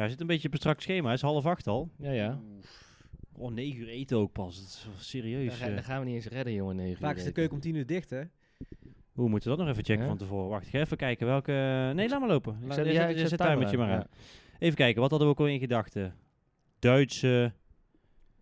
[0.00, 1.08] Ja, hij zit een beetje op een strak schema.
[1.08, 1.90] Het is half acht al.
[1.98, 2.40] Ja, ja.
[3.32, 4.56] Oh, negen uur eten ook pas.
[4.56, 4.66] Dat
[4.98, 5.54] is serieus.
[5.56, 5.74] ga- eh.
[5.74, 6.76] daar gaan we niet eens redden, jongen.
[6.76, 7.32] negen Vaak uur is de eten.
[7.34, 8.22] keuken om tien uur dicht, hè?
[9.12, 10.08] Hoe moeten we dat nog even checken Ja.
[10.08, 10.48] van tevoren?
[10.48, 11.52] Wacht, ik ga even kijken welke...
[11.94, 12.54] Nee, laat maar lopen.
[12.60, 14.10] Ik Laat, zet- zet, ja, ik zet zet het timertje timer maar aan, aan.
[14.58, 16.14] Even kijken, wat hadden we ook al in gedachten?
[16.78, 17.52] Duitse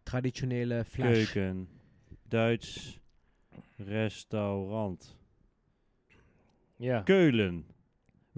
[0.03, 1.33] Traditionele flash.
[1.33, 1.69] keuken.
[2.29, 2.99] Duits
[3.77, 5.17] restaurant.
[6.77, 7.01] Ja.
[7.01, 7.67] Keulen.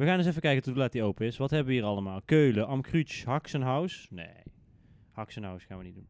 [0.01, 1.37] We gaan eens even kijken hoe laat die open is.
[1.37, 2.21] Wat hebben we hier allemaal?
[2.25, 4.07] Keulen, Amkruutsch, Haxenhaus.
[4.11, 4.43] Nee,
[5.11, 6.08] Haxenhaus gaan we niet doen.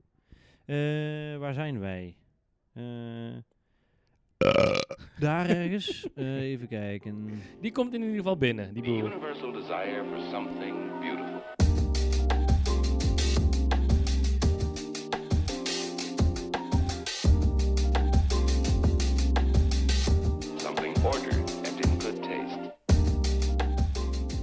[0.64, 2.16] Eh, waar zijn wij?
[2.72, 3.36] Eh,
[5.18, 6.08] daar ergens.
[6.14, 7.40] Eh, even kijken.
[7.60, 9.04] Die komt in ieder geval binnen, die The boer.
[9.04, 11.29] universal desire for something beautiful.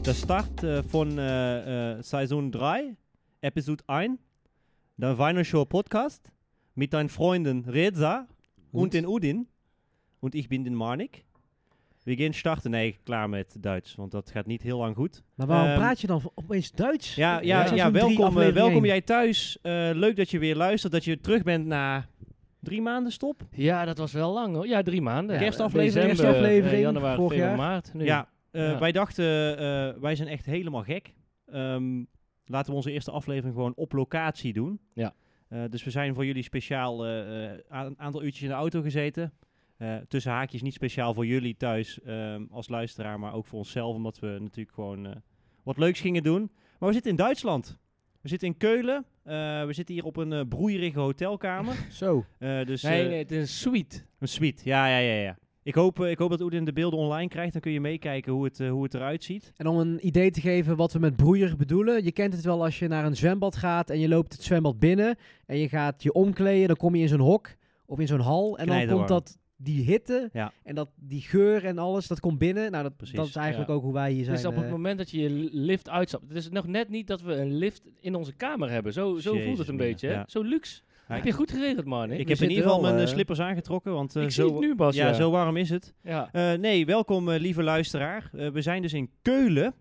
[0.08, 2.96] Der Start äh, von äh, äh, Saison 3,
[3.42, 4.18] Episode 1,
[4.96, 6.32] der Weinershow Podcast
[6.76, 8.26] mit deinen Freunden Reza
[8.72, 8.94] und, Und?
[8.94, 9.48] den Udin.
[10.22, 11.26] Und ich bin den Manik.
[12.05, 12.72] We gaan starten.
[12.72, 15.24] Nee, klaar met Duits, want dat gaat niet heel lang goed.
[15.36, 17.16] Maar waarom Ehm, praat je dan opeens Duits?
[17.16, 17.68] Ja, ja, Ja.
[17.68, 19.58] Seizoen welkom, eh, welkom jij thuis.
[19.62, 22.05] Eh, leuk dat je weer luistert, dat je terug bent na
[22.60, 23.42] drie maanden stop.
[23.52, 24.68] Ja, dat was wel lang hoor.
[24.68, 25.38] Ja, drie maanden.
[25.38, 25.94] Kerstaflevering.
[25.94, 27.70] December, Kerstaflevering, eh, januari, vorig februari, jaar.
[27.71, 27.94] maart.
[27.94, 28.05] Nu.
[28.05, 28.79] Ja, eh, Ja.
[28.79, 31.13] wij dachten, eh, wij zijn echt helemaal gek.
[31.45, 32.03] Ehm,
[32.45, 34.79] laten we onze eerste aflevering gewoon op locatie doen.
[34.93, 35.13] Ja.
[35.48, 39.34] Eh, dus we zijn voor jullie speciaal een aantal uurtjes in de auto gezeten.
[40.07, 44.20] Tussen haakjes niet speciaal voor jullie thuis ehm, als luisteraar, maar ook voor onszelf, omdat
[44.20, 45.21] we natuurlijk gewoon
[45.63, 46.51] wat leuks gingen doen.
[46.79, 47.77] Maar we zitten in Duitsland.
[48.21, 49.05] We zitten in Keulen.
[49.68, 51.75] We zitten hier op een eh, broeierige hotelkamer.
[51.91, 52.25] Zo.
[52.37, 54.01] Eh, dus, Nee, nee, het is een suite.
[54.20, 55.21] een suite, ja, ja, ja.
[55.21, 55.37] ja.
[55.68, 57.51] Ik hoop, eh, ik hoop dat Oedin de beelden online krijgt.
[57.51, 59.54] Dan kun je meekijken hoe het, eh, hoe het eruit ziet.
[59.57, 62.04] En om een idee te geven wat we met broeier bedoelen.
[62.04, 64.79] Je kent het wel als je naar een zwembad gaat en je loopt het zwembad
[64.79, 65.18] binnen.
[65.46, 66.68] En je gaat je omkleden.
[66.68, 68.57] Dan kom je in zo'n hok of in zo'n hal.
[68.57, 70.52] En dan komt dat, die hitte Ja.
[70.64, 72.72] en dat, die geur en alles, dat komt binnen.
[72.72, 73.75] Nou, dat, Precies, dat is eigenlijk ja.
[73.75, 74.36] ook hoe wij hier zijn.
[74.36, 74.72] Dus op het eh.
[74.72, 76.28] moment dat je je lift uitstapt.
[76.28, 78.94] Het is nog net niet dat we een lift in onze kamer hebben.
[78.94, 80.08] Zo, zo voelt het een beetje.
[80.08, 80.13] hè?
[80.13, 80.25] ja.
[80.28, 80.81] Zo luxe.
[81.07, 82.12] Heb je goed geregeld, man.
[82.12, 83.94] ik heb in ieder geval mijn eh, eh, slippers aangetrokken.
[83.94, 84.95] Want eh, Ik zo, zie het nu, Bas.
[84.95, 85.94] ja, Ja, zo warm is het.
[86.01, 86.29] Ja.
[86.56, 88.29] Nee, welkom lieve luisteraar.
[88.31, 89.73] We zijn dus in Keulen.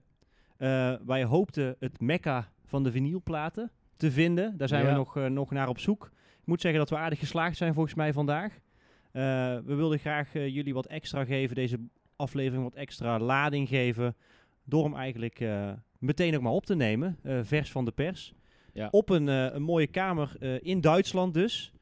[1.06, 4.56] Wij hoopten het mekka van de vinylplaten te vinden.
[4.56, 6.10] Daar zijn we nog, nog naar op zoek.
[6.40, 8.58] Ik moet zeggen dat we aardig geslaagd zijn volgens mij vandaag.
[9.12, 11.78] We wilden graag jullie wat extra geven, deze
[12.16, 14.16] aflevering wat extra lading geven.
[14.64, 15.44] Door hem eigenlijk
[15.98, 18.34] meteen ook maar op te nemen, vers van de pers.
[18.76, 18.88] Ja.
[18.90, 21.72] Op een, eh, een mooie kamer eh, in Duitsland dus.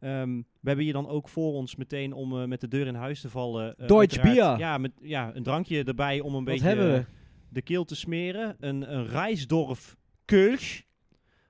[0.00, 2.94] Ehm, we hebben hier dan ook voor ons meteen om eh, met de deur in
[2.94, 3.76] huis te vallen.
[3.78, 4.34] eh, Deutsch Bier.
[4.58, 7.04] Ja, met, ja, een drankje erbij om een Wat beetje hebben we?
[7.48, 8.56] de keel te smeren.
[8.60, 9.96] Een, een Rijsdorf
[10.32, 10.82] Kölsch.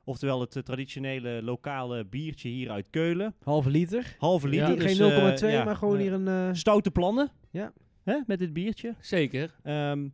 [0.05, 3.35] Oftewel het traditionele lokale biertje hier uit Keulen.
[3.43, 4.17] Halve liter.
[4.19, 4.69] Halve liter.
[4.69, 4.75] Ja.
[4.75, 6.29] dus, Geen 0,2, eh, ja, maar gewoon hier een...
[6.29, 7.31] eh, Stoute plannen.
[7.51, 7.73] Ja.
[8.03, 8.95] Hè, met dit biertje.
[9.01, 9.55] Zeker.
[9.63, 10.09] Ehm,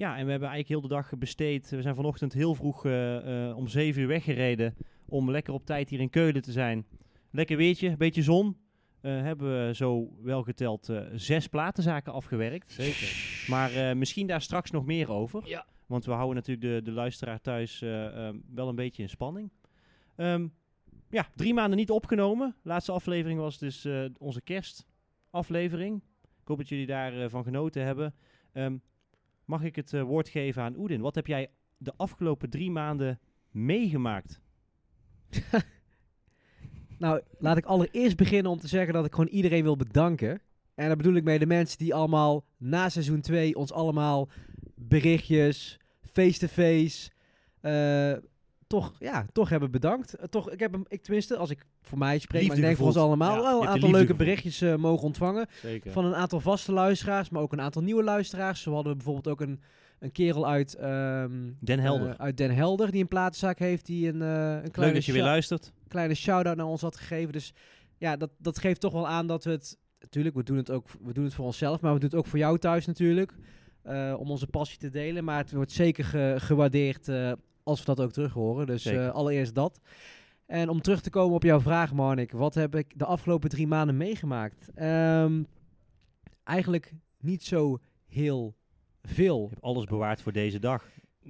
[0.00, 1.70] ja, en we hebben eigenlijk heel de dag besteed.
[1.70, 4.74] We zijn vanochtend heel vroeg eh, eh, om 7 uur weggereden.
[5.06, 6.86] Om lekker op tijd hier in Keulen te zijn.
[7.30, 8.56] Lekker weertje, een beetje zon.
[9.00, 12.72] Eh, hebben we zo wel geteld zes platenzaken afgewerkt.
[12.72, 13.44] Zeker.
[13.48, 15.48] Maar misschien daar straks nog meer over.
[15.48, 15.66] Ja.
[15.86, 17.80] Want we houden natuurlijk de, de luisteraar thuis
[18.54, 19.50] wel een beetje in spanning.
[20.16, 20.46] Ehm,
[21.10, 22.56] ja, drie maanden niet opgenomen.
[22.62, 23.88] Laatste aflevering was dus
[24.18, 26.02] onze kerstaflevering.
[26.22, 28.14] Ik hoop dat jullie daarvan van genoten hebben.
[28.52, 28.76] Ehm,
[29.50, 31.00] mag ik het eh, woord geven aan Oedin?
[31.00, 34.40] Wat heb jij de afgelopen drie maanden meegemaakt?
[36.98, 40.40] Nou, laat ik allereerst beginnen om te zeggen dat ik gewoon iedereen wil bedanken.
[40.74, 44.28] En daar bedoel ik mee de mensen die allemaal na seizoen 2 ons allemaal
[44.74, 45.80] berichtjes,
[46.12, 47.10] face-to-face,
[47.60, 48.12] eh,
[48.66, 50.14] toch, ja, toch hebben bedankt.
[50.14, 52.76] Eh, toch, ik heb hem, ik tenminste, als ik voor mij spreek, maar ik denk
[52.76, 55.46] voor ons allemaal, Ja, wel een aantal leuke berichtjes eh, mogen ontvangen.
[55.62, 55.92] Zeker.
[55.92, 58.62] Van een aantal vaste luisteraars, maar ook een aantal nieuwe luisteraars.
[58.62, 59.60] Zo hadden we bijvoorbeeld ook een,
[59.98, 61.30] een kerel uit, ehm,
[61.60, 62.08] Den Helder.
[62.08, 65.72] eh, uit Den Helder die een platenzaak heeft, die een, eh een kleine luistert.
[65.88, 67.32] kleine shout-out naar ons had gegeven.
[67.32, 67.52] Dus
[67.98, 69.78] ja, dat, dat geeft toch wel aan dat we het...
[70.00, 72.26] Natuurlijk, we doen het ook we doen het voor onszelf, maar we doen het ook
[72.26, 73.32] voor jou thuis natuurlijk.
[74.16, 75.24] om onze passie te delen.
[75.24, 77.08] Maar het wordt zeker ge- gewaardeerd
[77.62, 78.66] als we dat ook terug horen.
[78.66, 79.80] Dus allereerst dat.
[80.50, 82.32] En om terug te komen op jouw vraag, Marnik.
[82.32, 84.70] Wat heb ik de afgelopen drie maanden meegemaakt?
[84.74, 85.42] Ehm,
[86.44, 88.54] eigenlijk niet zo heel
[89.02, 89.42] veel.
[89.42, 90.84] Je hebt alles bewaard voor deze dag.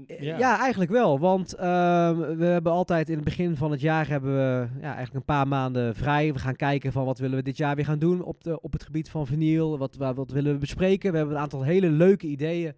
[0.06, 0.58] Eh, Ja.
[0.58, 1.18] eigenlijk wel.
[1.18, 5.14] Want ehm, we hebben altijd in het begin van het jaar hebben we ja, eigenlijk
[5.14, 6.32] een paar maanden vrij.
[6.32, 8.72] We gaan kijken van wat willen we dit jaar weer gaan doen op, de, op
[8.72, 9.78] het gebied van vinyl.
[9.78, 11.10] Wat, wa- wat willen we bespreken.
[11.10, 12.72] We hebben een aantal hele leuke ideeën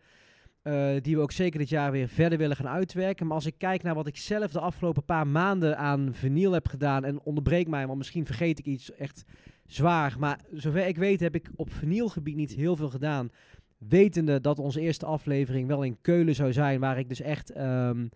[0.62, 3.26] eh, die we ook zeker dit jaar weer verder willen gaan uitwerken.
[3.26, 6.69] Maar als ik kijk naar wat ik zelf de afgelopen paar maanden aan vinyl heb
[6.69, 9.25] gedaan, en onderbreek mij, want misschien vergeet ik iets echt
[9.67, 10.17] zwaar.
[10.19, 13.31] Maar zover ik weet heb ik op vinylgebied niet heel veel gedaan.
[13.79, 17.50] Wetende dat onze eerste aflevering wel in Keulen zou zijn, waar ik dus echt...
[17.50, 18.06] ehm,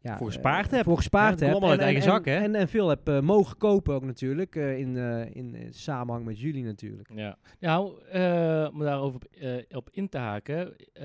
[0.00, 0.84] ja, Voor eh, gespaard heb.
[0.84, 1.52] Voor gespaard Ja, heb.
[1.54, 2.34] allemaal uit eigen en, zak, hè?
[2.36, 6.40] En, en veel heb eh, mogen kopen ook natuurlijk, eh, in, eh, in, samenhang met
[6.40, 7.10] jullie natuurlijk.
[7.14, 7.36] Ja.
[7.60, 10.76] Nou, eh, om daarover op, eh, op in te haken.
[10.92, 11.02] eh,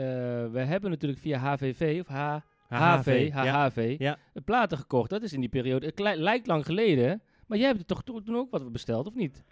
[0.51, 2.37] we hebben natuurlijk via HVV of H,
[2.69, 3.45] HV, ja.
[3.69, 4.17] HHV, Ja.
[4.45, 5.09] platen gekocht.
[5.09, 5.85] Dat is in die periode.
[5.85, 7.21] Het li- lijkt lang geleden.
[7.47, 9.43] Maar jij hebt het toch to- toen ook wat besteld, of niet?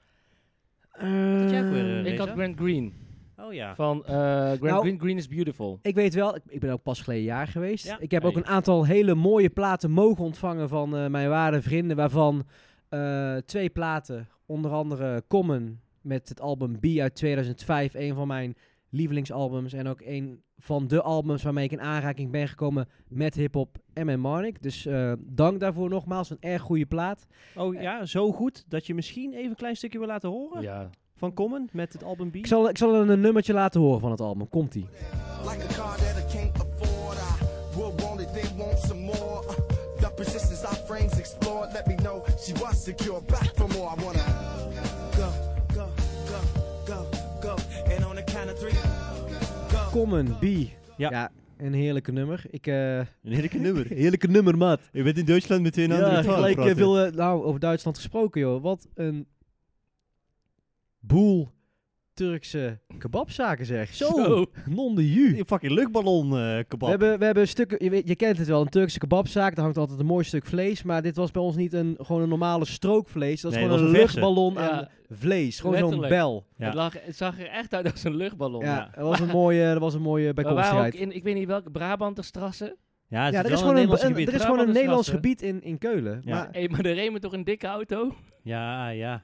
[0.89, 2.29] Had jij ook weer, ik had?
[2.29, 2.93] Grant Green.
[3.43, 3.75] Oh ja.
[3.75, 5.79] Van eh Nou, Green, Green is Beautiful.
[5.81, 7.85] Ik weet wel, ik, ik ben ook pas geleden jaar geweest.
[7.85, 7.99] Ja.
[7.99, 11.97] Ik heb ook een aantal hele mooie platen mogen ontvangen van eh, mijn waarde vrienden,
[11.97, 12.45] waarvan
[12.89, 18.55] eh, twee platen, onder andere Common met het album B uit 2005, een van mijn
[18.89, 23.77] lievelingsalbums en ook een van de albums waarmee ik in aanraking ben gekomen met hip-hop
[23.93, 24.61] en met Marnik.
[24.61, 27.27] Dus eh, dank daarvoor nogmaals, een erg goede plaat.
[27.55, 30.89] Oh ja, zo goed dat je misschien even een klein stukje wil laten horen Ja.
[31.15, 32.35] Van Common met het album B.
[32.35, 34.49] Ik zal, ik zal een nummertje laten horen van het album.
[34.49, 34.87] Komt-ie.
[35.43, 37.17] Like a car that I can't afford.
[37.17, 39.43] I will want it, they want some more.
[39.47, 43.21] Uh, The positions our frames explored, let me know she was secure.
[43.27, 44.23] Back for more, I wanna
[45.15, 45.29] go,
[45.73, 45.87] go,
[46.25, 46.35] go,
[46.85, 47.05] go,
[47.41, 47.55] go.
[47.95, 48.73] And on the count of three,
[49.71, 49.89] go.
[49.91, 50.43] Common, B.
[50.97, 51.09] Ja.
[51.09, 52.43] ja een heerlijke nummer.
[52.49, 53.85] Ik, eh, Een heerlijke nummer.
[54.03, 54.81] heerlijke nummer, maat.
[54.91, 58.61] Je bent in Duitsland met een Ja, gelijk veel, eh, nou, over Duitsland gesproken, joh.
[58.61, 59.27] Wat een
[61.07, 61.51] boel
[62.13, 63.93] Turkse kebabzaken, zeg.
[63.93, 64.45] Zo, Zo.
[64.65, 65.37] non de ju.
[65.39, 66.79] Een fucking luchtballon eh kebab.
[66.79, 69.63] We hebben, we hebben stukken, je, weet, je kent het wel, een Turkse kebabzaak, daar
[69.63, 70.83] hangt altijd een mooi stuk vlees.
[70.83, 73.41] Maar dit was bij ons niet een, gewoon een normale strookvlees.
[73.41, 74.69] Dat is Nee, gewoon dat een luchtballon Ja.
[74.71, 75.59] aan vlees.
[75.59, 76.45] Gewoon zo'n bel.
[76.57, 76.65] Ja.
[76.65, 78.61] Het, lag, het zag er echt uit als een luchtballon.
[78.63, 78.89] Ja, ja.
[78.95, 80.93] dat was een mooie, dat was een mooie bijkomstigheid.
[80.95, 82.77] in, ik weet niet welke, Brabanterstrasse.
[83.07, 84.27] Ja, het Ja, is er is gewoon een, Nederlands een- gebied.
[84.27, 86.21] er is gewoon een Nederlands gebied in, in Keulen.
[86.25, 86.35] Ja.
[86.35, 88.15] Maar, Hey, maar er reed me toch een dikke auto?
[88.43, 89.21] Ja, ja.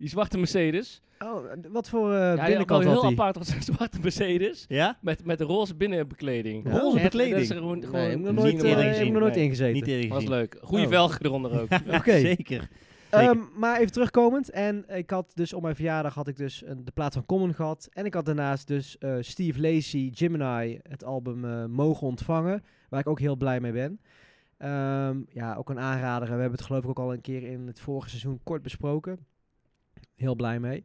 [0.00, 1.02] Die zwarte Mercedes.
[1.18, 3.10] oh, wat voor eh ja, die binnenkant had heel hij?
[3.12, 4.64] apart was een zwarte Mercedes.
[4.68, 4.98] Ja?
[5.00, 6.64] Met, met roze binnenbekleding.
[6.64, 6.78] Ja.
[6.78, 7.34] Roze bekleding?
[7.34, 8.90] dat is er gewoon, gewoon Nee, ik heb nooit, normaal eh, gezien.
[8.92, 9.44] ik heb nog nooit Nee.
[9.44, 9.72] ingezeten.
[9.72, 10.58] Niet eerder Was leuk.
[10.62, 10.90] Goeie Oh.
[10.90, 11.68] velgen eronder ook.
[11.98, 12.18] Oké.
[12.18, 12.68] Zeker.
[13.10, 14.50] Ehm, maar even terugkomend.
[14.50, 17.54] En ik had dus op mijn verjaardag had ik dus een, de plaat van Common
[17.54, 17.88] gehad.
[17.92, 22.62] En ik had daarnaast dus eh, Steve Lacy, Gemini, het album eh, mogen ontvangen.
[22.88, 24.00] Waar ik ook heel blij mee ben.
[24.58, 26.26] Ehm, ja, ook een aanrader.
[26.26, 29.18] We hebben het geloof ik ook al een keer in het vorige seizoen kort besproken.
[30.20, 30.84] Heel blij mee.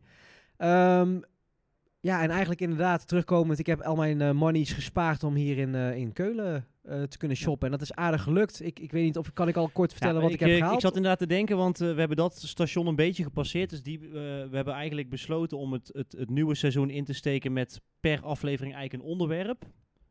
[0.57, 1.19] Ehm,
[1.99, 3.59] ja, en eigenlijk inderdaad terugkomend.
[3.59, 7.17] Ik heb al mijn eh, monies gespaard om hier in, eh, in Keulen eh, te
[7.17, 7.65] kunnen shoppen.
[7.65, 8.61] En dat is aardig gelukt.
[8.65, 10.49] Ik, ik weet niet of kan ik al kort vertellen Ja, wat ik, ik, heb
[10.49, 10.75] eh, gehaald.
[10.75, 13.69] Ik zat inderdaad te denken, want we hebben dat station een beetje gepasseerd.
[13.69, 17.53] Dus die, we hebben eigenlijk besloten om het, het, het nieuwe seizoen in te steken
[17.53, 19.63] met per aflevering eigenlijk een onderwerp.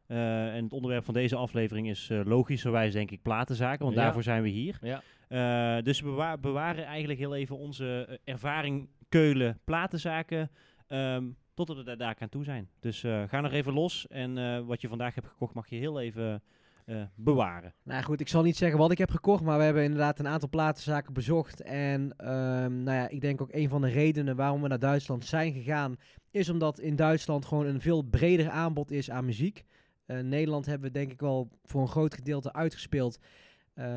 [0.06, 4.02] Eh, en het onderwerp van deze aflevering is eh, logischerwijs denk ik platenzaken, want Ja.
[4.02, 4.78] daarvoor zijn we hier.
[4.80, 5.02] Ja.
[5.28, 10.50] Eh, dus we bewa- bewaren eigenlijk heel even onze ervaring Keulen platenzaken
[10.86, 11.24] ehm,
[11.54, 12.68] tot we er daar aan toe zijn.
[12.80, 15.76] Dus eh, ga nog even los en eh, wat je vandaag hebt gekocht mag je
[15.76, 16.42] heel even
[16.84, 17.74] eh, bewaren.
[17.82, 20.28] Nou goed, ik zal niet zeggen wat ik heb gekocht, maar we hebben inderdaad een
[20.28, 21.60] aantal platenzaken bezocht.
[21.60, 25.24] En ehm, nou ja, ik denk ook een van de redenen waarom we naar Duitsland
[25.24, 25.96] zijn gegaan,
[26.30, 29.64] is omdat in Duitsland gewoon een veel breder aanbod is aan muziek.
[30.06, 33.18] Nederland hebben we denk ik wel voor een groot gedeelte uitgespeeld.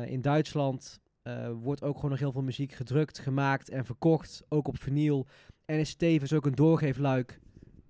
[0.04, 4.68] In Duitsland eh, wordt ook gewoon nog heel veel muziek gedrukt, gemaakt en verkocht, ook
[4.68, 5.26] op vinyl.
[5.64, 7.40] En is tevens ook een doorgeefluik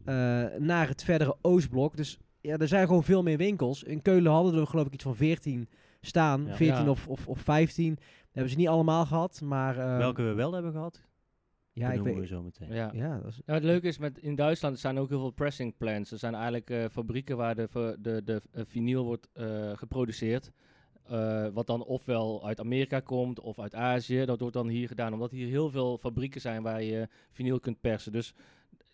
[0.04, 0.14] eh,
[0.58, 1.96] naar het verdere Oostblok.
[1.96, 3.82] Dus ja, er zijn gewoon veel meer winkels.
[3.82, 5.68] In Keulen hadden we geloof ik iets van 14
[6.00, 6.44] staan.
[6.46, 6.54] Ja.
[6.54, 6.90] 14 Ja.
[6.90, 7.94] Of, of, of 15.
[7.94, 9.40] Dat hebben ze niet allemaal gehad.
[9.40, 11.02] Maar eh, Welke we wel hebben gehad,
[11.72, 12.72] ja, ik weet, we zo meteen.
[12.72, 12.90] Ja.
[12.92, 16.12] ja, dat is, het leuke is, met, in Duitsland zijn ook heel veel pressing plants.
[16.12, 20.52] Er zijn eigenlijk fabrieken waar de, de, de vinyl wordt eh, geproduceerd.
[21.08, 24.24] Eh, wat dan ofwel uit Amerika komt of uit Azië.
[24.24, 27.80] Dat wordt dan hier gedaan, omdat hier heel veel fabrieken zijn waar je vinyl kunt
[27.80, 28.12] persen.
[28.12, 28.34] Dus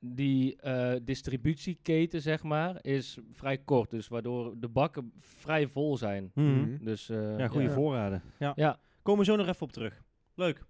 [0.00, 3.90] die eh, distributieketen, zeg maar, is vrij kort.
[3.90, 6.30] Dus waardoor de bakken vrij vol zijn.
[6.34, 6.60] Mhm.
[6.60, 6.84] Mhm.
[6.84, 7.72] Dus, eh, Ja, goede ja.
[7.74, 8.22] voorraden.
[8.38, 8.52] Ja.
[8.56, 8.78] Ja.
[9.02, 10.02] Komen we zo nog even op terug.
[10.34, 10.64] Leuk.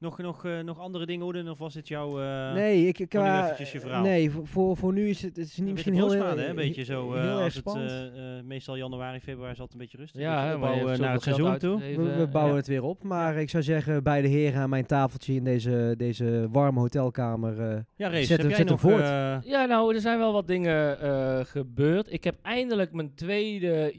[0.00, 1.48] Nog, nog, eh, nog andere dingen, Oeden?
[1.48, 2.20] Of was dit jouw...
[2.20, 4.02] eh, nee, ik, ik qua- eventjes je verhaal.
[4.02, 6.48] Nee, voor, voor, nu is het, het is niet misschien heel, heel, hè?
[6.48, 7.90] Een beetje zo, eh, heel erg als het, spannend.
[7.90, 10.20] eh, eh, meestal januari, februari is altijd een beetje rustig.
[10.20, 11.78] Ja, je opbouwen hebt naar het seizoen toe.
[11.78, 12.58] we, we bouwen ja.
[12.58, 13.02] het weer op.
[13.02, 17.60] Maar ik zou zeggen, bij de heren aan mijn tafeltje in deze, deze warme hotelkamer.
[17.60, 18.80] eh, Ja, Race, Zet heb zet hem nog...
[18.80, 19.02] voort.
[19.02, 22.12] eh, Ja, nou, er zijn wel wat dingen eh, gebeurd.
[22.12, 23.92] Ik heb eindelijk mijn tweede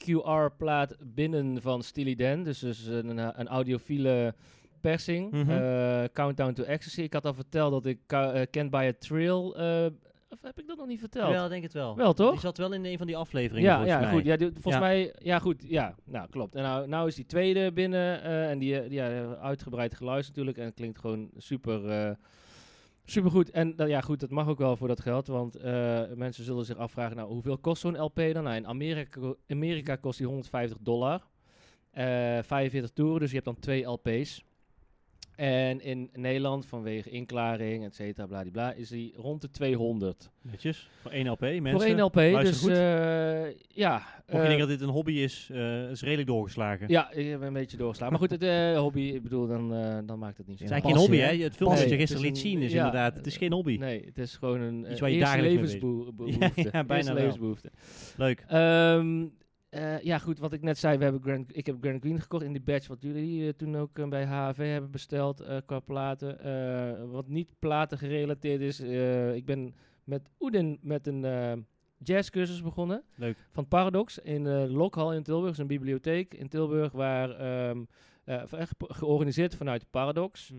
[0.00, 2.42] UHQR-plaat binnen van Steely Dan.
[2.42, 4.34] Dus, dus een, een audiofiele
[4.90, 5.30] persing.
[5.32, 5.50] Mhm.
[5.50, 7.00] eh, Countdown to Ecstasy.
[7.02, 9.86] Ik had al verteld dat ik Ca- eh, Can't Buy a Trail eh,
[10.30, 11.30] of heb ik dat nog niet verteld?
[11.32, 11.96] Wel, denk het wel.
[11.96, 12.30] Wel, toch?
[12.30, 14.10] Die zat wel in een van die afleveringen, Ja, volgens ja mij.
[14.12, 14.24] goed.
[14.24, 14.80] Ja, die- volgens Ja.
[14.80, 15.64] mij, ja, goed.
[15.68, 16.54] Ja, nou klopt.
[16.54, 20.58] En nou, nou is die tweede binnen eh, en die, die ja, uitgebreid geluisterd natuurlijk.
[20.58, 22.10] En het klinkt gewoon super, eh
[23.04, 23.50] super goed.
[23.50, 25.26] En dan ja, goed, dat mag ook wel voor dat geld.
[25.26, 28.42] Want eh, mensen zullen zich afvragen, nou, hoeveel kost zo'n LP dan?
[28.44, 31.22] Nou, in Amerika, Amerika kost die 150 dollar.
[31.90, 32.04] Eh
[32.42, 34.44] 45 toeren, dus je hebt dan twee LP's.
[35.36, 40.30] En in Nederland, vanwege inklaring, et cetera, bladibla, is die rond de 200.
[40.42, 40.88] Netjes.
[41.02, 41.70] Voor één LP, mensen.
[41.70, 42.70] Voor één LP, luister dus goed.
[42.70, 43.92] eh, ja.
[43.94, 46.88] Mocht je eh, denken dat dit een hobby is, eh is redelijk doorgeslagen.
[46.88, 48.18] ja, ik heb een beetje doorgeslagen.
[48.18, 50.64] Maar goed, het eh, hobby, ik bedoel, dan, eh, dan maakt het niet zo.
[50.64, 51.42] Het is eigenlijk geen hobby, hè?
[51.44, 53.76] Het filmpje dat je gisteren liet zien is ja, inderdaad, het is geen hobby.
[53.76, 56.24] Nee, het is gewoon een Iets eh, waar je dagelijks levensbehoefte.
[56.38, 57.22] Ja, ja, bijna eerste wel.
[57.22, 57.70] levensbehoefte.
[58.16, 58.44] Leuk.
[58.48, 59.24] Ehm,
[59.76, 62.44] eh, ja, goed, wat ik net zei, we hebben Grand, ik heb Grand Green gekocht
[62.44, 67.10] in die batch wat jullie eh, toen ook eh, bij HAV hebben besteld qua platen.
[67.10, 68.80] Wat niet platen gerelateerd is,
[69.34, 71.66] ik ben met Oeden met een
[71.98, 73.02] jazzcursus begonnen.
[73.14, 73.36] Leuk.
[73.50, 77.84] Van Paradox in Lokhal in Tilburg, is een bibliotheek in Tilburg waar ehm,
[78.24, 80.52] eh, ge- georganiseerd vanuit Paradox.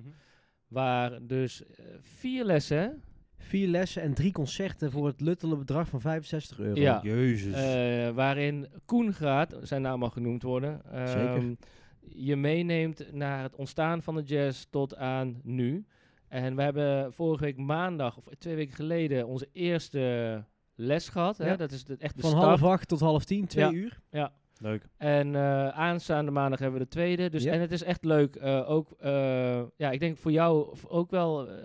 [0.67, 1.63] Waar dus
[2.01, 3.01] vier lessen,
[3.37, 6.79] Vier lessen en drie concerten voor het luttele bedrag van 65 euro.
[6.79, 6.99] Ja.
[7.03, 7.53] Jezus.
[7.53, 11.55] eh, waarin Koen gaat, zijn naam mag genoemd worden, ehm, Zeker.
[12.01, 15.85] je meeneemt naar het ontstaan van de jazz tot aan nu.
[16.27, 20.43] En we hebben vorige week maandag, of twee weken geleden, onze eerste
[20.75, 21.37] les gehad.
[21.37, 21.45] Hè?
[21.47, 21.55] Ja.
[21.55, 22.45] Dat is de, echt de Van start.
[22.45, 23.71] half acht tot half tien, twee Ja.
[23.71, 23.99] uur.
[24.59, 24.87] Leuk.
[24.97, 27.29] En eh, aanstaande maandag hebben we de tweede.
[27.29, 27.51] Dus, Ja.
[27.51, 28.35] En het is echt leuk.
[28.35, 31.55] eh, ook, eh, ja, ik denk voor jou ook wel eh,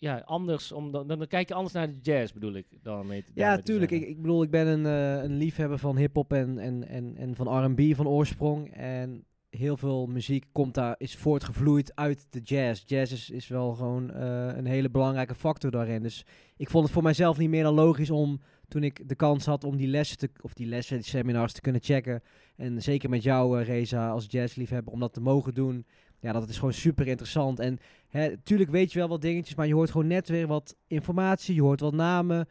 [0.00, 0.72] ja, anders.
[0.72, 2.66] Om dan, dan kijk je anders naar de jazz, bedoel ik.
[2.82, 3.90] Dan mee te, Ja, tuurlijk.
[3.90, 7.34] Ik, ik bedoel, ik ben een, eh, een liefhebber van hip-hop en, en, en, en
[7.34, 8.74] van RB van oorsprong.
[8.74, 12.82] En heel veel muziek komt daar, is voortgevloeid uit de jazz.
[12.86, 16.02] Jazz is, is wel gewoon eh, een hele belangrijke factor daarin.
[16.02, 16.24] Dus
[16.56, 19.64] ik vond het voor mijzelf niet meer dan logisch om, toen ik de kans had
[19.64, 22.22] om die lessen, te, of die lessen, die seminars te kunnen checken.
[22.56, 25.86] En zeker met jou, eh, Reza, als jazzliefhebber, om dat te mogen doen.
[26.20, 27.58] Ja, dat is gewoon super interessant.
[27.58, 30.76] En hè, tuurlijk weet je wel wat dingetjes, maar je hoort gewoon net weer wat
[30.86, 31.54] informatie.
[31.54, 32.48] Je hoort wat namen.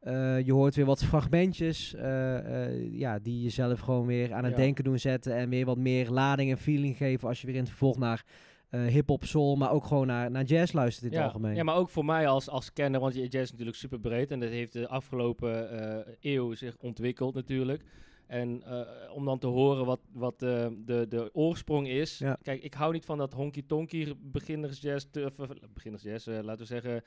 [0.00, 1.94] eh, je hoort weer wat fragmentjes.
[1.94, 4.58] eh, eh, ja, die jezelf gewoon weer aan het Ja.
[4.58, 5.36] denken doen zetten.
[5.36, 8.24] En weer wat meer lading en feeling geven als je weer in het vervolg naar
[8.68, 11.24] eh hip-hop, soul, maar ook gewoon naar, naar jazz luistert in het ja.
[11.24, 11.54] algemeen.
[11.54, 14.30] Ja, maar ook voor mij als, als kenner, want je jazz is natuurlijk super breed.
[14.30, 15.68] En dat heeft de afgelopen
[16.20, 17.82] eeuw zich ontwikkeld natuurlijk.
[18.32, 22.18] En eh, om dan te horen wat, wat eh, de, de oorsprong is.
[22.18, 22.38] Ja.
[22.42, 25.06] Kijk, ik hou niet van dat honky-tonky beginnersjazz.
[25.72, 27.02] beginnersjazz, eh, laten we zeggen,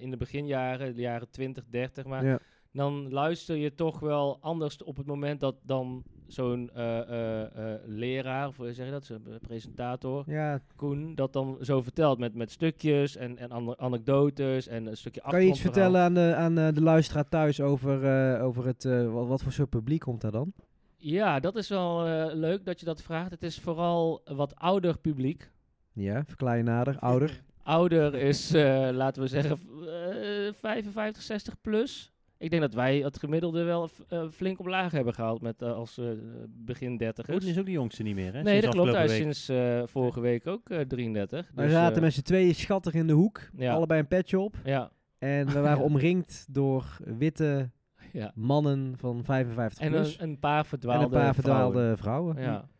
[0.00, 2.04] in de beginjaren, de jaren 20, 30.
[2.04, 2.38] Maar Ja.
[2.72, 7.42] Dan luister je toch wel anders op het moment dat dan zo'n eh, eh,
[7.74, 12.18] eh, leraar, of zeg je dat, zo'n eh, presentator, ja, Koen, dat dan zo vertelt
[12.18, 16.14] met, met stukjes en, en ane- anekdotes en een stukje kan je iets vertellen aan
[16.14, 20.30] de, aan de luisteraar thuis over, over het, wat, wat voor soort publiek komt daar
[20.30, 20.52] dan?
[20.96, 23.30] Ja, dat is wel leuk dat je dat vraagt.
[23.30, 25.50] Het is vooral wat ouder publiek.
[25.92, 27.42] Ja, verklaar je nader, ouder.
[27.62, 28.52] Ouder is,
[28.92, 32.11] laten we zeggen, v- eh, 55, 60 plus.
[32.42, 35.72] Ik denk dat wij het gemiddelde wel f- eh, flink omlaag hebben gehaald met eh,
[35.72, 36.04] als eh,
[36.48, 38.42] begin 30 Oden is ook de jongste niet meer, hè?
[38.42, 38.96] Nee, sinds dat klopt.
[38.96, 41.50] Hij is sinds eh, vorige week ook eh, 33.
[41.54, 43.40] Wij Dus, zaten eh, met z'n tweeën schattig in de hoek.
[43.56, 43.72] Ja.
[43.74, 44.56] Allebei een petje op.
[44.64, 47.70] Ja, En we waren omringd door witte
[48.12, 48.32] ja.
[48.34, 50.18] mannen van 55 En plus.
[50.18, 51.72] een, een paar en verdwaalde een paar vrouwen.
[51.72, 52.36] verdwaalde vrouwen.
[52.42, 52.70] Ja.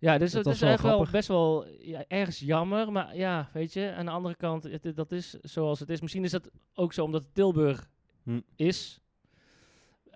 [0.00, 1.10] Ja, dus Dat is wel echt wel grappig.
[1.12, 2.92] best wel ja, ergens jammer.
[2.92, 6.00] Maar ja, weet je, aan de andere kant, het, dat is zoals het is.
[6.00, 7.88] Misschien is dat ook zo omdat Tilburg
[8.28, 8.40] Hm.
[8.56, 9.00] is.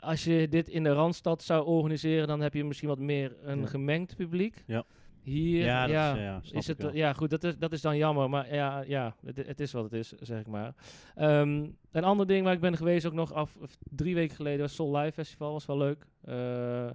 [0.00, 3.61] Als je dit in de Randstad zou organiseren, dan heb je misschien wat meer een
[3.61, 3.66] Ja.
[3.66, 4.64] gemengd publiek.
[4.66, 4.85] Ja.
[5.23, 8.31] Hier, Ja, ja, is, ja, is het, ja, goed, dat is, dat is dan jammer.
[8.31, 10.75] Maar ja, ja het, het is wat het is, zeg ik maar.
[11.14, 13.59] Ehm, een ander ding waar ik ben geweest, ook nog af
[13.90, 16.07] drie weken geleden, was Soul Live Festival, was wel leuk.
[16.25, 16.90] Eh,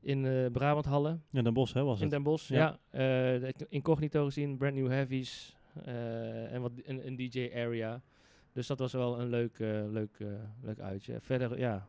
[0.00, 1.18] in eh Brabant Halle.
[1.30, 2.10] Ja, Den Bosch, hè, was In het.
[2.10, 2.78] Den Bosch, Ja.
[2.92, 2.98] ja.
[3.38, 8.02] De incognito gezien, Brand New Heavies en wat een, een DJ area.
[8.52, 10.26] Dus dat was wel een leuk, eh, leuk, eh,
[10.62, 11.16] leuk uitje.
[11.20, 11.86] Verder, ja,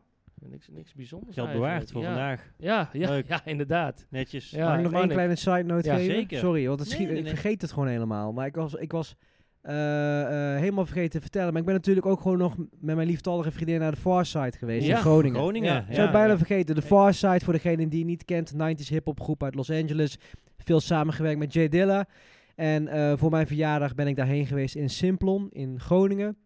[0.48, 1.34] niks, niks bijzonders.
[1.34, 2.06] Geld bewaard voor ja.
[2.06, 2.52] vandaag.
[2.58, 3.28] Ja, ja, Leuk.
[3.28, 4.06] ja, inderdaad.
[4.10, 4.50] Netjes.
[4.50, 4.68] Ja.
[4.68, 6.14] Mag ik nog één kleine side note Ja, geven?
[6.14, 6.38] zeker.
[6.38, 8.32] Sorry, want het Nee, schiet, nee, ik vergeet het gewoon helemaal.
[8.32, 9.16] Maar ik was, ik was
[9.62, 11.50] eh, eh, helemaal vergeten te vertellen.
[11.50, 14.52] Maar ik ben natuurlijk ook gewoon nog met mijn lieftallige vriendin naar de Far Side
[14.58, 15.40] geweest Ja, in Groningen.
[15.40, 15.84] Groningen.
[15.88, 16.74] Ik zou bijna vergeten.
[16.74, 16.82] De.
[16.82, 20.18] Far Side, voor degene die niet kent, 90s hip-hop groep uit Los Angeles.
[20.56, 22.06] Veel samengewerkt met Jay Dilla.
[22.54, 26.36] En eh, voor mijn verjaardag ben ik daarheen geweest in Simplon in Groningen.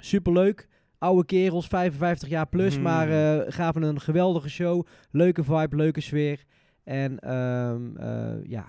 [0.00, 0.68] Superleuk.
[0.98, 2.82] Oude kerels, 55 jaar plus, Hmm.
[2.82, 4.86] maar eh, gaven een geweldige show.
[5.10, 6.44] Leuke vibe, leuke sfeer.
[6.84, 8.64] En ehm, eh, ja,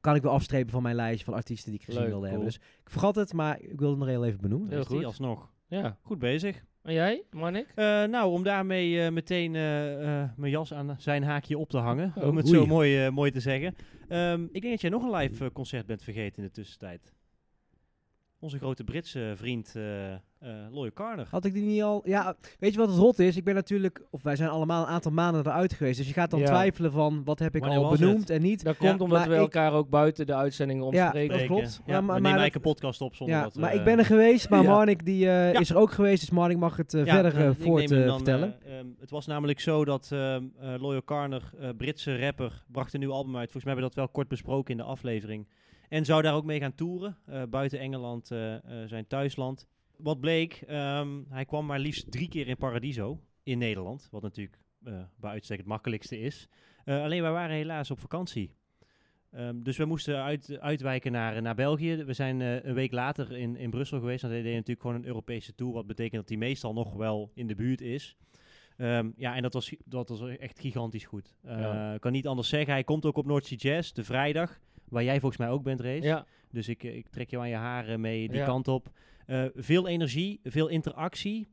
[0.00, 2.38] kan ik wel afstrepen van mijn lijstje van artiesten die ik gezien Leuk, wilde cool.
[2.40, 2.58] hebben.
[2.58, 4.70] Dus ik vergat het, maar ik wilde het nog heel even benoemen.
[4.70, 5.04] Heel goed.
[5.04, 5.50] alsnog.
[5.66, 6.64] Ja, Goed bezig.
[6.82, 7.72] En jij, Manik?
[7.74, 12.12] Eh, nou, om daarmee meteen eh, eh, mijn jas aan zijn haakje op te hangen.
[12.16, 12.54] Oh, om het oei.
[12.54, 13.74] zo mooi, mooi te zeggen.
[14.08, 17.14] Ehm, ik denk dat jij nog een live concert bent vergeten in de tussentijd.
[18.40, 20.18] Onze grote Britse vriend eh eh
[20.70, 21.26] Loyal Carner.
[21.30, 22.02] Had ik die niet al...
[22.04, 23.36] Ja, weet je wat het rot is?
[23.36, 24.02] Ik ben natuurlijk...
[24.10, 25.98] Of wij zijn allemaal een aantal maanden eruit geweest.
[25.98, 26.46] Dus je gaat dan Ja.
[26.46, 27.24] twijfelen van...
[27.24, 28.64] Wat heb ik Wanneer al benoemd en niet.
[28.64, 31.38] Dat Ja, komt omdat maar we ik- elkaar ook buiten de uitzendingen Ja, omspreken.
[31.38, 31.62] dat klopt.
[31.62, 33.72] Ja, Ja, maar- we maar nemen eigenlijk een podcast op zonder Ja, dat we, maar
[33.72, 34.48] ik eh, ben er geweest.
[34.48, 34.70] Maar Ja.
[34.70, 35.60] Marnik die, eh, Ja.
[35.60, 36.20] is er ook geweest.
[36.20, 38.54] Dus Marnik mag het Ja, verder ik voort dan, vertellen.
[38.64, 42.94] eh, ehm, het was namelijk zo dat ehm eh, Loyal Carner, eh, Britse rapper, bracht
[42.94, 43.50] een nieuw album uit.
[43.50, 45.46] Volgens mij hebben we dat wel kort besproken in de aflevering.
[45.90, 49.68] En zou daar ook mee gaan toeren, eh, buiten Engeland, eh, eh, zijn thuisland.
[49.96, 54.08] Wat bleek, ehm, hij kwam maar liefst drie keer in Paradiso, in Nederland.
[54.10, 54.58] Wat natuurlijk
[55.16, 56.48] bij uitstek het makkelijkste is.
[56.84, 58.54] Alleen wij waren helaas op vakantie.
[59.30, 62.04] Ehm, dus we moesten uit, uitwijken naar, naar België.
[62.04, 64.22] We zijn een week later in, in Brussel geweest.
[64.22, 65.72] Want hij deed natuurlijk gewoon een Europese tour.
[65.72, 68.16] Wat betekent dat hij meestal nog wel in de buurt is.
[68.76, 71.36] Ehm, ja, en dat was, dat was echt gigantisch goed.
[71.42, 71.94] Ja.
[71.94, 72.72] Ik kan niet anders zeggen.
[72.72, 74.60] Hij komt ook op North Sea Jazz, de vrijdag.
[74.90, 76.06] Waar jij volgens mij ook bent, Race.
[76.06, 78.44] Ja, Dus ik, eh, ik trek jou aan je haren mee die Ja.
[78.46, 78.90] kant op.
[79.26, 81.48] Eh, veel energie, veel interactie.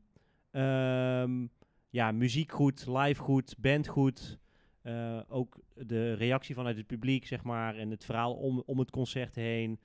[0.50, 1.46] Ehm,
[1.90, 4.38] ja, muziek goed, live goed, band goed.
[4.82, 8.90] Eh, ook de reactie vanuit het publiek, zeg maar, en het verhaal om, om het
[8.90, 9.80] concert heen.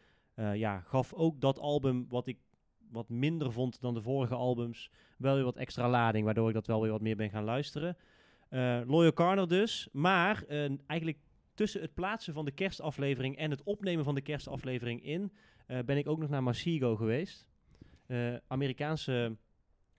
[0.54, 2.38] ja, gaf ook dat album, wat ik
[2.92, 6.68] wat minder vond dan de vorige albums, wel weer wat extra lading, waardoor ik dat
[6.68, 7.98] wel weer wat meer ben gaan luisteren.
[8.88, 10.44] Loyal Carner dus, maar
[10.88, 11.18] eigenlijk
[11.54, 15.32] tussen het plaatsen van de kerstaflevering en het opnemen van de kerstaflevering in,
[15.68, 17.48] eh, ben ik ook nog naar Masigo geweest.
[18.06, 19.38] Eh, Amerikaanse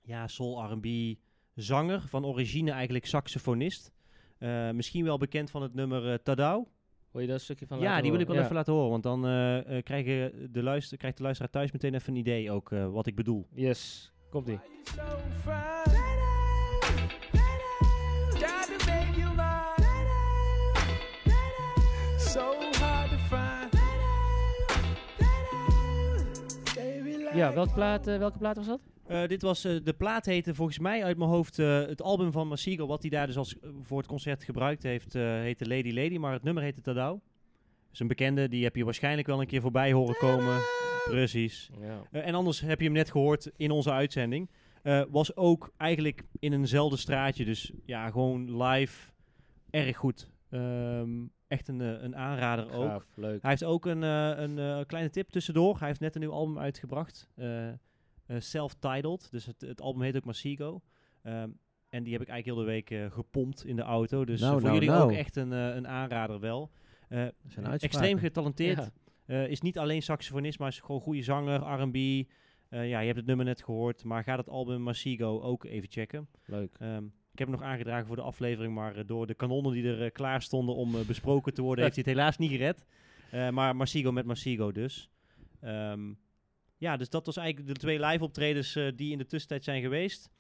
[0.03, 1.19] ja, soul R&B
[1.55, 3.93] zanger, van origine eigenlijk saxofonist.
[4.39, 6.67] Eh, misschien wel bekend van het nummer Tadau.
[7.11, 8.91] wil je daar een stukje van Ja, laten die wil ik wel even laten horen,
[8.91, 9.21] want dan
[9.83, 13.15] krijgen de luister, krijgt de luisteraar thuis meteen even een idee ook eh, wat ik
[13.15, 13.47] bedoel.
[13.55, 14.47] Yes, komt
[27.35, 28.81] Ja, welke plaat, eh, welke plaat was dat?
[29.07, 32.33] Eh, dit was, eh, de plaat heette volgens mij uit mijn hoofd eh, het album
[32.33, 35.93] van Masigo, wat hij daar dus als, voor het concert gebruikt heeft, eh heette Lady
[35.93, 37.13] Lady, maar het nummer heette Tadau.
[37.13, 40.61] Dat is een bekende, die heb je waarschijnlijk wel een keer voorbij horen komen.
[41.05, 41.71] Precies.
[41.81, 42.03] Ja.
[42.11, 44.51] Eh, en anders heb je hem net gehoord in onze uitzending.
[44.83, 49.13] Eh, was ook eigenlijk in eenzelfde straatje, dus ja, gewoon live
[49.71, 50.29] erg goed.
[50.51, 51.11] Ehm,
[51.55, 53.07] echt een, eh, een aanrader ook.
[53.15, 53.43] Leuk.
[53.43, 55.79] Hij heeft ook een, eh, een eh, kleine tip tussendoor.
[55.79, 57.29] Hij heeft net een nieuw album uitgebracht.
[58.39, 59.29] Self-titled.
[59.31, 60.83] Dus het, het album heet ook Masigo.
[61.23, 61.51] Ehm,
[61.89, 64.25] en die heb ik eigenlijk heel de week gepompt in de auto.
[64.25, 65.03] Dus Nou, voor nou, jullie nou.
[65.03, 66.71] ook echt een, een aanrader wel.
[67.09, 67.81] Uitspraken.
[67.81, 68.91] extreem getalenteerd.
[69.27, 69.45] Ja.
[69.45, 71.97] Is niet alleen saxofonist, maar is gewoon goede zanger, R&B.
[72.69, 74.05] Ja, je hebt het nummer net gehoord.
[74.05, 76.29] Maar ga dat album Masigo ook even checken.
[76.45, 76.77] Leuk.
[76.79, 77.05] Ehm,
[77.35, 80.03] ik heb hem nog aangedragen voor de aflevering, maar eh, door de kanonnen die er
[80.03, 82.85] eh, klaar stonden om eh, besproken te worden, heeft hij het helaas niet gered.
[83.53, 85.11] Maar Masigo met Masigo dus.
[85.61, 86.13] Ehm,
[86.77, 90.31] ja, dus dat was eigenlijk de twee live optredens die in de tussentijd zijn geweest.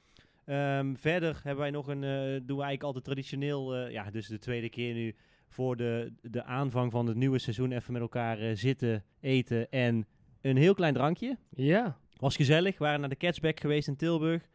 [0.44, 4.38] Ehm, verder hebben wij nog een, eh, doen we eigenlijk altijd traditioneel, ja, dus de
[4.38, 5.14] tweede keer nu
[5.48, 10.06] voor de, de aanvang van het nieuwe seizoen even met elkaar zitten, eten en
[10.40, 11.38] een heel klein drankje.
[11.50, 11.98] Ja.
[12.16, 12.78] Was gezellig.
[12.78, 14.48] We waren naar de Catchback geweest in Tilburg.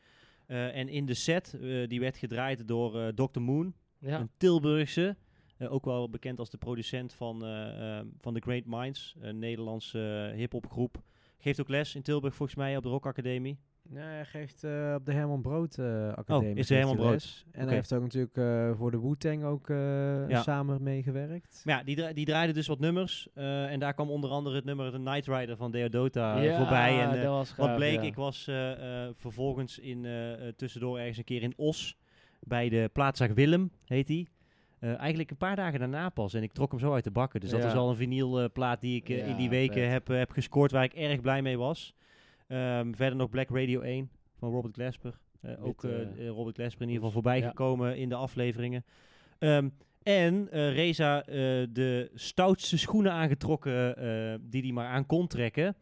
[0.49, 3.39] Eh, en in de set, eh, die werd gedraaid door eh Dr.
[3.39, 4.19] Moon, Ja.
[4.19, 5.15] een Tilburgse.
[5.69, 7.39] ook wel bekend als de producent van,
[8.19, 11.01] van The Great Minds, een Nederlandse eh, hip-hop groep.
[11.37, 13.59] Geeft ook les in Tilburg volgens mij op de Rock Academie.
[13.91, 16.51] Nee, hij geeft eh, op de Herman Brood eh Academie.
[16.51, 17.45] Oh, is de Herman Brood.
[17.51, 19.67] En hij heeft ook natuurlijk eh, voor de Wu-Tang ook
[20.27, 20.41] Ja.
[20.41, 21.61] samen meegewerkt.
[21.65, 23.27] Maar ja, die, dra- die draaide dus wat nummers.
[23.33, 26.99] en daar kwam onder andere het nummer The Night Rider van Deodota Ja, voorbij.
[27.01, 28.01] En, dat was Wat bleek, ja.
[28.01, 28.43] ik was
[29.15, 30.07] vervolgens in,
[30.55, 31.97] tussendoor ergens een keer in Os.
[32.39, 34.27] Bij de plaatszaak Willem, heet die.
[34.79, 36.33] Eigenlijk een paar dagen daarna pas.
[36.33, 37.39] En ik trok hem zo uit de bakken.
[37.39, 40.71] Dus dat is al een vinylplaat die ik in die weken heb, heb gescoord.
[40.71, 41.93] Waar ik erg blij mee was.
[42.49, 45.19] Ehm, verder nog Black Radio 1 van Robert Glasper.
[45.41, 48.85] Eh, ook eh, eh, Robert Glasper in ieder geval voorbij gekomen in de afleveringen.
[49.39, 49.69] Ehm,
[50.03, 51.21] en Reza
[51.69, 53.95] de stoutste schoenen aangetrokken
[54.49, 55.75] die hij maar aan kon trekken.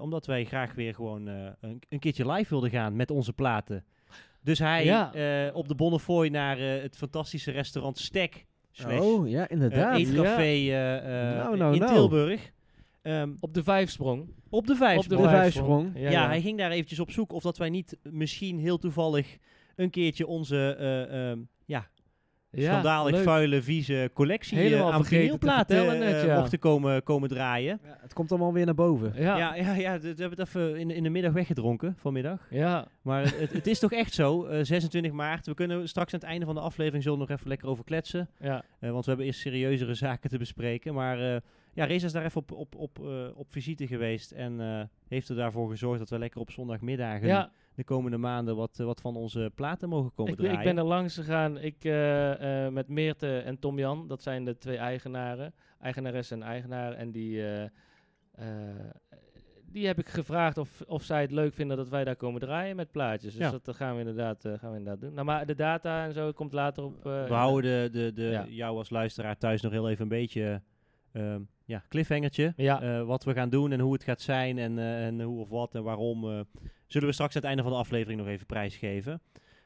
[0.00, 3.84] Omdat wij graag weer gewoon een, een keertje live wilden gaan met onze platen.
[4.42, 5.50] Dus hij Ja.
[5.54, 8.46] op de Bonnefoy naar het fantastische restaurant Stek.
[8.76, 9.98] slash, Oh, ja, inderdaad.
[9.98, 11.92] eetcafé eh, eh, Nou, nou, in nou.
[11.92, 12.52] Tilburg.
[13.06, 14.28] Ehm, Op de vijfsprong.
[14.50, 14.98] op de vijf.
[14.98, 15.90] Op de de vijfsprong.
[15.94, 19.36] Ja, hij ging daar eventjes op zoek of dat wij niet misschien heel toevallig
[19.76, 21.86] een keertje onze eh, ehm, ja,
[22.50, 23.22] Ja, schandalig leuk.
[23.24, 26.38] vuile, vieze collectie Helemaal eh, aan vinylplaten vertellen net, eh, ja.
[26.38, 27.80] mochten komen, komen draaien.
[27.84, 29.12] Ja, het komt allemaal weer naar boven.
[29.16, 32.46] Ja, Ja, ja, we hebben het even in, in de middag weggedronken vanmiddag.
[32.50, 32.86] ja.
[33.02, 35.46] Maar het, het is toch echt zo, eh, 26 maart.
[35.46, 37.84] We kunnen straks aan het einde van de aflevering zullen we nog even lekker over
[37.84, 38.28] kletsen.
[38.40, 38.62] ja.
[38.80, 40.94] Eh, want we hebben eerst serieuzere zaken te bespreken.
[40.94, 41.40] Maar eh
[41.76, 44.32] ja, Reza is daar even op, op, op, eh, op visite geweest.
[44.32, 47.50] En eh, heeft er daarvoor gezorgd dat we lekker op zondagmiddagen ja.
[47.74, 50.58] de komende maanden wat, eh, wat van onze platen mogen komen Ik, draaien.
[50.58, 51.84] ik ben er langs gegaan ik,
[52.72, 54.08] met Meerte en Tom Jan.
[54.08, 55.54] Dat zijn de twee eigenaren.
[55.80, 56.92] Eigenares en eigenaar.
[56.92, 57.42] En die,
[59.66, 62.76] die heb ik gevraagd of, of zij het leuk vinden dat wij daar komen draaien
[62.76, 63.34] met plaatjes.
[63.34, 63.58] Dus Ja.
[63.62, 65.14] dat gaan we, inderdaad, gaan we inderdaad doen.
[65.14, 67.02] Nou, maar de data en zo komt later op.
[67.02, 68.46] we houden de, de, de, Ja.
[68.48, 70.62] jou als luisteraar thuis nog heel even een beetje
[71.16, 72.52] ehm ja, cliffhangertje.
[72.56, 75.40] Ja, Eh, wat we gaan doen en hoe het gaat zijn en, eh, en hoe
[75.40, 76.30] of wat en waarom.
[76.30, 76.40] eh,
[76.86, 79.22] zullen we straks aan het einde van de aflevering nog even prijsgeven.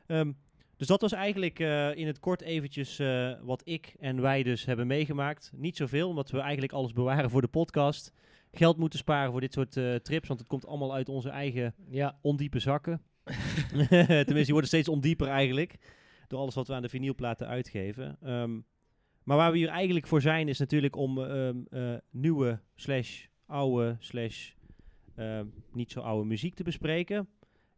[0.07, 0.33] Ehm,
[0.77, 1.59] dus dat was eigenlijk
[1.97, 3.01] in het kort eventjes
[3.43, 5.53] wat ik en wij dus hebben meegemaakt.
[5.57, 8.13] Niet zoveel, omdat we eigenlijk alles bewaren voor de podcast.
[8.53, 9.73] Geld moeten sparen voor dit soort
[10.05, 12.19] trips, want het komt allemaal uit onze eigen ja.
[12.23, 13.03] ondiepe zakken.
[13.89, 15.75] Tenminste, die worden steeds ondieper eigenlijk.
[16.29, 18.17] Door alles wat we aan de vinylplaten uitgeven.
[18.23, 18.59] Ehm,
[19.31, 23.97] maar waar we hier eigenlijk voor zijn, is natuurlijk om ehm, eh, nieuwe slash oude
[23.99, 24.53] slash
[25.15, 27.29] ehm, niet zo oude muziek te bespreken.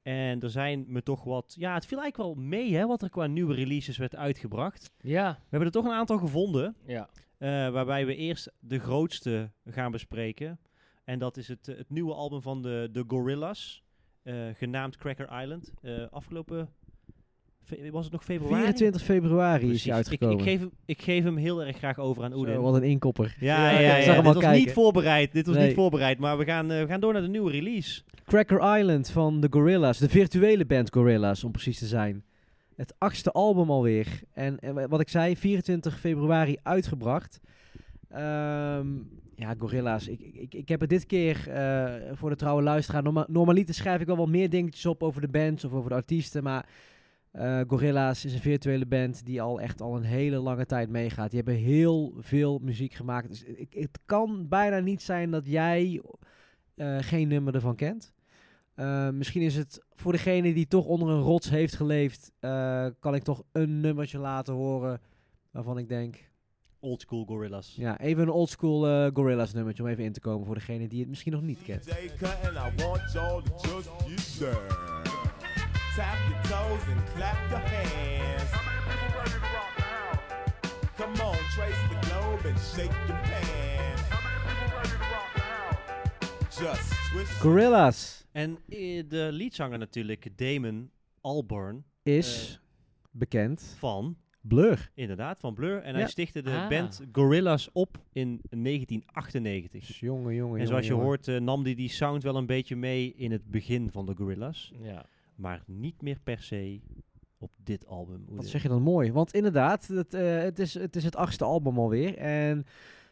[0.03, 1.55] En er zijn me toch wat...
[1.59, 4.93] Ja, het viel eigenlijk wel mee hè, wat er qua nieuwe releases werd uitgebracht.
[5.01, 6.77] Ja, We hebben er toch een aantal gevonden.
[6.87, 7.09] ja.
[7.39, 10.61] eh, waarbij we eerst de grootste gaan bespreken.
[11.05, 13.83] En dat is het, eh, het nieuwe album van de, de Gorillas.
[14.53, 15.73] genaamd Cracker Island.
[16.11, 16.69] Afgelopen...
[17.91, 18.63] was het nog februari?
[18.63, 20.37] 24 februari is hij Ik, uitgekomen.
[20.39, 22.63] ik, geef hem, ik geef hem heel erg graag over aan Zo, Oeden.
[22.63, 23.37] wat een inkopper.
[23.41, 24.59] Ja, ja, Ja, ik dit was kijken.
[24.59, 25.33] niet voorbereid.
[25.33, 25.67] Dit was Nee.
[25.67, 28.03] niet voorbereid, maar we gaan, eh, we gaan door naar de nieuwe release.
[28.27, 29.99] Cracker Island van de Gorillas.
[29.99, 32.25] De virtuele band Gorillas, om precies te zijn.
[32.77, 34.07] Het achtste album alweer.
[34.33, 37.41] En, en wa- wat ik zei, 24 februari uitgebracht.
[38.11, 38.87] Ehm,
[39.37, 40.09] ja, Gorillas.
[40.09, 43.03] Ik, ik, ik heb het dit keer eh, voor de trouwe luisteraar.
[43.03, 45.97] Norma normaliter schrijf ik wel wat meer dingetjes op over de bands of over de
[45.97, 46.43] artiesten.
[46.43, 46.67] Maar
[47.33, 51.31] eh, Gorillas is een virtuele band die al echt al een hele lange tijd meegaat.
[51.31, 53.29] Die hebben heel veel muziek gemaakt.
[53.29, 56.03] Dus ik, het kan bijna niet zijn dat jij
[56.75, 58.13] eh, geen nummer ervan kent.
[58.75, 63.15] Eh, misschien is het voor degene die toch onder een rots heeft geleefd, eh, kan
[63.15, 65.01] ik toch een nummertje laten horen
[65.51, 66.31] waarvan ik denk,
[66.81, 67.75] Old School Gorillas.
[67.77, 71.01] ja, even een oldschool eh Gorillaz nummertje om even in te komen voor degene die
[71.01, 71.85] het misschien nog niet kent.
[75.97, 78.51] Tap your toes and clap your hands.
[80.97, 84.03] Come on, trace the globe and shake your pants.
[86.59, 87.39] Just switch.
[87.41, 92.61] Gorillaz En eh, de leadzanger natuurlijk, Damon Albarn, is
[93.11, 94.91] bekend van, Blur.
[94.95, 95.83] inderdaad, van Blur.
[95.83, 95.99] En Ja.
[95.99, 96.69] hij stichtte de Ah.
[96.69, 99.87] band Gorillas op in 1998.
[99.87, 102.77] Dus jongen, jongen, En zoals je hoort eh, nam hij die sound wel een beetje
[102.77, 104.73] mee in het begin van de Gorillas.
[104.83, 105.05] ja.
[105.35, 106.81] Maar niet meer per se
[107.39, 108.25] op dit album.
[108.29, 109.13] Wat zeg je dan mooi?
[109.13, 112.17] Want inderdaad, het, eh, het, is, het is het achtste album alweer.
[112.19, 112.67] En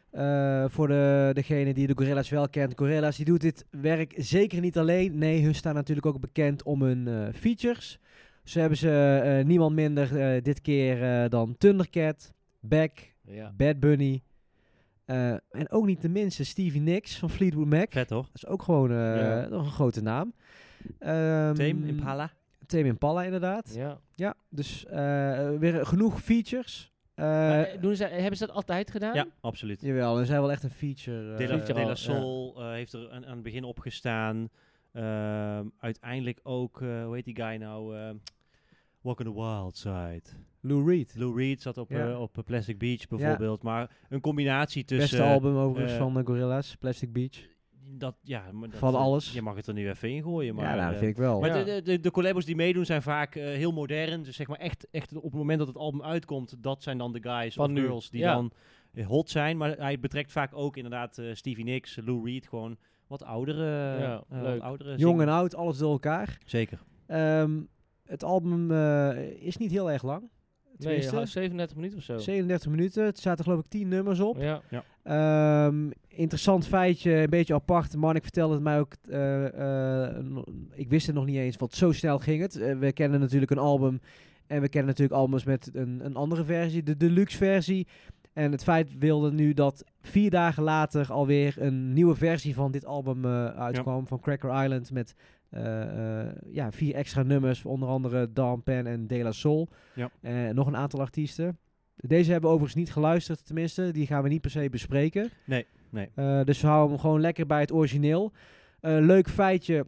[0.09, 4.61] eh, voor de, degene die de Gorillas wel kent, Gorillas die doet dit werk zeker
[4.61, 5.17] niet alleen.
[5.17, 7.99] Nee, hun staan natuurlijk ook bekend om hun eh, features.
[8.43, 13.53] Zo hebben ze niemand minder dit keer dan Thundercat, Beck, ja.
[13.57, 14.23] Bad Bunny.
[15.05, 17.91] en ook niet de minste Stevie Nicks van Fleetwood Mac.
[17.91, 18.09] Vet.
[18.09, 19.47] Dat is ook gewoon Ja.
[19.49, 20.33] nog een grote naam.
[20.99, 22.31] Ehm, Tame Impala.
[22.65, 23.73] Tame Impala inderdaad.
[23.75, 23.99] ja.
[24.15, 26.91] Ja, dus eh, weer genoeg features.
[27.13, 29.13] Eh, eh, doen ze, hebben ze dat altijd gedaan?
[29.13, 29.81] Ja, absoluut.
[29.81, 31.31] jawel, er zijn wel echt een feature.
[31.31, 34.49] eh, De La, feature De La al, Soul heeft er aan, aan het begin opgestaan.
[34.91, 37.97] Ehm, uiteindelijk ook, eh, hoe heet die guy nou?
[37.97, 38.15] Ehm,
[39.01, 40.21] Walk on the Wild Side.
[40.59, 41.13] Lou Reed.
[41.15, 42.09] Lou Reed zat op, Ja.
[42.09, 43.61] eh, op Plastic Beach bijvoorbeeld.
[43.63, 45.17] Maar een combinatie tussen...
[45.17, 47.37] Beste album overigens van de Gorillaz, Plastic Beach.
[47.93, 49.31] Dat, ja, maar dat, Van eh, alles.
[49.33, 50.55] Je mag het er nu even in gooien.
[50.55, 51.39] Maar, ja, nou, dat eh, vind ik wel.
[51.39, 51.63] Maar Ja.
[51.63, 54.23] de, de, de, de collabos die meedoen zijn vaak eh, heel modern.
[54.23, 57.11] Dus zeg maar echt, echt op het moment dat het album uitkomt, dat zijn dan
[57.13, 57.81] de guys Van of nu.
[57.81, 58.33] girls die Ja.
[58.33, 58.51] dan
[59.05, 59.57] hot zijn.
[59.57, 62.77] Maar hij betrekt vaak ook inderdaad eh, Stevie Nicks, Lou Reed, gewoon
[63.07, 63.65] wat oudere.
[63.99, 64.53] Ja, eh, leuk.
[64.53, 66.37] wat oudere Jong en oud, alles door elkaar.
[66.45, 66.79] Zeker.
[67.07, 67.59] Ehm,
[68.05, 70.29] het album eh, is niet heel erg lang.
[70.83, 72.17] Nee, Tenminste, ja, 37 minuten of zo.
[72.17, 73.05] 37 minuten.
[73.05, 74.37] Het zaten geloof ik 10 nummers op.
[74.37, 74.61] Ja.
[75.03, 77.95] Ehm, interessant feitje, een beetje apart.
[77.95, 78.93] Marnik vertelde het mij ook.
[79.09, 80.15] eh, eh,
[80.73, 82.55] ik wist het nog niet eens, want zo snel ging het.
[82.59, 84.01] Eh, we kennen natuurlijk een album.
[84.47, 87.87] En we kennen natuurlijk albums met een, een andere versie, de deluxe versie.
[88.33, 92.85] En het feit wilde nu dat vier dagen later alweer een nieuwe versie van dit
[92.85, 94.07] album eh, uitkwam.
[94.07, 94.91] Van Cracker Island.
[94.91, 95.15] Met
[96.51, 97.65] ja, vier extra nummers.
[97.65, 99.69] Onder andere Dawn Pen en De La Soul.
[99.95, 100.09] Ja.
[100.21, 101.57] En nog een aantal artiesten.
[101.95, 103.91] Deze hebben we overigens niet geluisterd, tenminste.
[103.91, 105.29] Die gaan we niet per se bespreken.
[105.45, 106.09] Nee, nee.
[106.15, 108.31] Eh, dus we houden hem gewoon lekker bij het origineel.
[108.79, 109.85] Eh, leuk feitje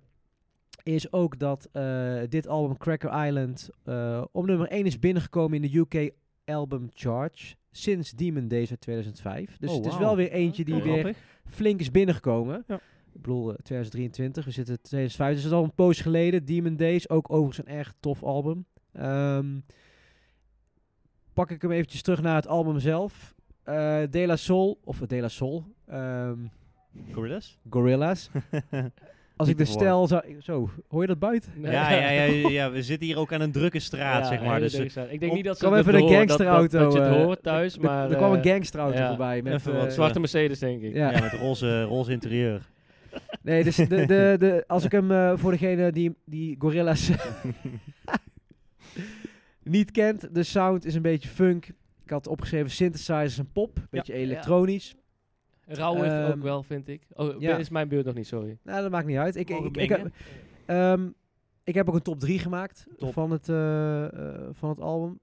[0.84, 5.72] is ook dat eh, dit album Cracker Island eh, op nummer 1 is binnengekomen in
[5.72, 6.12] de UK
[6.46, 9.58] Album Charge sinds Demon Days uit 2005.
[9.58, 12.64] Dus Oh, het is wel weer eentje die Oh, weer flink is binnengekomen.
[12.68, 12.80] Ja.
[13.14, 16.46] Ik bedoel, eh, 2023, we zitten in 2005, dus dat is al een poos geleden.
[16.46, 18.66] Demon Days, ook overigens een erg tof album.
[18.94, 19.46] Ehm,
[21.34, 23.34] pak ik hem eventjes terug naar het album zelf.
[23.64, 26.38] Eh De La Soul, of De La Soul, ehm,
[27.12, 27.56] Gorillaz?
[27.70, 28.30] Gorillas.
[29.36, 30.24] Als ik de stijl zou...
[30.42, 31.52] Zo, hoor je dat buiten?
[31.62, 34.44] Ja, ja, ja, ja, ja, we zitten hier ook aan een drukke straat, Ja, zeg
[34.44, 34.60] maar.
[34.60, 36.80] Dus eh, ik denk op- niet dat ze kwam even een horen, dat- dat- gangsterauto,
[36.80, 38.10] Dat, je het eh, hoort thuis, maar...
[38.12, 39.08] er kwam een eh, gangsterauto ja.
[39.08, 39.42] voorbij.
[39.42, 40.94] Met, Even eh, wat Zwarte Mercedes, denk ik.
[40.94, 41.12] Ja.
[41.12, 42.72] ja, met roze, roze interieur.
[43.42, 44.06] Nee, dus de, de,
[44.40, 47.12] de, als ik hem eh, voor degene die, die Gorillas
[49.64, 51.68] niet kent, de sound is een beetje funk.
[52.04, 54.96] Ik had opgeschreven synthesizers en pop, een beetje elektronisch.
[55.66, 57.02] Rauw is Ehm, ook wel, vind ik.
[57.14, 57.58] Oh, ja.
[57.58, 58.58] is mijn beurt nog niet, sorry.
[58.64, 59.36] Nou, dat maakt niet uit.
[59.36, 60.08] Ik, ik, heb,
[60.66, 61.08] ehm,
[61.64, 63.14] ik heb ook een top 3 gemaakt Top.
[63.14, 65.20] van het, eh, eh, van het album.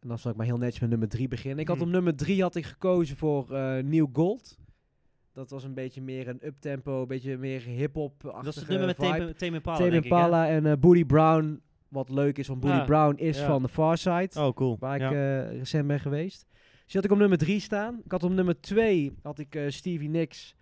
[0.00, 1.58] En dan zal ik maar heel netjes met nummer 3 beginnen.
[1.58, 1.86] Ik had Hmm.
[1.86, 4.58] op nummer 3 had ik gekozen voor eh New Gold.
[5.34, 8.22] Dat was een beetje meer een uptempo, een beetje meer hip-hop.
[8.22, 11.62] Dat is het nummer met Tame Tame Impala, Tame en eh Booty Brown.
[11.88, 13.46] Wat leuk is, want Booty Brown is ja.
[13.46, 14.30] van The Far Side.
[14.34, 14.76] Oh, cool.
[14.78, 15.08] Waar Ja.
[15.08, 16.46] ik eh, recent ben geweest.
[16.50, 18.00] Dus die had ik op nummer 3 staan.
[18.04, 20.54] Ik had op nummer 2 had ik eh, Stevie Nicks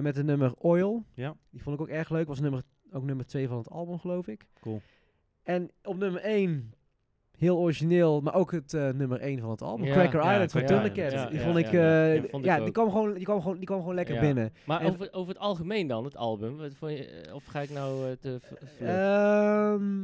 [0.00, 1.04] met de nummer Oil.
[1.14, 1.36] Ja.
[1.50, 2.26] Die vond ik ook erg leuk.
[2.26, 4.46] Was nummer, ook nummer 2 van het album, geloof ik.
[4.60, 4.80] Cool.
[5.42, 6.72] En op nummer 1,
[7.40, 9.86] heel origineel, maar ook het eh, nummer 1 van het album.
[9.86, 11.12] Ja, Cracker ja, Island van Thundercat.
[11.12, 13.24] Ja, die ja, vond ik, ja, eh, ja, ja, vond ik die, kwam gewoon, die,
[13.24, 14.20] kwam gewoon, die kwam gewoon lekker Ja.
[14.20, 14.52] binnen.
[14.66, 16.56] Maar En- over, over het algemeen dan, het album.
[16.56, 18.40] Wat vond je, eh, of ga ik nou eh, te...
[18.80, 20.00] Ehm,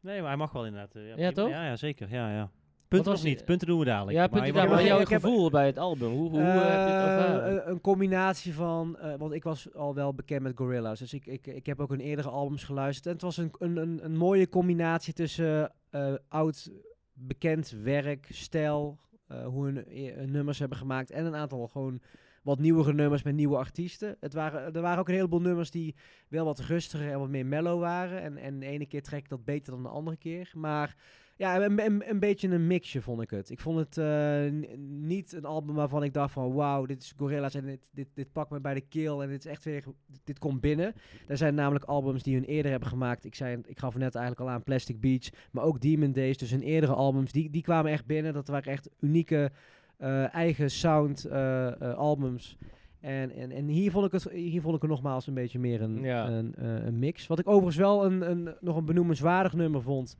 [0.00, 0.94] Nee, maar hij mag wel inderdaad.
[0.94, 1.48] eh, Ja, toch?
[1.48, 2.08] Ja, ja, zeker.
[2.10, 2.50] Ja, ja.
[2.92, 3.44] Punten was nog niet.
[3.44, 4.12] Punten doen we dadelijk.
[4.16, 6.10] ja, Maar punt, je ja, mag maar wel- ik jouw heb- gevoel bij het album.
[6.10, 7.52] Hoe, hoe eh, heb je het Eh, ervaren?
[7.52, 11.26] een- een combinatie van, eh, want ik was al wel bekend met Gorillaz, dus ik,
[11.26, 13.06] ik, ik heb ook hun eerdere albums geluisterd.
[13.06, 16.70] En het was een, een, een, een mooie combinatie tussen eh, oud
[17.12, 22.00] bekend werk, stijl, eh, hoe hun nummers hebben gemaakt en een aantal gewoon
[22.42, 24.16] wat nieuwere nummers met nieuwe artiesten.
[24.20, 25.94] Het waren, er waren ook een heleboel nummers die
[26.28, 28.22] wel wat rustiger en wat meer mellow waren.
[28.22, 30.50] En, en de ene keer trek ik dat beter dan de andere keer.
[30.54, 30.96] Maar
[31.36, 33.50] ja, een, een, een beetje een mixje vond ik het.
[33.50, 36.52] Ik vond het eh, niet een album waarvan ik dacht van...
[36.52, 39.44] wauw, dit is Gorillaz en dit, dit, dit pakt me bij de keel en dit
[39.44, 39.84] is echt weer...
[40.24, 40.94] dit komt binnen.
[41.26, 43.24] Er zijn namelijk albums die hun eerder hebben gemaakt.
[43.24, 46.38] Ik, zei, ik gaf net eigenlijk al aan Plastic Beach, maar ook Demon Days.
[46.38, 48.32] Dus hun eerdere albums, die, die kwamen echt binnen.
[48.32, 49.50] Dat waren echt unieke
[49.96, 52.56] eh, eigen sound eh, albums.
[53.00, 55.82] En, en, en hier, vond ik het, hier vond ik er nogmaals een beetje meer
[55.82, 56.28] een, Ja.
[56.28, 56.54] een,
[56.86, 57.26] een mix.
[57.26, 60.16] Wat ik overigens wel een, een, nog een benoemenswaardig nummer vond...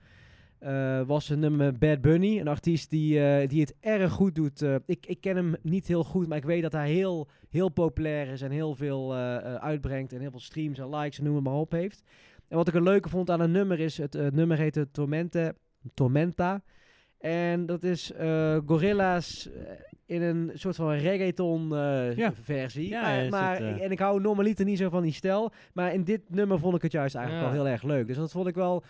[0.62, 2.38] eh, was een nummer Bad Bunny.
[2.40, 4.62] Een artiest die, eh, die het erg goed doet.
[4.62, 7.68] Eh, ik, ik ken hem niet heel goed, maar ik weet dat hij heel, heel
[7.68, 9.14] populair is en heel veel
[9.61, 12.03] uitbrengt en heel veel streams en likes en noem het maar op heeft.
[12.48, 15.55] En wat ik er leuke vond aan een nummer is, het nummer heette Tormente,
[15.94, 16.62] Tormenta.
[17.18, 18.12] En dat is
[18.66, 19.48] Gorilla's
[20.07, 21.68] in een soort van reggaeton
[22.16, 22.33] Ja.
[22.42, 22.88] versie.
[22.88, 25.53] Ja, maar, het, En ik hou normaliter niet zo van die stijl.
[25.72, 27.53] Maar in dit nummer vond ik het juist eigenlijk Ja.
[27.53, 28.07] wel heel erg leuk.
[28.07, 28.85] Dus dat vond ik wel...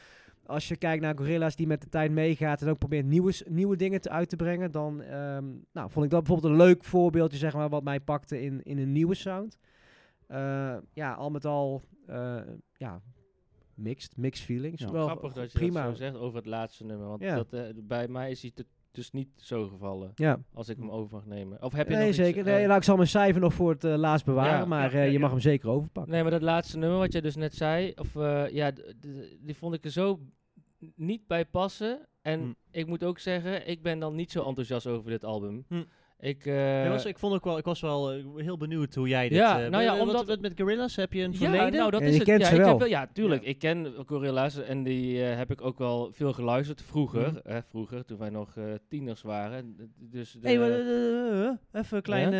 [0.46, 3.76] Als je kijkt naar Gorilla's die met de tijd meegaat en ook probeert nieuwe, nieuwe
[3.76, 7.38] dingen te uit te brengen, dan ehm, nou, vond ik dat bijvoorbeeld een leuk voorbeeldje,
[7.38, 9.58] zeg maar, wat mij pakte in, in een nieuwe sound.
[10.26, 12.40] Eh, ja, al met al, eh,
[12.76, 13.00] ja,
[13.74, 14.82] mixed, mixed feelings.
[14.82, 15.82] Ja, wel Grappig dat je prima.
[15.84, 17.06] dat zo zegt over het laatste nummer.
[17.08, 17.34] Want Ja.
[17.34, 20.12] dat, eh, bij mij is hij te- dus niet zo gevallen.
[20.14, 21.62] Ja, Als ik hem over mag nemen.
[21.62, 22.46] Of heb je nee, nog iets, zeker.
[22.46, 24.92] eh, Nee, nou, ik zal mijn cijfer nog voor het eh, laatst bewaren, Ja, maar
[24.92, 26.12] ja, eh, ja, je mag hem zeker overpakken.
[26.12, 28.72] Nee, maar dat laatste nummer wat je dus net zei, of eh, ja,
[29.40, 30.20] die vond ik er zo
[30.94, 32.06] niet bij passen.
[32.22, 32.52] En Hm.
[32.70, 35.64] ik moet ook zeggen, ik ben dan niet zo enthousiast over dit album.
[35.68, 35.82] Hm.
[36.22, 39.28] Ik, eh, was, ik, vond ook wel, ik was wel eh, heel benieuwd hoe jij
[39.28, 39.38] dit...
[39.38, 41.72] Ja, eh, nou ja, omdat- wat met Gorillaz heb je een ja, verleden?
[41.72, 42.28] nou dat Ja, is je het.
[42.28, 42.68] kent ja, ze ik wel.
[42.68, 42.88] heb wel.
[42.88, 43.42] Ja, tuurlijk.
[43.42, 47.32] Ik ken Gorilla's en die eh, heb ik ook wel veel geluisterd vroeger.
[47.44, 47.60] Mhm.
[47.68, 49.76] vroeger, toen wij nog eh, tieners waren.
[49.98, 52.30] Dus de, Hey, maar, even een klein...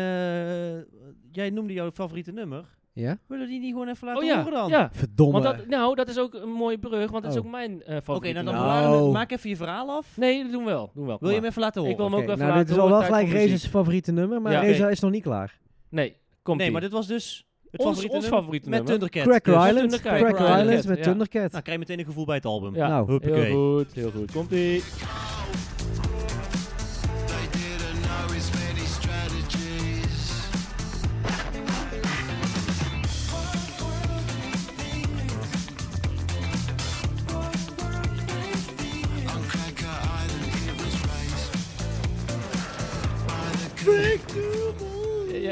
[1.31, 2.65] jij noemde jouw favoriete nummer.
[2.95, 3.17] Ja?
[3.27, 4.69] Willen we die niet gewoon even laten oh ja, horen dan?
[4.69, 4.89] ja.
[4.93, 5.41] Verdomme.
[5.41, 7.45] Want dat, nou, dat is ook een mooie brug, want dat is Oh.
[7.45, 8.65] ook mijn eh Oké, favoriete nou dan.
[8.65, 9.11] Nou.
[9.11, 10.17] maak even je verhaal af.
[10.17, 10.91] Nee, dat doen we wel.
[10.93, 11.17] Doen we wel.
[11.19, 11.91] Wil je hem even laten horen?
[11.91, 13.67] Ik wil hem ook Oké, even nou, laten dit is al horen, wel gelijk Reza's
[13.67, 14.59] favoriete nummer, maar Ja.
[14.59, 14.91] Reza Oké.
[14.91, 15.59] is nog niet klaar.
[15.89, 18.85] Nee, komt Nee, maar dit was dus het Ons- favoriete ons nummer favoriete met.
[18.85, 19.23] Thundercat.
[19.23, 20.11] Cracker Dus- Island, Thundercat.
[20.17, 21.03] Cracker Cracker Island Island, met ja.
[21.03, 21.51] Thundercat.
[21.51, 22.75] Nou, krijg je meteen een gevoel bij het album.
[22.75, 23.19] Ja, Nou, heel
[23.51, 24.31] goed, heel goed.
[24.31, 24.49] Komt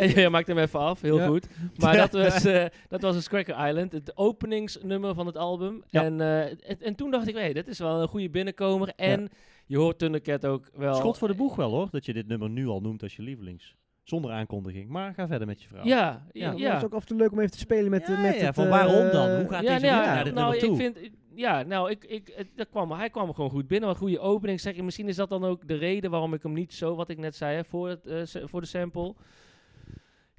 [0.10, 1.28] je maakt hem even af, heel Ja.
[1.28, 1.48] goed.
[1.78, 5.84] Maar dat was, eh, dat was een Cracker Island, het openingsnummer van het album.
[5.88, 6.04] Ja.
[6.04, 8.94] En, eh, en, en toen dacht ik, hey, dit is wel een goede binnenkomer.
[8.96, 9.30] En
[9.66, 10.96] je hoort Thundercat ook wel...
[10.96, 13.22] Schot voor de boeg wel hoor, dat je dit nummer nu al noemt als je
[13.22, 13.76] lievelings.
[14.04, 14.90] Zonder aankondiging.
[14.90, 15.88] Maar ga verder met je verhaal.
[15.88, 16.70] Ja, Ja, ja.
[16.70, 18.40] Het is ook af en toe leuk om even te spelen met, Ja, eh, met
[18.40, 19.36] ja, het, van eh, waarom dan?
[19.36, 20.86] Hoe gaat ja, deze nou, naar dit nou, nummer toe?
[20.86, 23.96] ik vind, ja, nou, ik, ik, het, dat kwam, hij kwam gewoon goed binnen, een
[23.96, 24.60] goede opening.
[24.60, 27.10] Zeg, je, misschien is dat dan ook de reden waarom ik hem niet zo, wat
[27.10, 29.16] ik net zei, hè, voor, het, eh, voor de sample.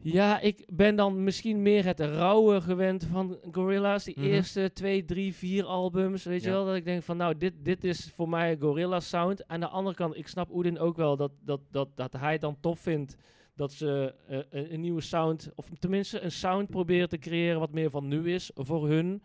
[0.03, 4.05] Ja, ik ben dan misschien meer het rauwe gewend van Gorilla's.
[4.05, 4.27] Die Mhm.
[4.29, 6.65] eerste twee, drie, vier albums, weet je wel.
[6.67, 9.49] Dat ik denk van, nou, dit, dit is voor mij Gorilla's sound.
[9.49, 12.41] Aan de andere kant, ik snap Oedin ook wel dat, dat, dat, dat hij het
[12.41, 13.17] dan tof vindt
[13.57, 17.73] dat ze eh, een, een nieuwe sound, of tenminste een sound proberen te creëren wat
[17.73, 19.23] meer van nu is voor hun.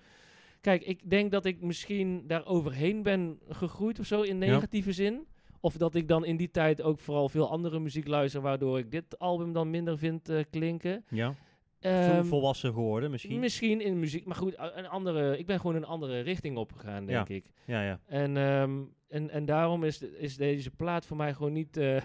[0.61, 4.45] Kijk, ik denk dat ik misschien daar overheen ben gegroeid of zo in Ja.
[4.53, 5.25] negatieve zin.
[5.67, 8.91] Of dat ik dan in die tijd ook vooral veel andere muziek luister, waardoor ik
[8.91, 11.05] dit album dan minder vind eh, klinken.
[11.09, 11.33] Ja,
[11.79, 13.39] Ehm, Vol- volwassen geworden misschien.
[13.39, 17.27] Misschien in muziek, maar goed, een andere, ik ben gewoon een andere richting opgegaan, denk
[17.27, 17.35] Ja.
[17.35, 17.45] ik.
[17.65, 17.99] Ja, ja.
[18.05, 18.71] En, ehm,
[19.09, 21.77] en, en daarom is, is deze plaat voor mij gewoon niet.
[21.77, 22.01] eh,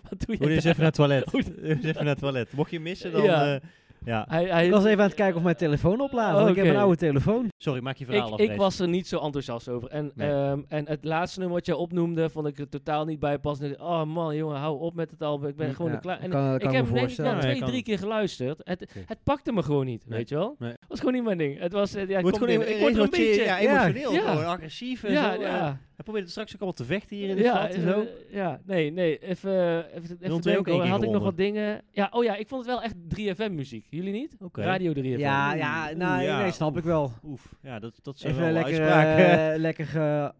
[0.09, 0.37] wat doe je?
[0.38, 1.29] Moet je eens even naar het toilet.
[1.31, 1.57] Goed.
[1.62, 2.52] Eens even naar het toilet.
[2.52, 3.22] Mocht je missen, dan...
[3.22, 3.55] Ja.
[3.55, 3.61] eh,
[4.05, 4.25] ja.
[4.29, 6.37] Hij, hij, Ik was even aan het kijken of mijn telefoon oplaadt.
[6.39, 7.49] want Ik heb een oude telefoon.
[7.59, 8.41] Sorry, maak je verhaal ik, af.
[8.41, 9.89] ik was er niet zo enthousiast over.
[9.89, 10.31] En, Nee.
[10.31, 13.69] ehm, en het laatste nummer wat jij opnoemde, vond ik er totaal niet bij passen.
[13.69, 15.49] Dacht, Oh man, jongen, hou op met het album.
[15.49, 16.21] Ik ben gewoon Ja, klaar.
[16.21, 18.61] En kan, kan ik heb hem denk ik twee, drie keer geluisterd.
[18.65, 20.19] Het, het pakte me gewoon niet, Nee.
[20.19, 20.55] weet je wel?
[20.59, 20.71] Nee.
[20.71, 21.59] Het was gewoon niet mijn ding.
[21.59, 23.45] Het was, eh, ja, ik gewoon in- word er een beetje...
[23.45, 24.13] Ja, emotioneel.
[24.13, 24.31] ja.
[24.31, 25.41] Gewoon agressief en ja, zo.
[25.41, 25.79] ja.
[25.97, 28.01] Hij probeert straks ook allemaal te vechten hier in de Ja, stad en zo.
[28.01, 30.89] eh, ja, nee, nee, even, even, even twee ook denken.
[30.89, 31.83] Had ik nog wat dingen?
[31.91, 32.95] Ja, oh ja, ik vond het wel echt
[33.47, 33.87] 3FM muziek.
[33.91, 34.37] Jullie niet?
[34.53, 35.03] Radio 3FM.
[35.19, 36.43] Ja, ja, Oeh, nou, ja.
[36.43, 37.13] nee, snap ik wel.
[37.25, 39.53] Oef, ja, dat, dat zijn Even wel lekker, uitspraken.
[39.53, 40.33] eh, lekker ge...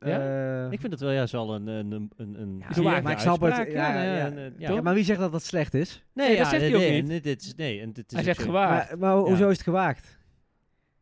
[0.00, 0.64] Ja?
[0.66, 3.40] eh, ik vind het wel juist wel een, een, een, een, Ja, maar ik snap
[3.40, 3.64] het, ja,
[4.02, 4.30] ja.
[4.30, 4.72] eh, ja.
[4.74, 6.04] ja, maar wie zegt dat dat slecht is?
[6.14, 7.10] Nee, Nee, ja, dat zegt nee, hij ook nee, niet.
[7.10, 8.44] nee, dit is, nee, en dit is Hij zegt zo.
[8.44, 8.88] gewaagd.
[8.88, 9.50] Maar, maar hoezo Ja.
[9.50, 10.15] is het gewaagd?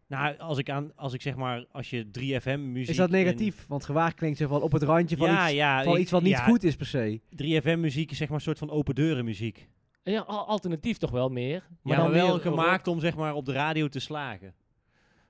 [0.08, 2.88] Nou, als ik, aan, als ik zeg maar, als je 3FM muziek...
[2.88, 3.66] Is dat negatief?
[3.66, 6.10] Want gewaagd klinkt zo van op het randje van, ja, iets, ja, van ik- iets
[6.10, 7.20] wat niet ja, goed is per se.
[7.36, 9.68] 3FM muziek is zeg maar een soort van open deuren muziek.
[10.02, 11.62] Ja, al- alternatief toch wel meer.
[11.68, 14.54] Maar, maar dan wel meer gemaakt om zeg maar op de radio te slagen.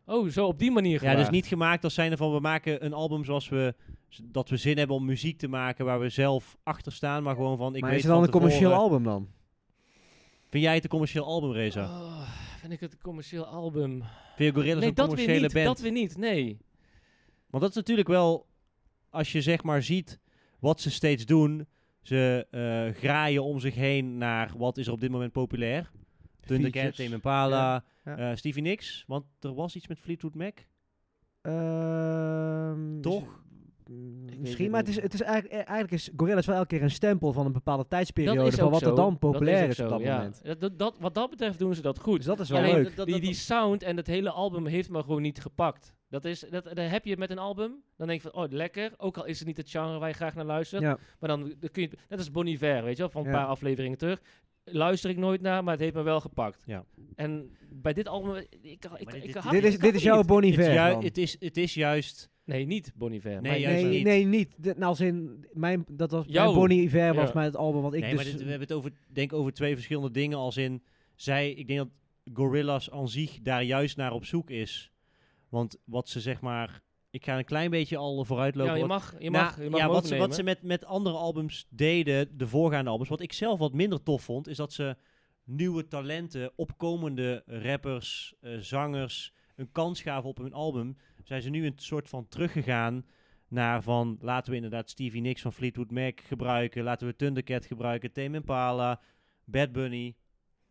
[0.07, 2.93] Oh, zo op die manier Ja, dus niet gemaakt als zijnde van we maken een
[2.93, 3.75] album zoals we
[4.23, 7.57] dat we zin hebben om muziek te maken waar we zelf achter staan, maar gewoon
[7.57, 9.29] van ik maar weet is het dan een commercieel tevoren- album dan?
[10.55, 11.85] Vind jij het een commercieel album, Reza?
[11.85, 14.03] Oh, vind ik het een commercieel album?
[14.37, 15.53] Vind je Gorillaz nee, een dat weer commerciële niet.
[15.53, 15.67] band?
[15.67, 16.59] Dat weer niet, nee.
[17.51, 18.47] Want dat is natuurlijk wel,
[19.11, 20.21] als je zeg maar ziet
[20.59, 21.67] wat ze steeds doen,
[22.03, 25.91] ze eh, graaien om zich heen naar wat is er op dit moment populair.
[26.41, 26.97] Thundercat.
[26.97, 28.17] Tame Impala, Ja.
[28.17, 30.59] eh, Stevie Nicks, want er was iets met Fleetwood Mac.
[31.41, 33.44] Ehm, Toch?
[33.91, 35.05] Mm, Misschien, het maar het is, niet.
[35.05, 37.81] het is eigenlijk, eh, eigenlijk is Gorillaz wel elke keer een stempel van een bepaalde
[37.83, 38.89] Dat tijdsperiode van wat zo.
[38.91, 40.17] er dan Dat populair ook is, op zo, dat ja.
[40.17, 40.41] moment.
[40.45, 42.17] Dat, dat, dat- wat dat betreft doen ze dat goed.
[42.17, 42.97] Dus dat is wel Alleen leuk.
[42.97, 45.95] dat- die, die sound en het hele album heeft me gewoon niet gepakt.
[46.09, 47.83] Dat is, dat, dat heb je met een album.
[47.97, 48.93] Dan denk je van, oh, lekker.
[48.97, 50.83] Ook al is het niet het genre waar je graag naar luistert.
[50.83, 50.99] Ja.
[51.21, 53.37] Maar dan, dan kun je, net als Bon Iver, weet je wel, van een Ja.
[53.37, 54.21] paar afleveringen terug.
[54.65, 56.63] Luister ik nooit naar, maar het heeft me wel gepakt.
[56.67, 56.85] Ja.
[57.15, 59.11] En bij dit album, ik, ik, ik,
[59.51, 60.23] dit- is, dit is jouw.
[60.23, 61.05] Bon Iver dan.
[61.05, 62.31] het, is, het is juist...
[62.45, 63.41] Nee, niet Bon Iver.
[63.43, 64.05] Nee, Nee, niet.
[64.05, 64.55] nee, niet.
[64.57, 67.35] De- nou, als in mijn, dat was Jouw- mijn Bonnie Iver was Ja.
[67.35, 68.23] maar het album wat ik nee, dus...
[68.23, 70.39] maar dit- we hebben het over, denk over twee verschillende dingen.
[70.39, 70.83] Als in,
[71.15, 71.89] zij, ik denk dat
[72.35, 74.93] Gorillaz aan zich daar juist naar op zoek is.
[75.49, 76.83] Want wat ze zeg maar...
[77.11, 78.73] Ik ga een klein beetje al vooruitlopen.
[78.73, 80.63] Ja, je wat- mag, je Nou, mag, je mag ja, wat, ze, wat ze met,
[80.63, 84.57] met andere albums deden, de voorgaande albums, wat ik zelf wat minder tof vond, is
[84.57, 84.97] dat ze
[85.45, 90.97] nieuwe talenten, opkomende rappers, eh, zangers, een kans gaven op hun album.
[91.25, 93.05] Zijn ze nu een soort van teruggegaan
[93.49, 98.13] naar van, laten we inderdaad Stevie Nicks van Fleetwood Mac gebruiken, laten we Thundercat gebruiken,
[98.13, 99.01] Tame Impala,
[99.45, 100.15] Bad Bunny.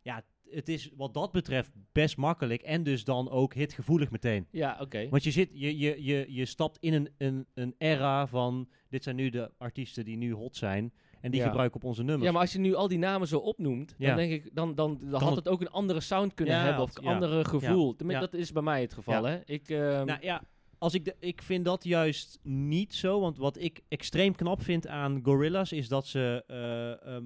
[0.01, 4.47] Ja, het is wat dat betreft best makkelijk en dus dan ook hitgevoelig meteen.
[4.51, 5.09] Ja, oké.
[5.09, 8.69] Want je, zit, je, je, je, je stapt in een, een, een era van...
[8.89, 10.93] Dit zijn nu de artiesten die nu hot zijn.
[11.23, 11.45] En die Ja.
[11.47, 12.23] gebruiken op onze nummers.
[12.25, 14.99] Ja, maar als je nu al die namen zo opnoemt, dan denk ik, dan, dan,
[15.01, 17.95] dan had het- ook een andere sound kunnen hebben of een andere gevoel.
[17.97, 19.39] Dat is bij mij het geval, hè.
[19.45, 20.43] Ik, ehm, nou ja,
[20.77, 23.19] als ik, de, ik vind dat juist niet zo.
[23.19, 25.71] Want wat ik extreem knap vind aan Gorillaz...
[25.71, 27.23] is dat ze eh, ehm,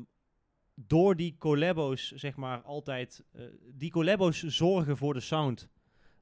[0.75, 3.23] door die collabos, zeg maar, altijd...
[3.33, 3.41] eh,
[3.73, 5.69] die collabos zorgen voor de sound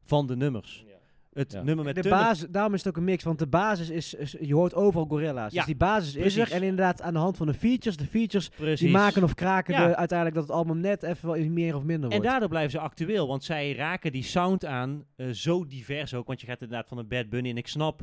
[0.02, 0.84] van de nummers.
[0.88, 0.94] Ja.
[1.36, 1.62] Het Ja.
[1.62, 4.36] nummer met de basis, daarom is het ook een mix, want de basis is, is-
[4.40, 5.52] je hoort overal Gorilla's.
[5.52, 6.52] Ja, dus die basis is er.
[6.52, 8.80] En inderdaad, aan de hand van de features, de features, Precies.
[8.80, 9.88] die maken of kraken Ja.
[9.88, 12.32] de, uiteindelijk dat het album net even wel meer of minder En wordt.
[12.32, 16.28] daardoor blijven ze actueel, want zij raken die sound aan, eh, zo divers ook.
[16.28, 18.02] Want je gaat inderdaad van een Bad Bunny, en ik snap,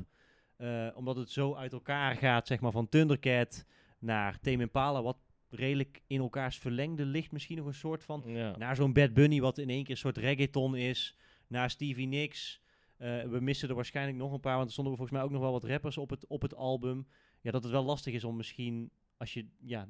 [0.57, 3.65] eh, omdat het zo uit elkaar gaat, zeg maar, van Thundercat
[3.99, 5.17] naar Tame Impala, wat
[5.51, 7.33] redelijk in elkaars verlengde ligt.
[7.33, 8.55] Misschien nog een soort van Ja.
[8.59, 11.17] naar zo'n Bad Bunny, wat in één keer een soort reggaeton is.
[11.49, 12.62] Naar Stevie Nicks.
[13.03, 15.41] Eh, we missen er waarschijnlijk nog een paar, want er stonden volgens mij ook nog
[15.43, 17.07] wel wat rappers op het, op het album.
[17.41, 19.89] Ja, dat het wel lastig is om misschien, als je, ja...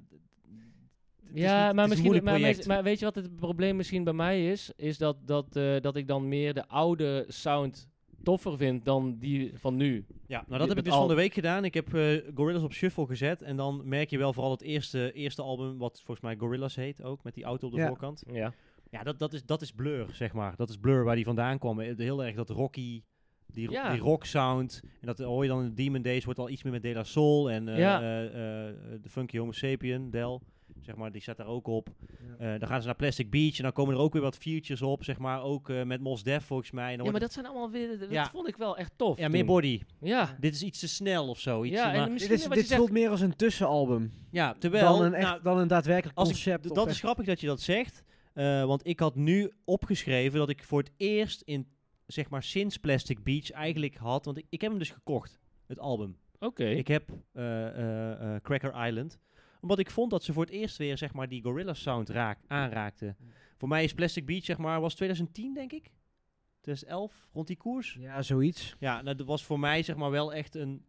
[1.35, 4.51] Ja, niet- maar, misschien, maar, weet- maar weet je wat het probleem misschien bij mij
[4.51, 4.73] is?
[4.77, 7.89] Is dat, dat, eh, dat ik dan meer de oude sound
[8.23, 10.05] toffer vind dan die van nu.
[10.27, 11.65] Ja, nou dat heb ik dus al- van de week gedaan.
[11.65, 13.43] Ik heb eh Gorillaz op shuffle gezet.
[13.43, 17.03] En dan merk je wel vooral het eerste, eerste album, wat volgens mij Gorillaz heet
[17.03, 17.87] ook, met die auto op de Ja.
[17.87, 18.23] voorkant.
[18.33, 18.53] Ja.
[18.93, 20.57] Ja, dat, dat, is, dat is Blur, zeg maar.
[20.57, 21.81] Dat is Blur waar die vandaan kwam.
[21.81, 23.03] Eh, Heel erg dat rocky,
[23.47, 23.91] die, Ja.
[23.93, 24.81] die rock sound.
[25.01, 27.05] En dat hoor je dan in Demon Days, wordt al iets meer met De La
[27.05, 27.51] Soul.
[27.51, 27.97] En eh, Ja.
[27.97, 28.03] eh,
[29.03, 30.43] de Funky Homo Sapien, Del,
[30.81, 31.89] zeg maar, die staat daar ook op.
[32.39, 34.83] Eh, dan gaan ze naar Plastic Beach en dan komen er ook weer wat features
[34.83, 35.43] op, zeg maar.
[35.43, 36.97] Ook eh, met Mos Def volgens mij.
[36.97, 37.99] Ja, maar dat zijn allemaal weer...
[37.99, 38.29] Dat Ja.
[38.31, 39.19] vond ik wel echt tof.
[39.19, 39.47] ja, meer toen.
[39.55, 39.81] body.
[40.01, 40.37] Ja.
[40.41, 41.65] Dit is iets te snel of zo.
[41.65, 42.75] Iets, Ja, maar- en Dit, is, dit zegt...
[42.81, 44.93] voelt meer als een tussenalbum ja, terwijl...
[44.99, 46.75] dan, een echt, nou, dan een daadwerkelijk Als ik, concept.
[46.75, 48.03] dat is grappig dat je dat zegt.
[48.33, 51.67] Eh, want ik had nu opgeschreven dat ik voor het eerst in,
[52.07, 54.25] zeg maar, sinds Plastic Beach eigenlijk had.
[54.25, 56.17] Want ik, ik heb hem dus gekocht, het album.
[56.43, 56.65] Oké.
[56.65, 59.19] Ik heb eh, eh, eh, Cracker Island.
[59.61, 62.39] Omdat ik vond dat ze voor het eerst weer, zeg maar, die Gorilla sound raak,
[62.47, 63.17] aanraakten.
[63.57, 65.91] Voor mij is Plastic Beach, zeg maar, was 2010, denk ik.
[66.61, 67.97] 2011, rond die koers.
[68.01, 68.77] Ja, zoiets.
[68.79, 70.85] Ja, nou, dat was voor mij zeg maar wel echt een,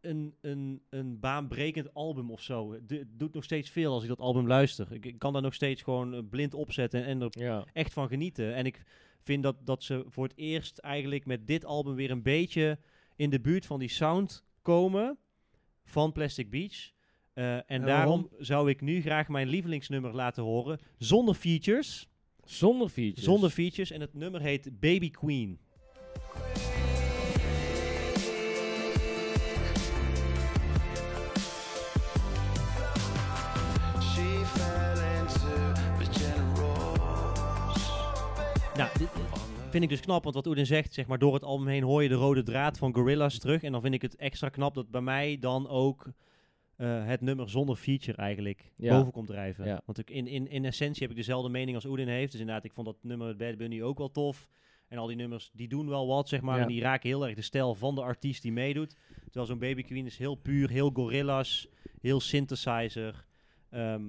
[0.00, 2.72] een, een, een baanbrekend album of zo.
[2.72, 4.92] Het do- doet nog steeds veel als ik dat album luister.
[4.92, 7.64] Ik, ik kan daar nog steeds gewoon eh, blind opzetten en er Ja.
[7.72, 8.54] echt van genieten.
[8.54, 8.82] En ik
[9.22, 12.78] vind dat, dat ze voor het eerst eigenlijk met dit album weer een beetje
[13.16, 15.18] in de buurt van die sound komen
[15.84, 16.90] van Plastic Beach.
[17.32, 18.44] Eh, en En daarom waarom?
[18.44, 20.78] zou ik nu graag mijn lievelingsnummer laten horen.
[20.98, 22.08] Zonder features.
[22.44, 23.24] Zonder features.
[23.24, 23.90] Zonder features.
[23.90, 25.60] En het nummer heet Baby Queen.
[38.78, 39.08] Nou, dit
[39.70, 42.02] vind ik dus knap, want wat Oedin zegt, zeg maar, door het album heen hoor
[42.02, 43.62] je de rode draad van Gorillaz terug.
[43.62, 46.12] En dan vind ik het extra knap dat bij mij dan ook
[46.76, 48.96] eh, het nummer zonder feature eigenlijk Ja.
[48.98, 49.64] boven komt drijven.
[49.66, 49.82] Ja.
[49.84, 52.30] Want ik, in, in, in essentie heb ik dezelfde mening als Oedin heeft.
[52.32, 54.48] Dus inderdaad, ik vond dat nummer Bad Bunny ook wel tof.
[54.88, 56.56] En al die nummers, die doen wel wat, zeg maar.
[56.56, 56.62] Ja.
[56.62, 58.96] En die raken heel erg de stijl van de artiest die meedoet.
[59.24, 61.66] Terwijl zo'n Baby Queen is heel puur, heel Gorillaz,
[62.00, 63.24] heel synthesizer.
[63.70, 64.02] Ehm,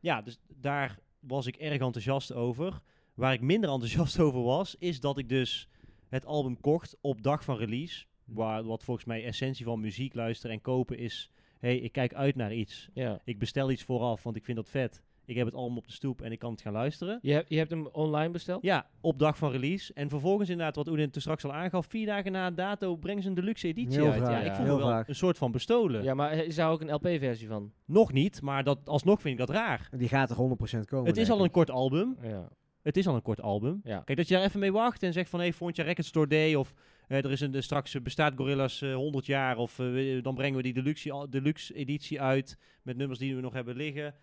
[0.00, 2.80] ja, dus daar was ik erg enthousiast over.
[3.20, 5.68] Waar ik minder enthousiast over was, is dat ik dus
[6.08, 8.04] het album kocht op dag van release.
[8.24, 11.30] Waar, wat volgens mij essentie van muziek luisteren en kopen is...
[11.58, 12.88] hey, ik kijk uit naar iets.
[12.94, 13.20] Ja.
[13.24, 15.02] Ik bestel iets vooraf, want ik vind dat vet.
[15.24, 17.18] Ik heb het album op de stoep en ik kan het gaan luisteren.
[17.22, 18.62] Je, hebt, je hebt hem online besteld?
[18.62, 19.92] Ja, op dag van release.
[19.94, 21.86] En vervolgens inderdaad, wat Oedin toen straks al aangaf...
[21.86, 24.22] vier dagen na dato brengen ze een deluxe editie Heel uit.
[24.22, 24.40] ja, ja.
[24.40, 26.02] ik voel Heel me wel een soort van bestolen.
[26.02, 27.72] Ja, maar is daar ook een LP-versie van?
[27.84, 29.88] Nog niet, maar dat, alsnog vind ik dat raar.
[29.96, 31.06] Die gaat er 100% komen.
[31.06, 32.16] het is al een kort album.
[32.22, 32.48] Ja.
[32.82, 33.80] Het is al een kort album.
[33.84, 33.98] Ja.
[34.00, 35.40] Kijk, dat je daar even mee wacht en zegt van...
[35.40, 36.74] hey, vond je Record Store Day of...
[37.08, 40.18] eh, er is een, de- straks eh, bestaat Gorillaz eh, 100 jaar of eh, we-
[40.22, 44.14] dan brengen we die deluxe, deluxe editie uit met nummers die we nog hebben liggen.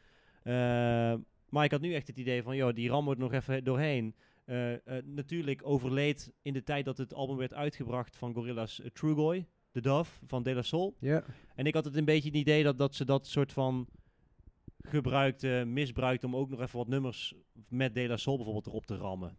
[0.43, 0.53] Eh,
[1.49, 4.15] maar ik had nu echt het idee van, joh, die we er nog even doorheen.
[4.45, 8.85] Eh, eh, natuurlijk overleed in de tijd dat het album werd uitgebracht van Gorillaz uh,
[8.93, 10.95] Trugoy, The Dove van De La Soul.
[10.99, 11.23] Ja.
[11.55, 13.87] En ik had het een beetje het idee dat, dat ze dat soort van
[14.89, 17.33] gebruikte, misbruikte om ook nog even wat nummers
[17.69, 19.37] met De La Soul bijvoorbeeld erop te rammen.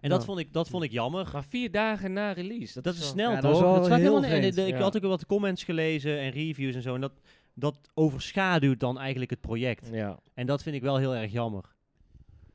[0.00, 1.28] En dat, vond ik, dat vond ik jammer.
[1.32, 2.74] Maar vier dagen na release.
[2.74, 3.60] Dat, Dat is snel Ja, toch?
[3.60, 6.94] dat heel helemaal de- Ik had ook wat comments gelezen en reviews en zo.
[6.94, 7.12] En dat,
[7.54, 9.88] dat overschaduwt dan eigenlijk het project.
[9.92, 10.18] Ja.
[10.34, 11.64] En dat vind ik wel heel erg jammer.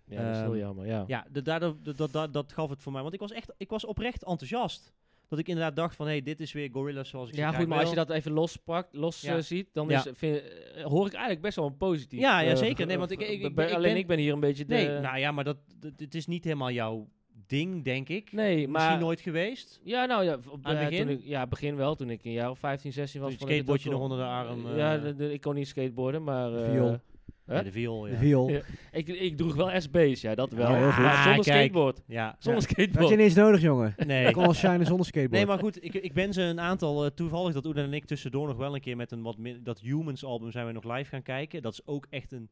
[0.07, 1.03] ja, dat is heel Ehm, jammer, ja.
[1.07, 3.01] Ja, de, daardoor, dat, dat, dat, dat gaf het voor mij.
[3.01, 4.93] Want ik was echt, ik was oprecht enthousiast.
[5.33, 7.67] Dat ik inderdaad dacht van, hé, hey, dit is weer Gorillaz zoals ik Ja, goed,
[7.67, 9.35] maar als je dat even lospakt, los Ja.
[9.35, 10.41] eh, ziet, dan is, vind,
[10.75, 12.19] eh, hoor ik eigenlijk best wel een positief.
[12.19, 12.85] Ja, ja, eh, zeker.
[12.85, 14.73] Nee, want ik- ik- ik ben- alleen ben- ik ben hier een beetje de...
[14.73, 15.57] Nee, nou ja, maar dat,
[15.97, 17.07] het is niet helemaal jouw
[17.47, 18.31] ding, denk ik.
[18.31, 18.81] nee, maar...
[18.81, 19.79] Misschien nooit geweest.
[19.83, 21.09] Ja, nou ja, op, Aan het begin?
[21.09, 21.95] ik, ja, begin wel.
[21.95, 23.35] Toen ik een jaar of 15, 16 was.
[23.35, 26.51] Toen skateboardje nog onder de arm, ja, de- de- ik kon niet skateboarden, maar...
[26.71, 26.99] Viool.
[27.47, 28.11] Ja, de viool, ja.
[28.11, 28.49] De viool.
[28.49, 28.61] Ja.
[28.91, 30.67] Ik, ik droeg wel SB's, ja, dat wel.
[30.67, 31.43] Ah, zonder kijk.
[31.43, 32.01] skateboard.
[32.07, 32.35] Ja.
[32.39, 32.99] Zonder Dat skateboard.
[32.99, 33.93] had je ineens nodig, jongen.
[34.05, 34.27] Nee.
[34.27, 35.37] Ik kon al shinen zonder skateboard.
[35.37, 38.05] Nee, maar goed, ik, ik ben ze een aantal, eh, toevallig dat Oeden en ik
[38.05, 41.09] tussendoor nog wel een keer met een wat dat Humans album zijn we nog live
[41.09, 41.61] gaan kijken.
[41.61, 42.49] Dat is ook echt een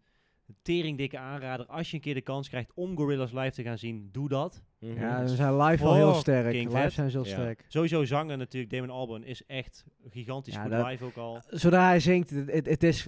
[0.62, 1.66] teringdikke aanrader.
[1.66, 4.64] Als je een keer de kans krijgt om Gorillaz live te gaan zien, doe dat.
[4.80, 5.00] Mhm.
[5.00, 6.52] Ja, ze zijn live wel heel sterk.
[6.52, 7.32] King Live zijn ze heel Ja.
[7.34, 7.66] sterk.
[7.68, 11.42] Sowieso zangen natuurlijk, Damon Albarn is echt gigantisch Ja, goed dat- live ook al.
[11.48, 13.06] Zodra hij zingt, het, is,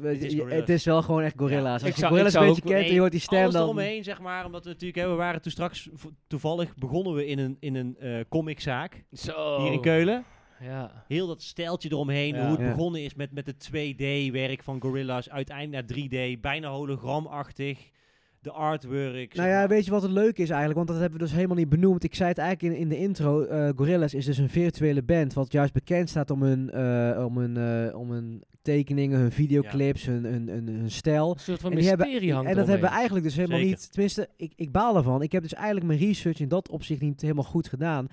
[0.48, 1.64] het is wel gewoon echt Gorilla's.
[1.66, 1.72] Ja.
[1.72, 3.54] Als Ik je zou- Gorilla's een beetje ook- kent en je hoort die stem Alles
[3.54, 3.64] dan...
[3.64, 5.90] eromheen, zeg maar, omdat we natuurlijk, hè, we waren toen straks,
[6.28, 9.62] toevallig begonnen we in een, in een eh, comiczaak Zo.
[9.62, 10.24] hier in Keulen.
[10.62, 11.04] Ja.
[11.08, 12.42] Heel dat stijltje eromheen, Ja.
[12.42, 12.70] hoe het Ja.
[12.76, 17.92] begonnen is met, met het 2D-werk van Gorilla's, uiteindelijk naar 3D, bijna hologramachtig.
[18.42, 19.34] De artwork.
[19.36, 19.68] Nou ja, maar.
[19.68, 20.76] weet je wat het leuke is eigenlijk?
[20.76, 22.04] Want dat hebben we dus helemaal niet benoemd.
[22.04, 23.42] Ik zei het eigenlijk in, in de intro.
[23.44, 25.34] eh Gorillaz is dus een virtuele band.
[25.34, 27.58] Wat juist bekend staat om hun, eh, om hun,
[27.90, 31.32] eh, om hun tekeningen, hun videoclips, hun, hun, hun, hun stijl.
[31.32, 33.74] Een soort van En hebben- mysterie hangt En dat hebben we eigenlijk dus helemaal Zeker.
[33.74, 33.92] niet.
[33.92, 35.22] Tenminste, ik, ik baal ervan.
[35.22, 38.08] Ik heb dus eigenlijk mijn research in dat opzicht niet helemaal goed gedaan.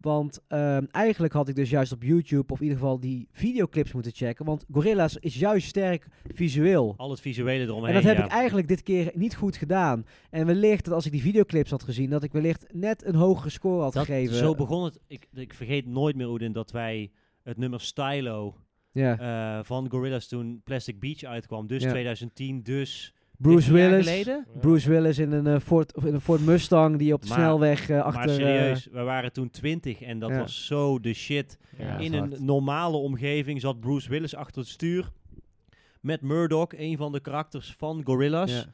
[0.00, 3.92] Want ehm, eigenlijk had ik dus juist op YouTube of in ieder geval die videoclips
[3.92, 4.44] moeten checken.
[4.44, 6.94] Want Gorillaz is juist sterk visueel.
[6.96, 7.88] Al het visuele eromheen.
[7.88, 8.24] En dat heb ja.
[8.24, 10.06] ik eigenlijk dit keer niet goed gedaan.
[10.30, 13.50] En wellicht dat als ik die videoclips had gezien, dat ik wellicht net een hogere
[13.50, 14.36] score had Dat, gegeven.
[14.36, 14.98] Zo begon het.
[15.06, 17.10] Ik, ik vergeet nooit meer, Oedin, dat wij
[17.42, 18.54] het nummer Stylo
[18.92, 21.66] eh, van Gorillaz toen Plastic Beach uitkwam.
[21.66, 21.90] Dus Ja.
[21.90, 23.14] 2010, dus...
[23.38, 24.60] Bruce 19 jaar Willis.
[24.60, 27.38] Bruce Willis in een, eh, Ford, of in een Ford Mustang die op de Maar-
[27.38, 28.20] snelweg eh, achter...
[28.20, 30.38] maar eh, serieus, we waren toen 20 en dat Ja.
[30.38, 31.58] was zo de shit.
[31.78, 32.40] Ja, In een hard.
[32.40, 35.10] normale omgeving zat Bruce Willis achter het stuur.
[36.00, 38.52] Met Murdoch, een van de karakters van Gorillaz.
[38.52, 38.64] ja.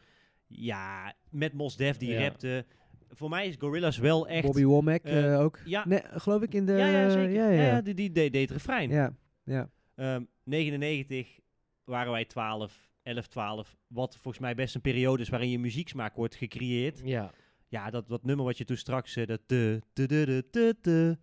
[0.54, 2.20] Ja, met Mos Def die Ja.
[2.22, 2.64] rapte.
[3.10, 4.44] Voor mij is Gorillaz wel echt...
[4.46, 5.06] Bobby Womack
[5.38, 5.58] ook.
[5.64, 6.72] Ja, Nee, geloof ik in de...
[6.72, 7.30] ja, ja, zeker.
[7.30, 7.62] Ja, Ja, ja.
[7.62, 8.90] ja, die, die deed, deed het refrein.
[8.90, 9.12] ja.
[9.44, 9.68] ja.
[9.94, 11.38] Ehm, 99
[11.84, 13.76] waren wij 12, 11, 12.
[13.86, 17.00] Wat volgens mij best een periode is waarin je muzieksmaak wordt gecreëerd.
[17.04, 17.30] Ja.
[17.68, 19.16] Ja, dat, dat nummer wat je toen straks...
[19.16, 21.18] eh, dat te, te, te, te, te, te.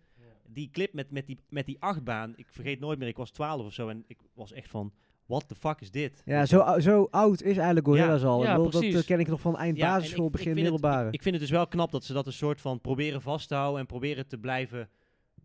[0.52, 2.34] Die clip met, met, die, met die achtbaan.
[2.36, 3.88] Ik vergeet nooit meer, ik was 12 of zo.
[3.90, 4.94] En ik was echt van,
[5.26, 6.22] what the fuck is dit?
[6.26, 8.44] Ja, zo, zo oud is eigenlijk Gorillaz al.
[8.44, 9.06] Ja, Ik bedoel, dat precies.
[9.06, 11.12] ken ik nog van eind Ja, basisschool, ik- ik begin vind het- middelbare.
[11.12, 13.56] Ik vind het dus wel knap dat ze dat een soort van proberen vast te
[13.56, 14.90] houden en proberen te blijven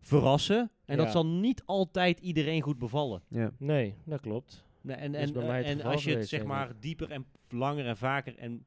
[0.01, 0.71] verrassen.
[0.85, 3.23] En dat zal niet altijd iedereen goed bevallen.
[3.29, 3.51] ja.
[3.59, 4.64] Nee, dat klopt.
[4.85, 8.39] Nee, En, en, het en als je het zeg maar dieper en langer en vaker
[8.39, 8.63] en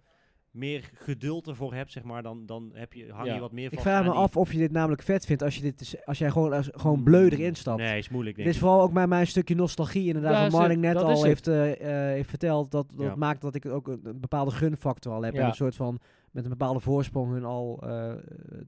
[0.52, 3.34] meer geduld ervoor hebt, zeg maar, dan, dan heb je, hang Ja.
[3.34, 5.44] je wat meer Ik vast vraag me die- af of je dit namelijk vet vindt
[5.44, 7.80] als je, dit, is- als jij gewoon, als, gewoon bleu erin stapt.
[7.82, 8.60] Nee, is moeilijk Dit is ik.
[8.60, 10.08] vooral ook bij mij een stukje nostalgie.
[10.08, 12.72] Inderdaad, Ja, wat Marling net dat al heeft, eh, eh, heeft verteld.
[12.72, 13.16] Dat, dat Ja.
[13.16, 15.34] maakt dat ik ook een, een bepaalde gunfactor al heb.
[15.34, 16.00] En een soort van,
[16.32, 18.14] met een bepaalde voorsprong hun al eh,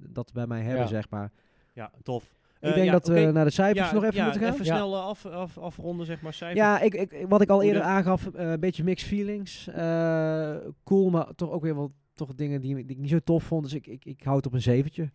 [0.09, 0.87] dat bij mij hebben, Ja.
[0.87, 1.31] zeg maar.
[1.73, 2.37] Ja, tof.
[2.59, 4.53] Ik Eh, denk ja, dat we naar de cijfers ja, nog even ja, moeten gaan.
[4.53, 4.75] Even Ja.
[4.75, 6.59] snel eh, af, af, afronden, zeg maar, cijfers.
[6.59, 9.67] Ja, ik, ik, wat ik al eerder de- aangaf, eh, een beetje mixed feelings.
[9.67, 13.43] Eh, cool, maar toch ook weer wel toch dingen die, die ik niet zo tof
[13.43, 13.63] vond.
[13.63, 15.11] Dus ik, ik, ik hou het op een zeventje.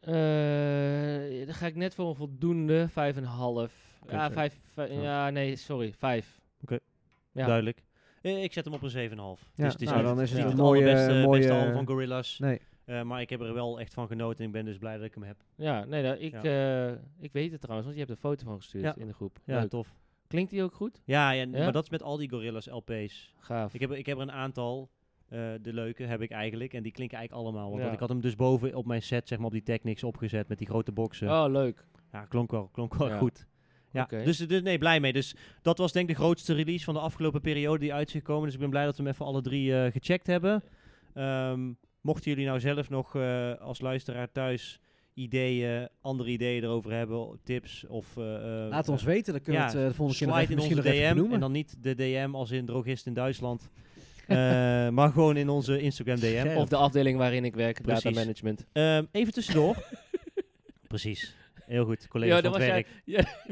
[0.00, 3.72] Eh, dan ga ik net voor een voldoende, vijf en een half.
[4.02, 5.02] Oké, Ja, vijf, vijf- Ja.
[5.02, 6.40] ja, nee, sorry, vijf.
[6.62, 6.78] Oké.
[7.32, 7.46] Ja.
[7.46, 7.82] Duidelijk.
[8.22, 9.46] Eh, ik zet hem op een 7,5.
[9.54, 11.52] Ja, dus het is nou, niet, dan is het een het mooie- allerbeste mooie- beste
[11.54, 12.38] album van Gorillaz.
[12.38, 12.60] Nee.
[12.84, 15.04] Eh, maar ik heb er wel echt van genoten en ik ben dus blij dat
[15.06, 15.36] ik hem heb.
[15.56, 18.84] Ja, nee, ik, eh, ik weet het trouwens, want je hebt een foto van gestuurd
[18.84, 18.94] Ja.
[18.96, 19.38] in de groep.
[19.44, 19.70] Ja, Leuk.
[19.70, 19.94] tof.
[20.26, 21.00] Klinkt die ook goed?
[21.04, 23.34] Ja, ja, maar dat is met al die Gorillaz LP's.
[23.38, 23.74] Gaaf.
[23.74, 24.90] Ik heb, ik heb er een aantal,
[25.28, 26.72] eh, de leuke heb ik eigenlijk.
[26.74, 27.70] En die klinken eigenlijk allemaal.
[27.78, 30.48] Want ik had hem dus boven op mijn set, zeg maar op die Technics opgezet
[30.48, 31.28] met die grote boxen.
[31.30, 31.86] Oh, leuk.
[32.12, 33.46] Ja, klonk wel, klonk wel goed.
[33.92, 35.12] Ja, dus, dus nee, blij mee.
[35.12, 38.12] Dus dat was denk ik de grootste release van de afgelopen periode die uit is
[38.12, 38.44] gekomen.
[38.44, 40.62] Dus ik ben blij dat we hem even alle drie gecheckt hebben.
[41.14, 41.72] Ehm,
[42.04, 44.80] mochten jullie nou zelf nog eh, als luisteraar thuis
[45.14, 48.16] ideeën, andere ideeën erover hebben, tips of...
[48.16, 50.36] eh, eh, Laat ons weten, dan kunnen ja, we het eh, de volgende keer nog
[50.36, 52.66] slide even, in misschien onze nog even DM en dan niet de DM als in
[52.66, 53.68] drogist in Duitsland.
[54.26, 54.36] Eh,
[54.88, 56.54] maar gewoon in onze Instagram DM.
[56.56, 58.18] Of de afdeling waarin ik werk, data Precies.
[58.18, 58.66] management.
[58.72, 59.76] Ehm, even tussendoor.
[60.88, 61.34] Precies.
[61.66, 63.02] Heel goed, collega Ja, van dat het was werk.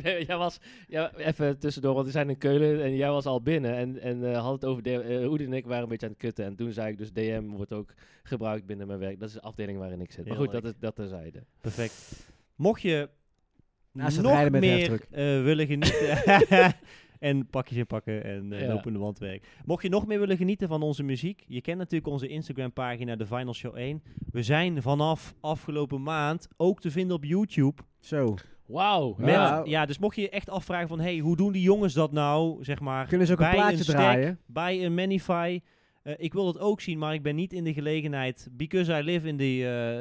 [0.02, 3.42] Ja, jij was, ja, even tussendoor, want we zijn in Keulen en jij was al
[3.42, 6.12] binnen en, en eh, had het over, de, Oede en ik waren een beetje aan
[6.12, 6.44] het kutten.
[6.44, 9.18] En toen zei ik dus DM wordt ook gebruikt binnen mijn werk.
[9.18, 10.26] Dat is de afdeling waarin ik zit.
[10.26, 11.44] Maar Heel goed, dat, is, dat terzijde.
[11.60, 12.26] Perfect.
[12.56, 13.08] Mocht je
[13.92, 16.74] Naast het nog rijden met de meer eh, willen genieten...
[17.18, 18.66] en pakjes inpakken en eh, Ja.
[18.66, 19.46] lopende wandwerk.
[19.64, 21.44] Mocht je nog meer willen genieten van onze muziek...
[21.46, 24.02] Je kent natuurlijk onze Instagram pagina, The Final Show 1.
[24.30, 27.82] We zijn vanaf afgelopen maand ook te vinden op YouTube.
[28.02, 28.34] Zo.
[28.66, 29.16] Wauw.
[29.18, 29.62] Ja.
[29.64, 29.86] ja.
[29.86, 31.00] dus mocht je je echt afvragen van...
[31.00, 32.64] Hey, hoe doen die jongens dat nou?
[32.64, 34.38] Zeg maar, Kunnen ze ook een bij plaatje stack, draaien?
[34.46, 35.60] bij een Manify.
[36.02, 38.48] Eh, ik wil dat ook zien, maar ik ben niet in de gelegenheid...
[38.52, 39.44] Because I live in the,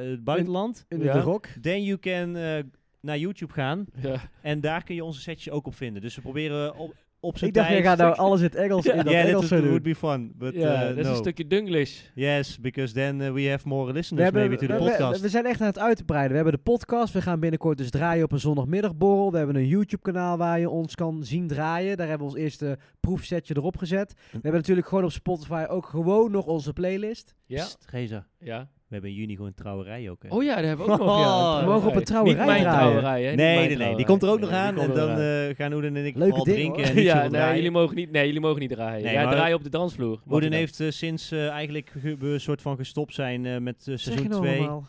[0.04, 0.86] eh, het buitenland.
[0.89, 1.20] In de Ja.
[1.20, 1.47] rock?
[1.62, 2.64] Then you can eh,
[3.02, 3.86] naar YouTube gaan.
[4.02, 4.16] Ja.
[4.41, 6.02] En daar kun je onze setjes ook op vinden.
[6.02, 6.93] Dus we proberen op,
[7.24, 7.84] op zijn Ik dacht, tijd...
[7.84, 9.67] gaat nou alles in het Engels in dat yeah, Engels that doen.
[9.67, 10.34] would be fun.
[10.36, 11.11] But ja, uh, dat is no.
[11.11, 12.01] een stukje Dunglish.
[12.15, 14.89] Yes, because then uh, we have more We, listeners hebben, maybe to the we- we-
[14.89, 15.22] podcast.
[15.22, 16.30] we zijn echt aan het uitbreiden.
[16.30, 17.13] We hebben de podcast.
[17.13, 19.32] We gaan binnenkort dus draaien op een zondagmiddagborrel.
[19.32, 21.97] We hebben een YouTube-kanaal waar je ons kan zien draaien.
[21.97, 24.13] Daar hebben we ons eerste proefsetje erop gezet.
[24.13, 27.36] We hebben natuurlijk gewoon op Spotify ook gewoon nog onze playlist.
[27.45, 27.65] Ja.
[27.86, 28.69] Geza, ja.
[28.92, 30.24] We hebben in juni gewoon een trouwerij ook.
[30.24, 30.30] Hè?
[30.30, 31.20] Oh ja, daar hebben we ook nog.
[31.20, 32.80] Ja, Oh, een we mogen op een trouwerij Niet mijn draaien.
[32.80, 33.28] trouwerij, hè.
[33.30, 33.96] niet nee, mijn nee, nee.
[33.96, 34.80] Die komt er ook nog Nee, aan.
[34.80, 37.96] En dan eh, gaan Oeden en ik Leuke dingen, drinken en ja, nee, jullie mogen
[37.96, 39.04] niet, nee, jullie mogen niet draaien.
[39.04, 40.10] Nee, ja, draaien op de dansvloer.
[40.24, 40.60] Mag Oeden je dan?
[40.60, 44.42] heeft eh, sinds eh, eigenlijk een soort van gestopt zijn eh, met eh, seizoen nou
[44.42, 44.58] 2.
[44.58, 44.86] allemaal?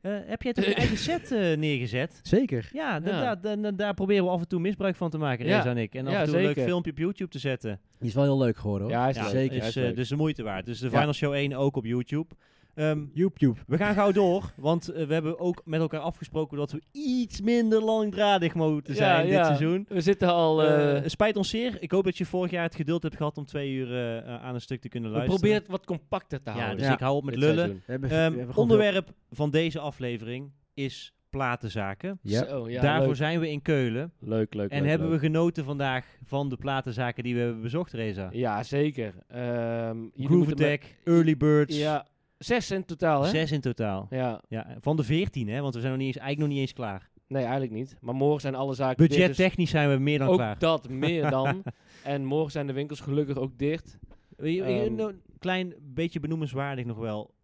[0.00, 2.20] Eh, heb jij toch je eigen set neergezet?
[2.22, 2.68] Zeker.
[2.72, 3.00] Ja, Ja.
[3.00, 5.56] da- da- da- daar proberen we af en toe misbruik van te maken, Ja.
[5.56, 5.94] Reza en ik.
[5.94, 7.80] En af Ja, en toe een leuk filmpje op YouTube te zetten.
[7.98, 8.96] Die is wel heel leuk geworden hoor.
[8.96, 9.30] Ja, is Ja, leuk.
[9.32, 9.56] zeker.
[9.56, 9.96] Is, is leuk.
[9.96, 10.66] dus de moeite waard.
[10.66, 10.98] Dus de Ja.
[10.98, 12.26] Final Show 1 ook op YouTube.
[12.76, 13.58] Ehm, Joep, joep.
[13.66, 17.40] we gaan gauw door, want eh, we hebben ook met elkaar afgesproken dat we iets
[17.40, 19.44] minder langdradig moeten Ja, zijn dit ja.
[19.44, 19.84] seizoen.
[19.88, 20.62] We zitten al...
[20.62, 21.76] Eh, eh, het spijt ons zeer.
[21.82, 24.60] Ik hoop dat je vorig jaar het geduld hebt gehad om twee uur aan een
[24.60, 25.40] stuk te kunnen we luisteren.
[25.42, 26.76] proberen het wat compacter te Ja, houden.
[26.78, 26.92] dus Ja.
[26.92, 27.56] ik hou op met lullen.
[27.56, 27.82] seizoen.
[27.86, 32.18] We hebben, Ehm, we hebben gewoon onderwerp van deze aflevering is platenzaken.
[32.24, 33.16] Zo, ja, Daarvoor leuk.
[33.16, 34.12] zijn we in Keulen.
[34.20, 35.20] Leuk, leuk, en leuk, hebben leuk.
[35.20, 38.28] we genoten vandaag van de platenzaken die we hebben bezocht, Reza.
[38.32, 39.14] Ja, zeker.
[39.28, 41.78] Ehm jullie Groove Attack, Early Birds.
[41.78, 42.06] Ja,
[42.38, 43.28] zes in totaal, hè?
[43.30, 44.06] Zes in totaal.
[44.10, 45.60] Ja, Ja, van de veertien, hè?
[45.60, 47.10] Want we zijn nog niet eens, eigenlijk nog niet eens klaar.
[47.28, 47.96] nee, eigenlijk niet.
[48.00, 49.10] Maar morgen zijn alle zaken dicht.
[49.10, 50.58] dus Budgettechnisch zijn we meer dan ook klaar.
[50.58, 51.62] dat, meer dan.
[52.04, 53.98] en morgen zijn de winkels gelukkig ook dicht.
[54.38, 57.34] Ehm, nou, Een klein beetje benoemenswaardig nog wel.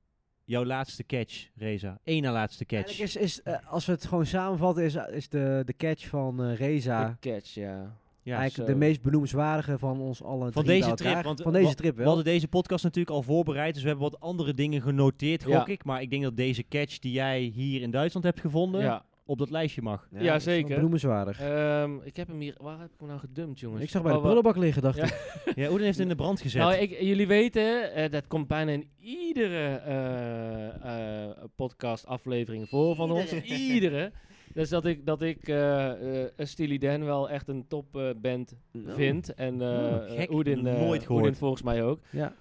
[0.44, 1.98] Jouw laatste catch, Reza.
[2.04, 2.84] Eén na laatste catch.
[2.98, 6.42] Eigenlijk is, is, eh, als we het gewoon samenvatten, is, is de, de catch van
[6.42, 7.96] eh, Reza De catch, ja.
[8.22, 8.74] Ja, eigenlijk zo.
[8.74, 12.02] de meest benoemenswaardige van ons allen Van deze trip, want van we- deze trip we
[12.04, 15.66] hadden deze podcast natuurlijk al voorbereid, dus we hebben wat andere dingen genoteerd, gok Ja.
[15.66, 15.84] ik.
[15.84, 19.38] Maar ik denk dat deze catch die jij hier in Duitsland hebt gevonden, Ja, op
[19.38, 20.08] dat lijstje mag.
[20.18, 20.74] Ja, zeker.
[20.74, 21.40] Benoemenswaardig.
[21.40, 22.54] Ehm, ik heb hem hier...
[22.60, 23.82] Waar heb ik hem nou gedumpt, jongens?
[23.82, 25.04] ik zag bij de Oh, wa- prullenbak liggen, dacht Ja.
[25.04, 25.30] ik.
[25.54, 26.62] Ja, Oeden heeft in de brand gezet.
[26.62, 32.94] Nou, ik, jullie weten, eh, dat komt bijna in iedere eh, eh, podcast aflevering voor
[32.94, 33.32] van ons.
[33.42, 34.12] Iedere.
[34.54, 38.56] Dus dat ik, dat ik eh eh Steely Dan wel echt een top eh, band
[38.86, 39.34] vind.
[39.34, 40.30] En eh Oh, gek.
[40.32, 41.22] Oedin, Nooit gehoord.
[41.24, 42.00] Oedin volgens mij ook.
[42.10, 42.34] Ja.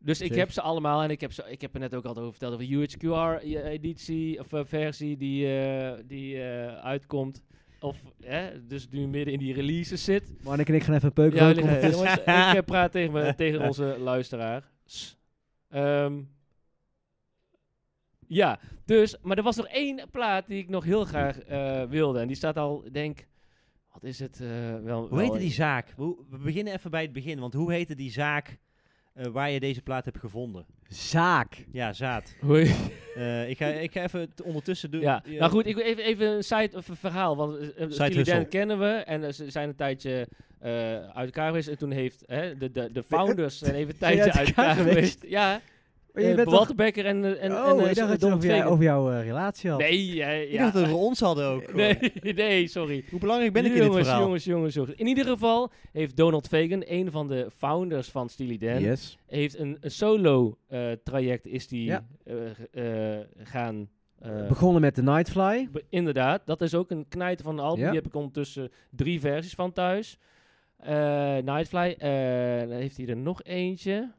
[0.00, 0.38] Dus ik Zeker.
[0.38, 2.52] heb ze allemaal en ik heb, ze, ik heb er net ook al over verteld
[2.52, 7.42] over UHQR-editie of versie die, eh, die eh, uitkomt.
[7.80, 10.32] Of hè, dus nu midden in die releases zit.
[10.44, 11.54] Marnik en ik gaan even een peuk Ja, roken.
[11.54, 12.22] jullie- ondertussen.
[12.26, 14.70] jongens, ik praat tegen, me, tegen onze luisteraar.
[14.84, 15.18] S.
[18.28, 22.20] Ja, dus, maar er was nog één plaat die ik nog heel graag eh, wilde.
[22.20, 23.26] En die staat al, ik denk,
[23.92, 24.40] wat is het?
[24.40, 24.48] eh,
[24.82, 25.94] wel, hoe wel- heette die zaak?
[25.96, 28.58] We beginnen even bij het begin, want hoe heette die zaak
[29.14, 30.66] eh, waar je deze plaat hebt gevonden?
[30.88, 31.64] Zaak.
[31.72, 32.34] Ja, Zaad.
[32.40, 32.74] Hoi.
[33.16, 35.00] Eh, ik, ga, ik ga even het ondertussen doen.
[35.00, 37.36] Ja, nou goed, ik wil even, even een side of een verhaal.
[37.36, 41.68] Want uh, kennen we en ze zijn een tijdje eh, uit elkaar geweest.
[41.68, 44.74] En toen heeft hè, de, de, de founders zijn even een tijdje uit elkaar elkaar
[44.74, 44.94] geweest?
[44.96, 45.22] geweest.
[45.22, 45.60] Ja,
[46.18, 46.58] Maar je eh, bent toch...
[46.58, 48.70] Walter Becker en, eh, en, oh, en eh, ik dacht dat je Donald over, jou-
[48.70, 49.78] over jouw eh, relatie had.
[49.78, 50.58] Nee, ja, Ik ja.
[50.62, 51.74] dacht dat we ons hadden ook.
[51.74, 51.98] Nee,
[52.34, 53.04] nee, sorry.
[53.10, 54.22] Hoe belangrijk ben ik in dit jongens, verhaal?
[54.24, 54.94] jongens, jongens, jongens.
[54.94, 59.18] In ieder geval heeft Donald Fagan, een van de founders van Steely Dan, Yes.
[59.26, 62.06] heeft een, een solo eh, traject is die Ja.
[62.72, 63.88] eh, eh, gaan...
[64.18, 65.68] eh, Begonnen met de Nightfly.
[65.72, 67.80] Be- Inderdaad, dat is ook een knijter van een album.
[67.84, 67.90] Ja.
[67.90, 70.18] Die heb ik ondertussen drie versies van thuis.
[70.78, 72.10] Eh, Nightfly, eh,
[72.68, 74.10] dan heeft hij er nog eentje.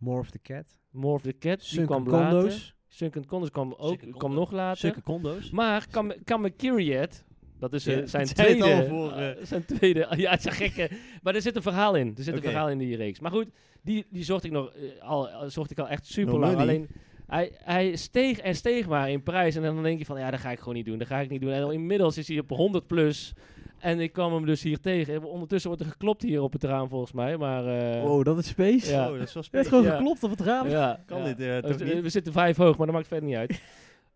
[0.00, 0.64] More of the Cat.
[0.90, 2.30] More of the Cat, die Sunken later.
[2.40, 2.74] Condos.
[2.88, 4.76] Sunken Condos kwam ook, Sunken kwam nog later.
[4.76, 5.50] Stukken condo's.
[5.50, 7.24] Maar Kam Kamakiriet,
[7.58, 8.88] dat is eh, Ja, zijn het zei het tweede...
[8.88, 9.30] voor, eh.
[9.30, 10.06] eh, zijn tweede...
[10.16, 10.90] ja, het is een gekke...
[11.22, 12.14] Maar er zit een verhaal in.
[12.16, 13.20] Er zit een verhaal in die reeks.
[13.20, 13.46] Maar goed,
[13.82, 16.52] die, die zocht ik nog eh, al, al- zocht ik al echt super No lang.
[16.52, 16.68] money.
[16.68, 16.88] Alleen,
[17.26, 19.56] hij, hij steeg en steeg maar in prijs.
[19.56, 20.98] En dan denk je van, ja, dat ga ik gewoon niet doen.
[20.98, 21.50] Dat ga ik niet doen.
[21.52, 23.32] En inmiddels is hij op 100 plus.
[23.80, 25.24] En ik kwam hem dus hier tegen.
[25.24, 27.36] Ondertussen wordt er geklopt hier op het raam volgens mij.
[27.36, 27.66] Maar...
[27.66, 28.90] eh, Oh, dat is space.
[28.92, 29.10] Ja.
[29.10, 29.68] Oh, dat is wel Je hebt spannend.
[29.68, 29.96] gewoon Ja.
[29.96, 30.68] geklopt op het raam.
[30.68, 31.24] ja, Kan ja.
[31.24, 32.02] dit eh, we, toch zi- niet?
[32.02, 33.60] we zitten vijf hoog, maar dat maakt verder niet uit.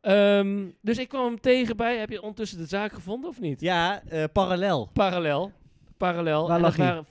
[0.00, 1.98] Ehm, dus ik kwam hem tegen bij.
[1.98, 3.60] Heb je ondertussen de zaak gevonden of niet?
[3.60, 4.90] Ja, eh, parallel.
[4.92, 5.52] Parallel.
[5.96, 6.46] Parallel.
[6.46, 6.88] Waar en lag dat hij?
[6.94, 7.06] waren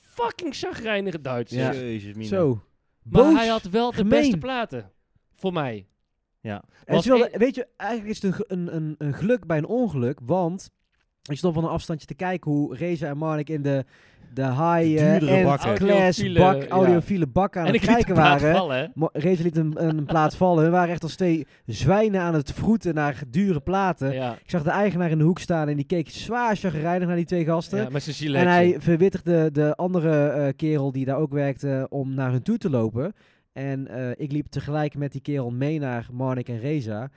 [0.00, 1.76] fucking chagrijnige Duitsers.
[1.76, 1.82] Ja.
[1.82, 2.28] Jezus, mina.
[2.28, 2.48] Zo.
[3.02, 3.34] Maar Boos.
[3.34, 4.20] hij had wel de gemeen.
[4.20, 4.90] beste platen.
[5.34, 5.86] Voor mij.
[6.40, 6.62] Ja.
[6.84, 9.66] En het wel- weet je, eigenlijk is het een, een, een, een geluk bij een
[9.66, 10.70] ongeluk, want
[11.32, 13.84] ik stond van een afstandje te kijken hoe Reza en Marnik in de,
[14.34, 15.74] de high-end bakken.
[15.74, 18.56] class Audiofiele, bak, audiofiele bak aan en het ik liet de kijken waren.
[18.56, 20.64] vallen, Reza liet een, een plaat vallen.
[20.64, 24.12] We waren echt als twee zwijnen aan het vroeten naar dure platen.
[24.12, 24.32] Ja.
[24.32, 27.24] Ik zag de eigenaar in de hoek staan en die keek zwaar chagrijnig naar die
[27.24, 27.78] twee gasten.
[27.78, 32.14] ja, met zijn En hij verwittigde de andere eh, kerel die daar ook werkte om
[32.14, 33.14] naar hun toe te lopen.
[33.52, 37.10] En eh, ik liep tegelijk met die kerel mee naar Marnik en Reza.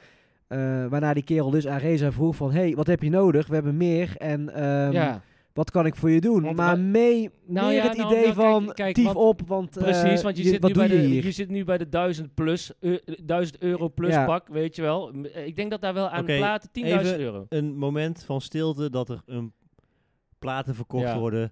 [0.50, 2.52] Eh, waarna die kerel dus aan Reza vroeg van...
[2.52, 3.48] hey, wat heb je nodig?
[3.48, 5.22] We hebben meer en ehm, ja.
[5.54, 6.44] wat kan ik voor je doen?
[6.44, 9.42] Want maar mee, Nou meer ja, het nou, idee nou, van kijk, tief want- op,
[9.48, 11.24] want eh, Precies, want je, zit, wat nu doe bij je de, hier?
[11.24, 12.72] je zit nu bij de 1000 plus,
[13.26, 14.26] 1000 euro plus Ja.
[14.26, 15.12] pak, weet je wel.
[15.34, 17.46] Eh, Ik denk dat daar wel aan Oké, platen 10.000 even- euro.
[17.50, 19.54] Een moment van stilte dat er een
[20.40, 21.20] platen verkocht Ja.
[21.20, 21.52] worden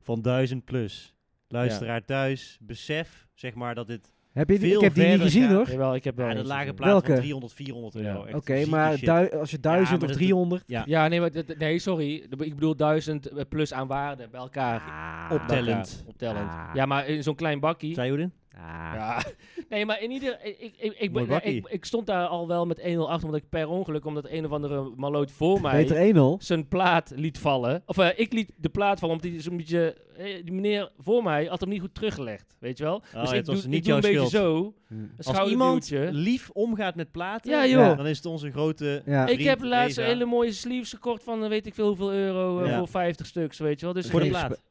[0.00, 1.14] van 1000 plus.
[1.48, 4.14] Luisteraar thuis, besef zeg maar dat dit...
[4.36, 5.70] Heb je die, ik heb die niet gezien hoor.
[5.70, 6.74] Jawel, ik heb wel Ja, dat lage gezien.
[6.74, 7.20] platen van Welke?
[7.22, 8.00] 300, 400 Ja.
[8.00, 8.26] euro.
[8.36, 8.90] Oké, maar
[9.38, 9.62] als je 1000
[10.00, 10.62] maar of dat- 300...
[10.66, 12.14] Ja, Ja, nee, maar nee, sorry.
[12.38, 14.80] Ik bedoel 1000 plus aan waarde bij elkaar.
[14.80, 16.04] Ah, Optellend.
[16.06, 16.50] Optellend.
[16.50, 16.70] Ah.
[16.74, 17.94] Ja, maar in zo'n klein bakkie.
[17.94, 18.32] Zei je hoe dit?
[18.58, 18.85] Ah.
[19.16, 19.24] Ja.
[19.68, 20.38] Nee, maar in ieder...
[20.44, 23.40] Ik, ik, ik, ik, ben- ik, ik stond daar al wel met 1-0 achter, omdat
[23.42, 25.84] ik per ongeluk, omdat een of andere maloot voor mij...
[25.86, 26.44] Beter 1-0.
[26.44, 27.82] zijn plaat liet vallen.
[27.86, 29.96] Of eh, ik liet de plaat vallen, omdat die zo'n beetje...
[30.16, 33.00] eh, die meneer voor mij had hem niet goed teruggelegd, weet je wel?
[33.00, 34.94] dus Oh, ja, ik was doe, niet ik doe een beetje zo, Hm.
[34.94, 37.96] een Als iemand lief omgaat met platen, Ja, joh.
[37.96, 39.02] dan is het onze grote...
[39.06, 39.26] Ja.
[39.26, 42.78] Ik heb laatst hele mooie sleeves gekocht van eh, weet ik veel hoeveel euro Ja.
[42.78, 43.94] voor 50 stuks, weet je wel.
[43.94, 44.62] Dus Voor de plaat.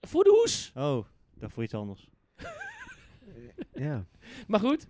[0.00, 0.72] Voor de hoes.
[0.74, 1.04] Oh,
[1.34, 2.08] dat voor iets anders.
[3.82, 4.04] Ja.
[4.46, 4.86] Maar goed.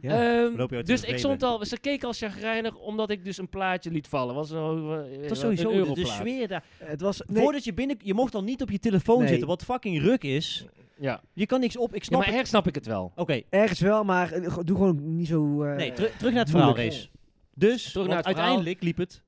[0.00, 0.44] Ja.
[0.56, 4.08] ehm, dus ik stond al, ze keken al chagrijnig omdat ik dus een plaatje liet
[4.08, 4.34] vallen.
[4.34, 6.06] Was een, eh, is een sowieso de, de europlaat.
[6.08, 6.64] sfeer daar.
[6.78, 7.22] het was...
[7.26, 7.96] Nee, Voordat je binnen...
[8.02, 9.28] Je mocht dan niet op je telefoon Nee.
[9.28, 10.66] zitten, wat fucking ruk is.
[10.98, 11.20] Ja.
[11.32, 11.88] Je kan niks op.
[11.94, 12.36] Ik ja, snap maar het.
[12.38, 13.12] erg snap ik het wel.
[13.16, 15.62] Oké, ergens wel, maar eh, doe gewoon niet zo...
[15.62, 16.76] eh, nee, teru- terug naar het verhaal.
[16.76, 17.08] Race.
[17.54, 18.42] Dus, Terug naar het verhaal.
[18.44, 19.22] uiteindelijk liep het...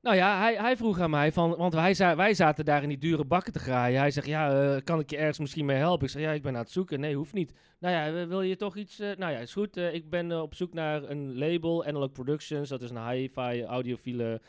[0.00, 2.98] Nou ja, hij, hij vroeg aan mij, van, want wij, wij zaten daar in die
[2.98, 4.00] dure bakken te graaien.
[4.00, 6.06] Hij zegt, ja, eh, kan ik je ergens misschien mee helpen?
[6.06, 7.00] Ik zeg, ja, ik ben aan het zoeken.
[7.00, 7.52] Nee, hoeft niet.
[7.78, 8.98] Nou ja, wil je toch iets...
[8.98, 9.76] eh, nou ja, is goed.
[9.76, 12.68] eh, ik ben op zoek naar een label, Analog Productions.
[12.68, 14.40] Dat is een hi-fi, audiofiele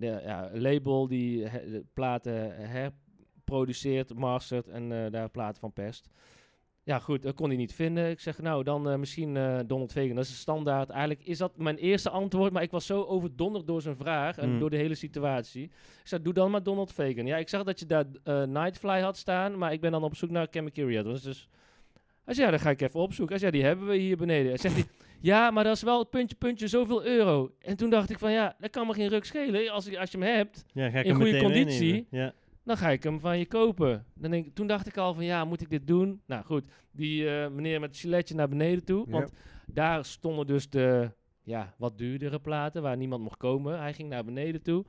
[0.00, 6.08] ja, label die he- platen herproduceert, mastert en daar platen van perst.
[6.86, 8.10] Ja, goed, dat kon hij niet vinden.
[8.10, 10.14] Ik zeg, nou, dan eh, misschien eh, Donald Fagan.
[10.14, 10.90] Dat is standaard.
[10.90, 14.48] Eigenlijk is dat mijn eerste antwoord, maar ik was zo overdonderd door zijn vraag en
[14.48, 14.58] Hmm.
[14.58, 15.62] door de hele situatie.
[15.64, 15.70] Ik
[16.04, 17.26] zei, doe dan maar Donald Fagan.
[17.26, 20.16] Ja, ik zag dat je daar eh, Nightfly had staan, maar ik ben dan op
[20.16, 21.02] zoek naar Chemicaria.
[21.02, 21.48] Dus, dus
[22.24, 23.34] hij zei, ja, dan ga ik even opzoeken.
[23.34, 24.48] Hij zei, die hebben we hier beneden.
[24.48, 24.84] Hij zegt, hij,
[25.20, 27.50] ja, maar dat is wel puntje, puntje, zoveel euro.
[27.60, 30.10] En toen dacht ik van, ja, dat kan me geen ruk schelen als, je- als
[30.10, 32.06] je hem hebt Ja, ga ik In goede conditie.
[32.10, 32.32] Ja.
[32.64, 34.04] Dan ga ik hem van je kopen.
[34.14, 36.20] Dan denk, ik- toen dacht ik al van, ja, moet ik dit doen?
[36.26, 39.04] Nou goed, die eh, meneer met het giletje naar beneden toe.
[39.10, 39.32] Want
[39.66, 41.10] daar stonden dus de
[41.42, 43.78] ja, wat duurdere platen waar niemand mocht komen.
[43.80, 44.84] Hij ging naar beneden toe.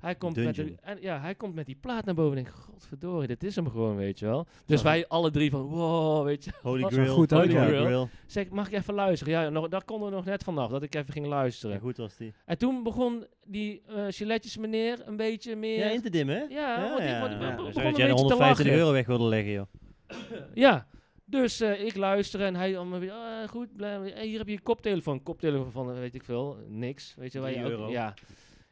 [0.00, 2.48] Hij komt, met de, en, ja, hij komt met die plaat naar boven en ik,
[2.48, 4.46] godverdorie, dit is hem gewoon, weet je wel.
[4.66, 6.50] Dus wij alle drie van, wow, weet je.
[6.62, 7.14] Holy Was Grail.
[7.14, 7.64] goed Holy ja.
[7.66, 8.08] Grail.
[8.26, 9.32] Zeg, mag ik even luisteren?
[9.32, 11.74] Ja, nog, daar konden we nog net vanaf, dat ik even ging luisteren.
[11.76, 12.32] Ja, goed was die.
[12.44, 15.78] En toen begon die eh giletjes meneer een beetje meer...
[15.78, 16.42] Ja, in te dimmen, hè?
[16.42, 17.54] Ja, want ik- want ik ja.
[17.54, 18.78] begon Dan een zou jij beetje de te 150 lachen.
[18.80, 19.66] euro weg wilde leggen, joh.
[20.54, 20.86] Ja,
[21.24, 24.62] dus eh, ik luister en hij allemaal weer, ah, goed, blij, hier heb je een
[24.62, 25.22] koptelefoon.
[25.22, 27.14] Koptelefoon van, weet ik veel, niks.
[27.18, 27.90] Weet je, waar je ook, euro.
[27.90, 28.14] ja.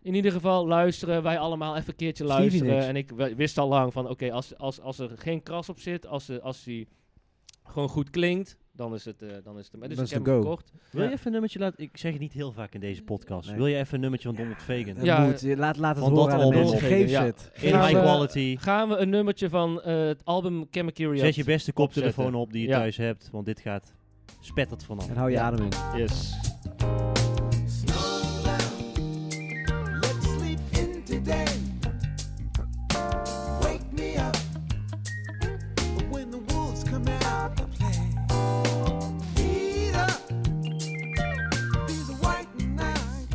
[0.07, 2.87] In ieder geval luisteren, wij allemaal even een keertje luisteren.
[2.87, 6.07] En ik wist al lang van, oké, als, als, als er geen kras op zit,
[6.07, 6.89] als, ze- als die
[7.65, 9.81] gewoon goed klinkt, dan is het, eh, dan is het hem.
[9.81, 10.73] Dus Dan ik is heb de hem gekocht.
[10.93, 11.79] Wil je even een nummertje laten...
[11.85, 13.49] Ik zeg het niet heel vaak in deze podcast.
[13.49, 13.57] Nee.
[13.57, 14.95] Wil je even een nummertje van Donald Fagan?
[14.95, 15.41] Dat Ja, moet.
[15.41, 16.89] Je Laat, laat het van horen dat aan de album mensen.
[16.89, 16.93] op.
[16.95, 17.25] Geef Ja.
[17.25, 17.51] het.
[17.61, 18.57] In Gaan high we- quality.
[18.57, 22.63] Gaan we een nummertje van eh, het album Chemical Zet je beste koptelefoon op die
[22.63, 22.77] je Ja.
[22.79, 23.95] thuis hebt, want dit gaat
[24.41, 25.09] spettert vanaf.
[25.09, 26.01] En hou je adem in.
[26.01, 26.35] Yes.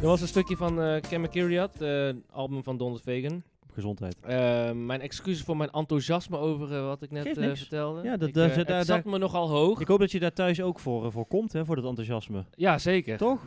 [0.01, 3.43] Er was een stukje van eh Chemicariat, eh album van Donald Fagan.
[3.73, 4.15] Gezondheid.
[4.21, 8.03] Eh, mijn excuses voor mijn enthousiasme over wat ik net eh, vertelde.
[8.03, 8.35] Ja, dat- Ik,
[8.67, 9.79] het zat me nogal hoog.
[9.79, 12.45] Ik hoop dat je daar thuis ook voor, voor komt, hè, voor dat enthousiasme.
[12.55, 13.17] ja, zeker.
[13.17, 13.45] Toch?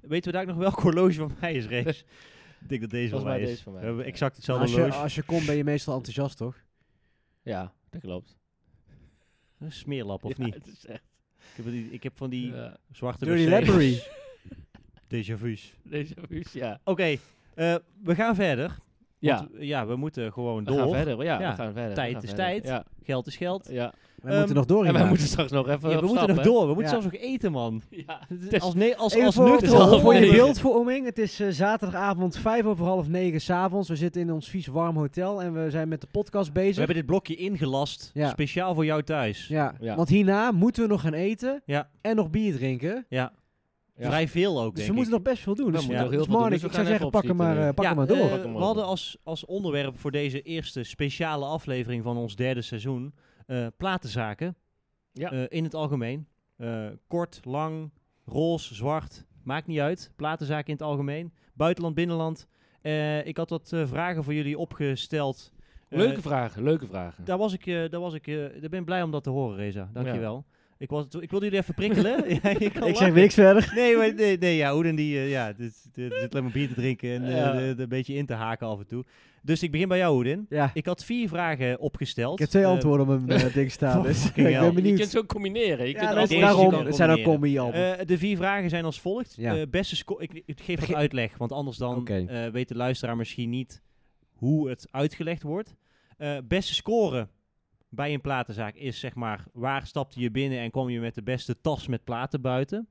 [0.00, 2.04] Weten we daar nog welk horloge van mij is, Rees?
[2.62, 3.60] Ik denk dat deze van Volgens mij mij is.
[3.62, 3.80] van mij.
[3.80, 4.98] We hebben exact hetzelfde Als je, horloge.
[5.00, 6.56] als je komt ben je meestal enthousiast, toch?
[7.42, 8.36] Ja, dat klopt.
[9.58, 10.54] Een smeerlap, of Ja, niet?
[10.54, 11.02] het is echt...
[11.56, 13.44] Ik heb, die, ik heb van die Ja, zwarte Dirty
[15.12, 15.74] Déjà vu's.
[15.82, 16.78] deze vuus, ja.
[16.84, 17.16] Oké,
[17.54, 18.78] eh, we gaan verder.
[19.18, 20.78] Ja, Want, ja, we moeten gewoon we door.
[20.78, 21.22] gaan verder.
[21.24, 21.94] Ja, Ja, we gaan verder.
[21.94, 22.44] tijd we gaan is verder.
[22.46, 22.64] tijd.
[22.66, 23.68] Ja, Geld is geld.
[23.70, 23.92] ja.
[24.22, 25.08] We Ehm, moeten nog door En wij hierna.
[25.08, 26.60] moeten straks nog even Ja, we op moeten stap, nog door.
[26.60, 26.88] We moeten Ja.
[27.00, 27.82] zelfs nog eten, man.
[28.58, 31.04] Als, nee, als, Even als voor, nuchter half voor, voor je beeldvorming.
[31.06, 33.88] Het is eh, zaterdagavond vijf over half negen s'avonds.
[33.88, 36.76] We zitten in ons vies warm hotel en we zijn met de podcast We bezig.
[36.76, 38.28] hebben dit blokje ingelast, Ja.
[38.28, 39.46] speciaal voor jou thuis.
[39.48, 39.96] Ja, Ja.
[39.96, 41.88] want hierna moeten we nog gaan eten Ja.
[42.00, 43.06] en nog bier drinken.
[43.08, 43.32] Ja.
[44.02, 44.08] Ja.
[44.08, 45.72] Vrij veel ook, Dus we moeten nog best veel doen.
[45.72, 47.74] Dus ja, heel dus veel dus we ik zou gaan zeggen, pak hem maar, eh,
[47.74, 48.30] pak ja, hem maar door.
[48.30, 53.14] eh, we hadden als, als onderwerp voor deze eerste speciale aflevering van ons derde seizoen
[53.46, 54.56] eh, platenzaken.
[55.12, 55.30] Ja.
[55.32, 56.26] Eh, in het algemeen.
[56.56, 57.90] Eh, kort, lang,
[58.24, 59.26] roze, zwart.
[59.44, 60.12] Maakt niet uit.
[60.16, 61.32] Platenzaken in het algemeen.
[61.54, 62.46] Buitenland, binnenland.
[62.80, 65.52] Eh, ik had wat eh, vragen voor jullie opgesteld.
[65.88, 67.24] Leuke vragen, leuke vragen.
[67.24, 69.30] Daar was ik, eh, daar was ik, eh, daar ben ik blij om dat te
[69.30, 69.90] horen, Reza.
[69.92, 70.44] Dankjewel.
[70.82, 72.24] Ik, was, ik wilde jullie even prikkelen.
[72.42, 72.48] ja,
[72.86, 73.72] Ik zeg niks verder.
[73.74, 76.68] Nee, maar nee, nee ja, Oeden die, eh, ja, dit, dit, zit alleen maar bier
[76.68, 77.54] te drinken en eh, Ja.
[77.54, 79.04] er- er een beetje in te haken af en toe.
[79.42, 80.46] Dus ik begin bij jou, Oeden.
[80.48, 82.32] Ja, Ik had vier vragen opgesteld.
[82.32, 84.02] ik heb twee Eh, antwoorden op mijn ding staan.
[84.02, 84.64] Dus ik ben hell.
[84.64, 84.98] Je benieuwd.
[84.98, 85.86] kunt ze ook combineren.
[85.86, 86.74] Je Ja, kunt er daarom.
[86.74, 87.64] Het zijn ook combineren.
[87.72, 88.00] combi-albums.
[88.00, 89.34] eh, de vier vragen zijn als volgt.
[89.36, 89.56] Ja.
[89.56, 92.24] Eh, beste sco- ik, ik geef wat uitleg, want anders dan Oké.
[92.28, 93.82] eh, weet de luisteraar misschien niet
[94.32, 95.74] hoe het uitgelegd wordt.
[96.16, 97.28] Eh, beste score
[97.94, 101.22] bij een platenzaak is zeg maar, waar stapte je binnen en kom je met de
[101.22, 102.88] beste tas met platen buiten.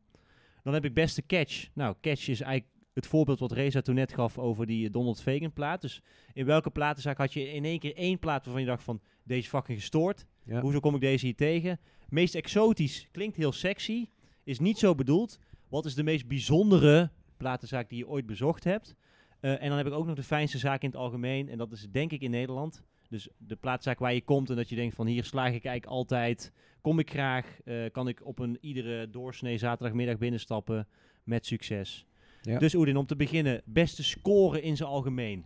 [0.64, 1.70] Dan heb ik beste catch.
[1.74, 5.22] Nou, catch is eigenlijk het voorbeeld wat Reza toen net gaf over die eh, Donald
[5.22, 5.82] Fagan plaat.
[5.82, 6.02] Dus
[6.34, 9.50] in welke platenzaak had je in één keer één plaat waarvan je dacht van, deze
[9.50, 10.26] fucking gestoord.
[10.44, 10.62] Ja.
[10.62, 11.80] Hoezo kom ik deze hier tegen?
[12.10, 14.08] Meest exotisch klinkt heel sexy,
[14.44, 15.40] is niet zo bedoeld.
[15.70, 18.96] Wat is de meest bijzondere platenzaak die je ooit bezocht hebt?
[19.40, 21.50] Eh, en dan heb ik ook nog de fijnste zaak in het algemeen.
[21.50, 22.84] En dat is denk ik in Nederland.
[23.12, 25.86] Dus de plaatzaak waar je komt en dat je denkt van hier slaag ik eigenlijk
[25.86, 26.52] altijd.
[26.82, 30.88] Kom ik graag, eh, kan ik op een iedere doorsnee zaterdagmiddag binnenstappen
[31.24, 32.06] met succes.
[32.42, 32.60] Ja.
[32.60, 35.46] Dus Oedin, om te beginnen, beste score in zijn algemeen.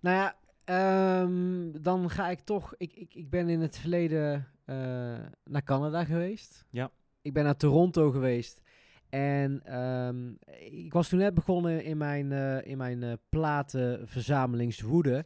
[0.00, 2.74] Nou ja, ehm, dan ga ik toch.
[2.76, 4.76] Ik, ik, ik ben in het verleden eh,
[5.44, 6.66] naar Canada geweest.
[6.70, 6.90] Ja.
[7.22, 8.60] Ik ben naar Toronto geweest.
[9.08, 10.30] En ehm,
[10.84, 15.24] ik was toen net begonnen in mijn, eh, in mijn eh, platenverzamelingswoede.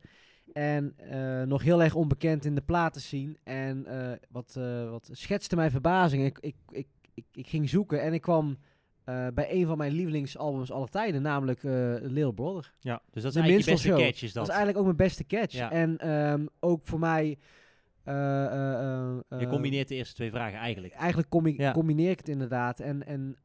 [0.54, 3.38] En eh, nog heel erg onbekend in de platen zien.
[3.44, 6.24] En eh, wat, eh, wat schetste mijn verbazing.
[6.24, 8.58] Ik, ik, ik, ik, ik ging zoeken en ik kwam
[9.34, 11.62] bij een van mijn lievelingsalbums aller tijden, namelijk
[12.02, 12.72] Little Brother.
[12.80, 14.22] Ja, dus dat is De eigenlijk je beste catch.
[14.22, 14.42] Is Dat dat.
[14.42, 15.52] is eigenlijk ook mijn beste catch.
[15.52, 15.70] Ja.
[15.70, 17.38] En ehm, ook voor mij...
[18.04, 20.94] eh, eh, eh, je combineert de eerste twee vragen eigenlijk.
[20.94, 21.72] Eigenlijk combi- Ja.
[21.72, 22.80] combineer ik het inderdaad.
[22.80, 23.36] En, en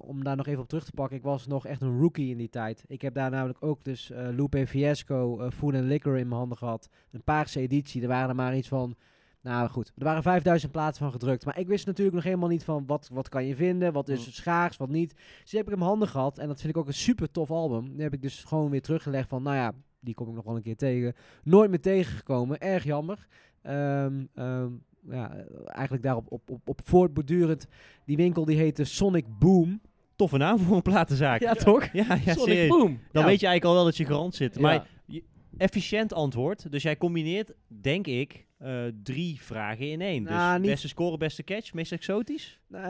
[0.00, 2.36] om daar nog even op terug te pakken, ik was nog echt een rookie in
[2.38, 2.84] die tijd.
[2.86, 6.58] Ik heb daar namelijk ook dus Lupe Fiasco, eh, Food and Liquor in mijn handen
[6.58, 6.88] gehad.
[7.10, 8.02] Een paarse editie.
[8.02, 8.96] Er waren er maar iets van...
[9.40, 11.44] Nou goed, er waren 5000 plaatsen van gedrukt.
[11.44, 14.26] Maar ik wist natuurlijk nog helemaal niet van wat, wat kan je vinden, wat is
[14.26, 14.32] Mm.
[14.32, 15.14] schaars, wat niet.
[15.14, 16.38] Dus die heb ik in mijn handen gehad.
[16.38, 17.92] En dat vind ik ook een super tof album.
[17.92, 20.56] Die heb ik dus gewoon weer teruggelegd van, nou ja, die kom ik nog wel
[20.56, 21.14] een keer tegen.
[21.42, 22.58] Nooit meer tegengekomen.
[22.60, 23.26] Erg jammer.
[23.62, 24.68] Ehm, ehm,
[25.10, 25.36] ja,
[25.66, 27.66] eigenlijk daarop op, op, op voortbordurend.
[28.04, 29.80] Die winkel die heette Sonic Boom.
[30.16, 31.40] Toffe naam voor een platenzaak.
[31.40, 31.84] Ja, toch?
[31.92, 32.68] Ja, ja Sonic serieus.
[32.68, 32.98] Boom.
[33.12, 33.28] Dan Ja.
[33.28, 34.58] weet je eigenlijk al wel dat je garant zit.
[34.58, 35.20] Maar Ja.
[35.56, 36.72] efficiënt antwoord.
[36.72, 40.22] Dus jij combineert, denk ik, eh, drie vragen in één.
[40.22, 42.60] Nou, dus niet- beste score, beste catch, meest exotisch.
[42.70, 42.82] Eh,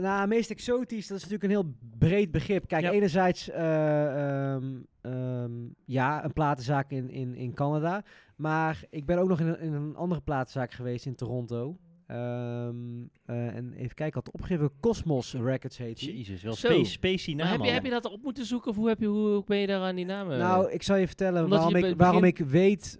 [0.00, 2.66] nou, meest exotisch, dat is natuurlijk een heel breed begrip.
[2.68, 2.90] Kijk, Ja.
[2.90, 4.64] enerzijds, eh, ehm,
[5.00, 5.50] ehm,
[5.84, 8.02] ja, een platenzaak in, in, in Canada.
[8.42, 11.78] Maar ik ben ook nog in een, in een andere platenzaak geweest in Toronto.
[12.06, 12.76] Ehm,
[13.24, 16.16] eh, en even kijken, wat opgegeven, Cosmos Records heet die.
[16.16, 18.76] Jezus, wel space, spacey Maar naam heb je, heb je dat op moeten zoeken of
[18.76, 20.38] hoe, heb je, hoe ben je daar aan die namen?
[20.38, 22.98] Nou, ik zal je vertellen Omdat waarom, je ik, waarom ik weet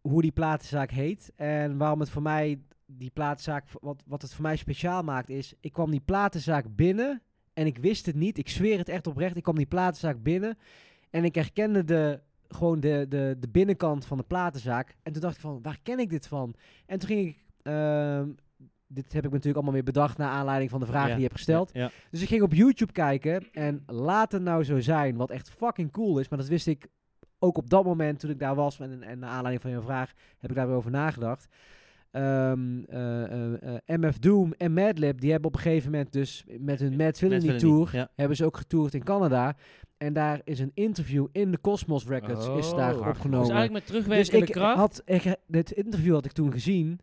[0.00, 1.32] hoe die platenzaak heet.
[1.36, 5.54] En waarom het voor mij, die platenzaak, wat, wat het voor mij speciaal maakt, is...
[5.60, 7.22] Ik kwam die platenzaak binnen
[7.52, 8.38] en ik wist het niet.
[8.38, 9.36] Ik zweer het echt oprecht.
[9.36, 10.58] Ik kwam die platenzaak binnen
[11.10, 12.20] en ik herkende de,
[12.54, 14.96] gewoon de, de, de binnenkant van de platenzaak.
[15.02, 16.54] En toen dacht ik van, waar ken ik dit van?
[16.86, 17.36] En toen ging ik...
[17.62, 18.28] ehm,
[18.86, 21.22] dit heb ik natuurlijk allemaal weer bedacht naar aanleiding van de vraag Ja, die je
[21.22, 21.70] hebt gesteld.
[21.72, 25.50] Ja, Dus ik ging op YouTube kijken en laat het nou zo zijn, wat echt
[25.50, 26.28] fucking cool is.
[26.28, 26.86] Maar dat wist ik
[27.38, 28.80] ook op dat moment toen ik daar was.
[28.80, 31.48] En, en naar aanleiding van je vraag heb ik daar weer over nagedacht.
[32.10, 36.96] Eh, eh, MF Doom en Madlib, die hebben op een gegeven moment dus met hun
[36.96, 39.56] Mad Villainy Tour, hebben ze ook getoerd in Canada.
[40.02, 43.06] En daar is een interview in de Cosmos Records, is daar Oh.
[43.08, 43.46] opgenomen.
[43.46, 44.76] Dus eigenlijk met Dus terugwerkende ik kracht.
[44.76, 47.00] had, ik, dit interview had ik toen gezien.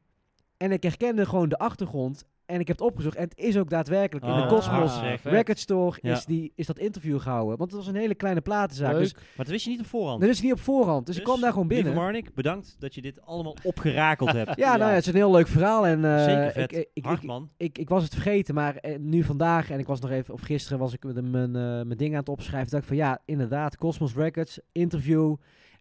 [0.60, 2.26] En ik herkende gewoon de achtergrond.
[2.46, 3.16] En ik heb het opgezocht.
[3.16, 5.20] En het is ook daadwerkelijk in de Oh, Cosmos ah, vet.
[5.34, 6.12] Record Store Ja.
[6.12, 7.58] is, die, is dat interview gehouden.
[7.58, 8.92] Want het was een hele kleine platenzaak.
[8.92, 9.02] Leuk.
[9.02, 10.22] Dus Maar dat wist je niet op voorhand.
[10.22, 11.06] dat is niet op voorhand.
[11.06, 11.86] Dus, ik kwam daar gewoon binnen.
[11.86, 14.56] Lieve Marnik, bedankt dat je dit allemaal opgerakeld hebt.
[14.60, 15.88] Ja, nou ja, het is een heel leuk verhaal.
[15.88, 16.72] En, eh, Zeker vet.
[16.72, 17.50] Ik, ik, ik, Hard ik, man.
[17.58, 20.42] ik, ik was het vergeten, maar eh, nu vandaag, en ik was nog even, of
[20.42, 22.70] gisteren was ik met mijn, eh, mijn ding aan het opschrijven.
[22.72, 25.36] dacht ik van ja, inderdaad, Cosmos Records, interview.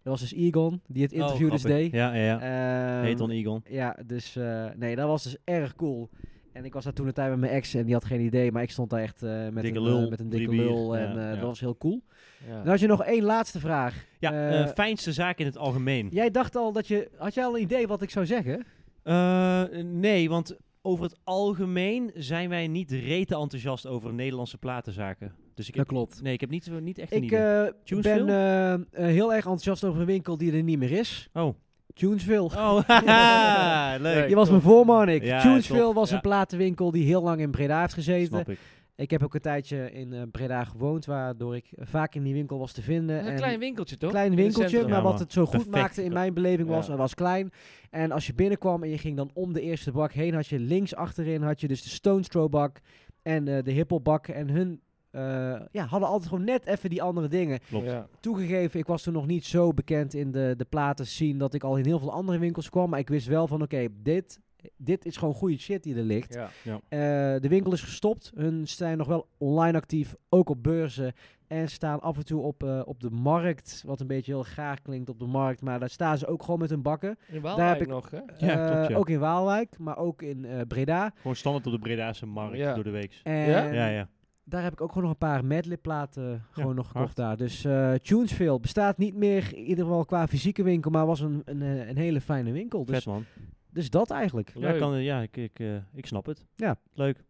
[0.08, 1.82] Dat was dus Egon, die het interview Oh, dus grappig.
[1.82, 1.92] deed.
[1.92, 2.96] Ja, ja, ja.
[2.96, 3.60] Ehm, Heet on Eagle.
[3.64, 6.08] Ja, dus eh, nee, dat was dus erg cool.
[6.52, 8.52] En ik was daar toen een tijd met mijn ex en die had geen idee,
[8.52, 10.64] maar ik stond daar echt eh, met, Dikke een, lul, eh, met een dikke bier.
[10.64, 11.34] lul en Ja, eh, ja.
[11.34, 12.02] dat was heel cool.
[12.48, 12.56] Ja.
[12.58, 14.04] Dan had je nog één laatste vraag.
[14.18, 16.08] Ja, fijnste zaak in het algemeen.
[16.10, 18.64] Jij dacht al dat je, had jij al een idee wat ik zou zeggen?
[19.02, 25.32] Eh, nee, want over het algemeen zijn wij niet rete enthousiast over Nederlandse platenzaken.
[25.58, 26.22] Dus ik heb, klopt.
[26.22, 27.40] Nee, ik heb niet, niet echt een Ik idee.
[27.40, 31.28] eh, ben eh, eh, heel erg enthousiast over een winkel die er niet meer is.
[31.32, 31.54] oh.
[31.94, 32.44] Tunesville.
[32.44, 34.28] Oh, haha, leuk.
[34.28, 35.22] Je was mijn voorman, ik.
[35.22, 36.14] Ja, Tunesville top, was ja.
[36.14, 38.26] een platenwinkel die heel lang in Breda heeft gezeten.
[38.26, 38.58] Snap ik.
[38.96, 42.58] Ik heb ook een tijdje in eh, Breda gewoond, waardoor ik vaak in die winkel
[42.58, 43.18] was te vinden.
[43.18, 44.10] een En klein winkeltje toch?
[44.10, 45.74] klein winkeltje, maar wat het zo goed Perfect.
[45.76, 46.90] maakte in mijn beleving was, Ja.
[46.90, 47.50] het was klein.
[47.90, 50.58] En als je binnenkwam en je ging dan om de eerste bak heen, had je
[50.58, 52.80] links achterin had je dus de Stones Throw bak
[53.22, 54.28] en eh, de hiphop bak.
[54.28, 54.80] En hun
[55.10, 57.58] eh, ja, hadden altijd gewoon net even die andere dingen.
[57.68, 57.86] Klopt.
[57.86, 58.06] Ja.
[58.20, 61.64] Toegegeven, ik was toen nog niet zo bekend in de, de platen zien dat ik
[61.64, 62.90] al in heel veel andere winkels kwam.
[62.90, 64.40] Maar ik wist wel van oké, dit
[64.76, 66.34] dit is gewoon goede shit die er ligt.
[66.34, 66.80] Ja.
[66.88, 68.32] Eh, de winkel is gestopt.
[68.34, 71.12] Hun zijn nog wel online actief, ook op beurzen.
[71.46, 73.82] En staan af en toe op, eh, op de markt.
[73.86, 75.62] Wat een beetje heel graag klinkt op de markt.
[75.62, 77.18] Maar daar staan ze ook gewoon met hun bakken.
[77.28, 78.16] In Daar heb ik- nog, hè?
[78.46, 78.96] Ja, Eh, klopt, ja.
[78.96, 81.12] Ook in Waalwijk, maar ook in eh, Breda.
[81.16, 82.74] Gewoon standaard op de Bredaanse markt Ja.
[82.74, 83.20] door de week.
[83.22, 83.64] En Ja?
[83.64, 84.08] Ja, ja.
[84.48, 87.16] Daar heb ik ook gewoon nog een paar medley-platen gewoon nog gekocht hard.
[87.16, 87.36] daar.
[87.36, 91.42] Dus eh Tunesville bestaat niet meer, in ieder geval qua fysieke winkel, maar was een,
[91.44, 92.84] een, eh, een hele fijne winkel.
[92.84, 93.24] Vet Dus, man.
[93.70, 94.52] dus dat eigenlijk.
[94.58, 96.46] Ja, kan, ja ik, ik, eh, ik snap het.
[96.56, 96.76] Ja.
[96.94, 97.24] Leuk.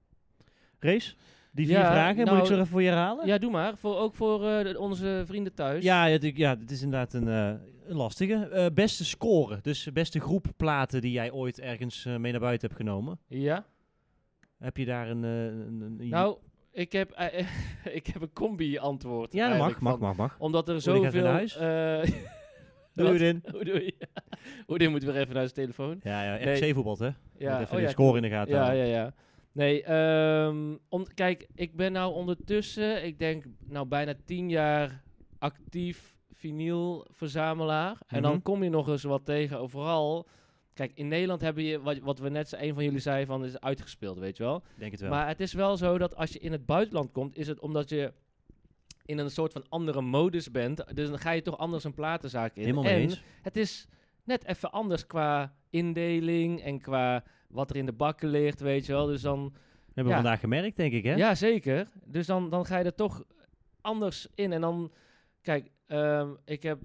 [0.79, 1.15] Race?
[1.53, 3.27] Die vier Ja, vragen, moet nou, ik zo even voor je herhalen?
[3.27, 3.77] Ja, doe maar.
[3.77, 5.85] Voor, ook voor eh, onze vrienden thuis.
[5.85, 7.47] Ja, het, ik- ja, het is inderdaad een, eh,
[7.87, 8.35] een lastige.
[8.35, 12.69] Eh, beste score, dus beste groep platen die jij ooit ergens eh, mee naar buiten
[12.69, 13.19] hebt genomen.
[13.27, 13.65] Ja?
[14.59, 15.25] Heb je daar een...
[15.25, 16.37] eh, een, een- Nou,
[16.73, 17.47] ik heb, eh,
[17.99, 19.33] ik heb een combi-antwoord.
[19.33, 20.37] ja, dat mag, mag, mag, mag.
[20.39, 21.25] Omdat er zoveel...
[21.27, 21.57] huis.
[21.57, 22.03] eh,
[22.95, 23.19] Doe wat?
[23.21, 23.41] je.
[23.53, 23.85] Hoe doe
[24.81, 24.89] je?
[24.89, 26.01] Moet weer even naar zijn telefoon.
[26.03, 26.69] Ja, ja, Nee.
[26.69, 27.05] RC voetbal, hè?
[27.07, 29.13] Ja, Ja, even oh de ja, score in de gaten Ja, ja, ja.
[29.53, 29.83] Nee,
[30.89, 35.03] om, kijk, ik ben nou ondertussen, ik denk nou bijna tien jaar
[35.39, 37.97] actief vinylverzamelaar.
[38.07, 38.43] En dan Mhm.
[38.43, 39.71] kom je nog eens wat tegen.
[39.71, 40.27] Vooral,
[40.79, 43.61] kijk, in Nederland hebben je, wat, wat we net, een van jullie zei, van is
[43.61, 44.63] uitgespeeld, weet je wel.
[44.75, 45.11] Denk het wel.
[45.11, 47.89] Maar het is wel zo dat als je in het buitenland komt, is het omdat
[47.89, 48.13] je
[49.05, 50.97] in een soort van andere modus bent.
[50.97, 52.63] Dus dan ga je toch anders een platenzaak in.
[52.63, 53.23] Helemaal en eens.
[53.43, 53.89] het is
[54.25, 58.93] net even anders qua indeling en qua wat er in de bakken ligt, weet je
[58.93, 59.07] wel.
[59.07, 59.55] Dus dan,
[59.87, 61.15] hebben we vandaag gemerkt, denk ik, hè?
[61.15, 61.89] ja zeker.
[62.05, 63.25] Dus dan, dan ga je er toch
[63.81, 64.53] anders in.
[64.53, 64.93] En dan,
[65.43, 66.79] kijk, ehm, ik heb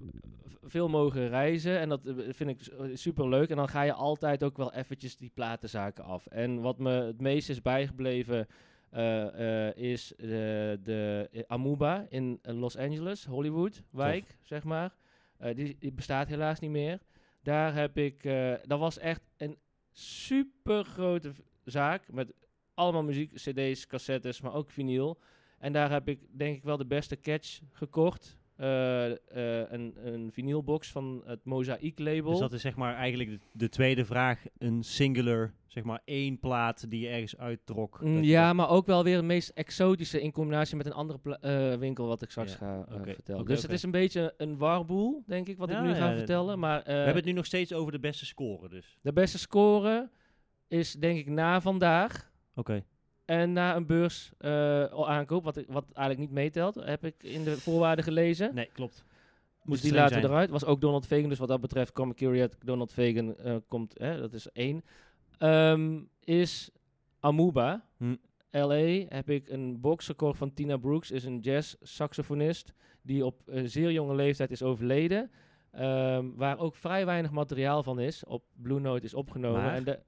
[0.62, 3.50] veel mogen reizen en dat eh, vind ik super leuk.
[3.50, 6.26] En dan ga je altijd ook wel eventjes die platenzaken af.
[6.26, 8.46] En wat me het meest is bijgebleven
[8.90, 14.94] eh, eh, is de, de eh, Amuba in eh, Los Angeles, Hollywood wijk, zeg maar.
[15.38, 16.98] Eh, die, die bestaat helaas niet meer.
[17.42, 19.58] Daar heb ik, eh, dat was echt een
[19.92, 21.32] super grote
[21.64, 22.32] zaak met
[22.74, 25.20] allemaal muziek, cd's, cassettes, maar ook vinyl.
[25.58, 28.38] En daar heb ik denk ik wel de beste catch gekocht.
[28.56, 29.16] Eh, eh,
[29.70, 32.30] een, een vinylbox van het Mozaïek label.
[32.30, 34.44] Dus dat is zeg maar eigenlijk de, de tweede vraag.
[34.58, 38.00] Een singular, zeg maar één plaat die je ergens uittrok.
[38.02, 41.78] Mm, ja, maar ook wel weer het meest exotische in combinatie met een andere eh,
[41.78, 43.44] winkel wat ik straks Ja, ga vertellen.
[43.44, 46.14] dus het is een beetje een warboel, denk ik, wat Ja, ik nu ja, ga
[46.14, 46.58] vertellen.
[46.58, 48.98] Maar we hebben het nu nog steeds over de beste score, dus.
[49.02, 50.10] de beste score
[50.68, 52.84] is denk ik na vandaag Oké.
[53.24, 57.60] En na een beurs eh, aankoop, wat, wat eigenlijk niet meetelt, heb ik in de
[57.60, 58.54] voorwaarden gelezen.
[58.54, 58.94] Nee, klopt.
[58.94, 59.04] Dus
[59.64, 60.24] Moet die laten zijn.
[60.24, 60.50] eruit.
[60.50, 61.28] Was ook Donald Fagan.
[61.28, 64.84] Dus wat dat betreft, Comic Curiat, Donald Fagan eh, komt, hè, dat is één.
[65.38, 66.70] Ehm, is
[67.20, 67.84] Amuba.
[67.96, 68.14] Hm.
[68.50, 71.10] LA heb ik een box gekocht van Tina Brooks.
[71.10, 75.30] Is een jazz saxofonist die op een zeer jonge leeftijd is overleden.
[75.70, 78.24] Ehm, waar ook vrij weinig materiaal van is.
[78.24, 79.62] Op Blue Note is opgenomen.
[79.62, 79.98] Maar En de,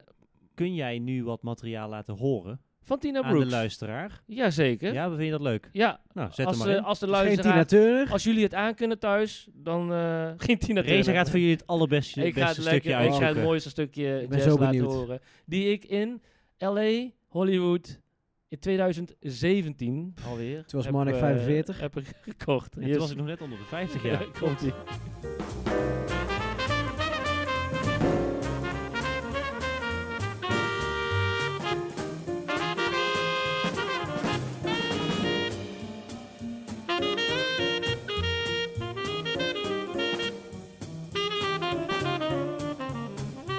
[0.54, 3.50] Kun jij nu wat materiaal laten horen van Tina aan de Brooks.
[3.50, 4.22] luisteraar?
[4.26, 4.92] Jazeker.
[4.92, 5.68] Ja, Ja, vind je dat leuk?
[5.72, 5.98] Nou,
[6.32, 6.84] zet als, hem maar eh, in.
[6.84, 7.66] als de Geen Tina luisteraar...
[7.66, 8.12] Turner.
[8.12, 11.14] Als jullie het aan kunnen thuis, dan eh geen Tina Reza Turner.
[11.14, 14.26] gaat voor jullie het allerbeste ik ga beste het stukje ik ga het mooiste stukje
[14.30, 14.92] jazz zo laten benieuwd.
[14.92, 15.20] horen.
[15.46, 16.22] Die ik in
[16.58, 18.00] LA, Hollywood,
[18.48, 20.64] in 2017 alweer.
[20.64, 21.80] Toen was Marnik eh, 45.
[21.80, 22.76] Heb ik gekocht.
[22.80, 24.24] Ja, toen was ik nog net onder de 50 jaar.
[24.40, 25.45] Ja,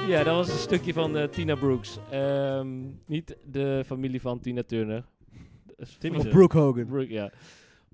[0.08, 1.99] Ja, dat was een stukje van eh, Tina Brooks.
[2.10, 2.68] Ehm,
[3.05, 5.05] niet de familie van Tina Turner.
[5.78, 6.30] Dat Timmy Of.
[6.30, 6.86] Brooke Hogan.
[6.86, 7.32] Brooke, ja.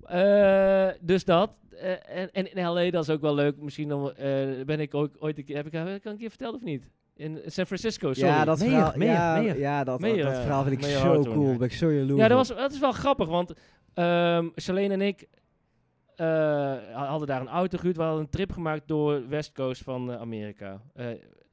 [0.04, 1.52] Eh, dus dat.
[1.70, 3.58] Eh, en, en in LA, dat is ook wel leuk.
[3.58, 5.56] Misschien dan, eh, ben ik ook ooit een keer...
[5.56, 6.90] Heb ik, heb ik keer verteld of niet?
[7.16, 8.30] In San Francisco, sorry.
[8.30, 9.60] Ja, dat Meer, verhaal, meer, ja, meer.
[9.60, 10.42] ja, dat, Meer, dat ja.
[10.42, 11.52] verhaal vind ik zo cool.
[11.52, 11.58] ja.
[11.58, 13.54] Ben ik zo jaloers Ja, dat, was, dat is wel grappig, want
[13.94, 15.28] ehm Charlene en ik
[16.16, 17.98] eh, hadden daar een auto gehuurd.
[17.98, 20.82] We hadden een trip gemaakt door West Coast van Amerika.
[20.94, 21.06] Eh,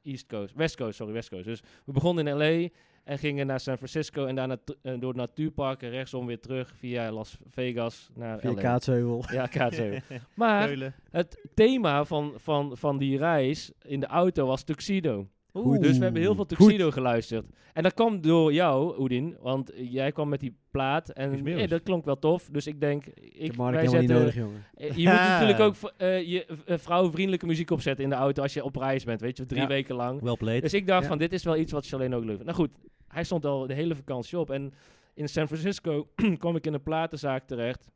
[0.03, 1.45] East Coast, West Coast, sorry, West Coast.
[1.45, 2.69] Dus we begonnen in LA
[3.03, 6.73] en gingen naar San Francisco en daarna eh, door het natuurpark en rechtsom weer terug
[6.77, 8.61] via Las Vegas naar Via LA.
[8.61, 9.23] Kaatsheuvel.
[9.31, 10.01] Ja, Kaatsheuvel.
[10.33, 10.93] maar Keulen.
[11.09, 15.27] het thema van, van, van die reis in de auto was Tuxedo.
[15.53, 16.57] Dus we hebben heel veel Goed.
[16.57, 17.45] Tuxedo geluisterd.
[17.73, 19.37] En dat kwam door jou, Oedin.
[19.39, 21.09] Want jij kwam met die plaat.
[21.09, 22.49] En eh, dat klonk wel tof.
[22.51, 24.63] Dus ik denk, Ik ik, heb Marnik wij helemaal niet zetten, nodig, jongen.
[24.73, 25.11] eh, Je Ja.
[25.11, 29.03] moet natuurlijk ook eh, je vrouwenvriendelijke muziek opzetten in de auto als je op reis
[29.03, 29.21] bent.
[29.21, 29.67] Weet je, drie Ja.
[29.67, 30.21] weken lang.
[30.21, 30.61] Wel played.
[30.61, 31.07] Dus ik dacht Ja.
[31.07, 32.45] van, dit is wel iets wat Charlene ook leuk vindt.
[32.45, 32.77] Nou goed,
[33.07, 34.49] hij stond al de hele vakantie op.
[34.49, 34.73] En
[35.13, 37.87] in San Francisco kwam ik in een platenzaak terecht.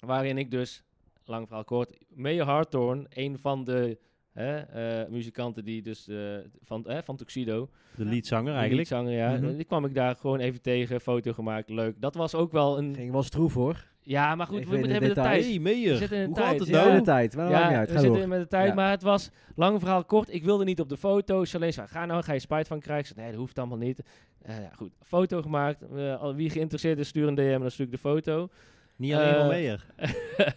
[0.00, 0.82] Waarin ik dus,
[1.24, 3.98] lang verhaal kort, Mayor Hawthorne, een van de
[4.36, 4.56] Hè?
[4.58, 6.16] eh, muzikanten die dus eh,
[6.62, 8.78] van, eh, van Tuxedo, De leadzanger de eigenlijk.
[8.90, 9.56] liedzanger, ja, Mhm.
[9.56, 12.00] die kwam ik daar gewoon even tegen, foto gemaakt, leuk.
[12.00, 12.94] Dat was ook wel een...
[12.94, 13.84] Ging wel stroef hoor.
[14.00, 15.44] Ja, maar goed, Even we de hebben de tijd.
[15.44, 15.92] Hey, Meijer.
[15.92, 16.48] We zitten in de Hoe tijd.
[16.50, 16.96] gaat het Ja, nou?
[16.98, 17.36] de tijd.
[17.36, 17.90] Maar uit.
[17.92, 18.28] we zitten door.
[18.28, 18.74] met de tijd, Ja.
[18.74, 20.34] maar het was lang verhaal kort.
[20.34, 21.44] Ik wilde niet op de foto.
[21.44, 23.04] Charlene zei, ga nou, ga je spijt van krijgen.
[23.06, 24.02] Ik zei, nee, dat hoeft allemaal niet.
[24.42, 25.84] Eh, ja, goed, foto gemaakt.
[26.20, 28.48] Al wie geïnteresseerd is, stuur een DM en dan stuur ik de foto.
[28.96, 29.86] Niet alleen van Meijer.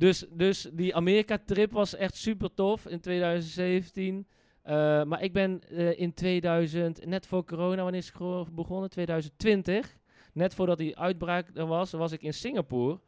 [0.00, 4.26] dus, dus die Amerika-trip was echt super tof in 2017.
[4.62, 8.90] Eh, maar ik ben eh, in 2000, net voor corona, wanneer is het begonnen?
[8.90, 9.98] 2020.
[10.32, 13.00] Net voordat die uitbraak er was, was ik in Singapore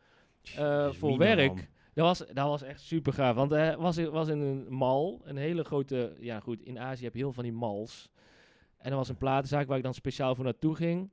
[0.57, 1.47] eh, voor werk.
[1.55, 1.61] man.
[1.95, 3.35] Dat was, dat was echt super gaaf.
[3.35, 5.19] Want hij was, in- was in een mall.
[5.23, 6.17] Een hele grote...
[6.21, 8.11] Ja goed, in Azië heb je heel veel van die malls.
[8.79, 11.11] En er was een platenzaak waar ik dan speciaal voor naartoe ging.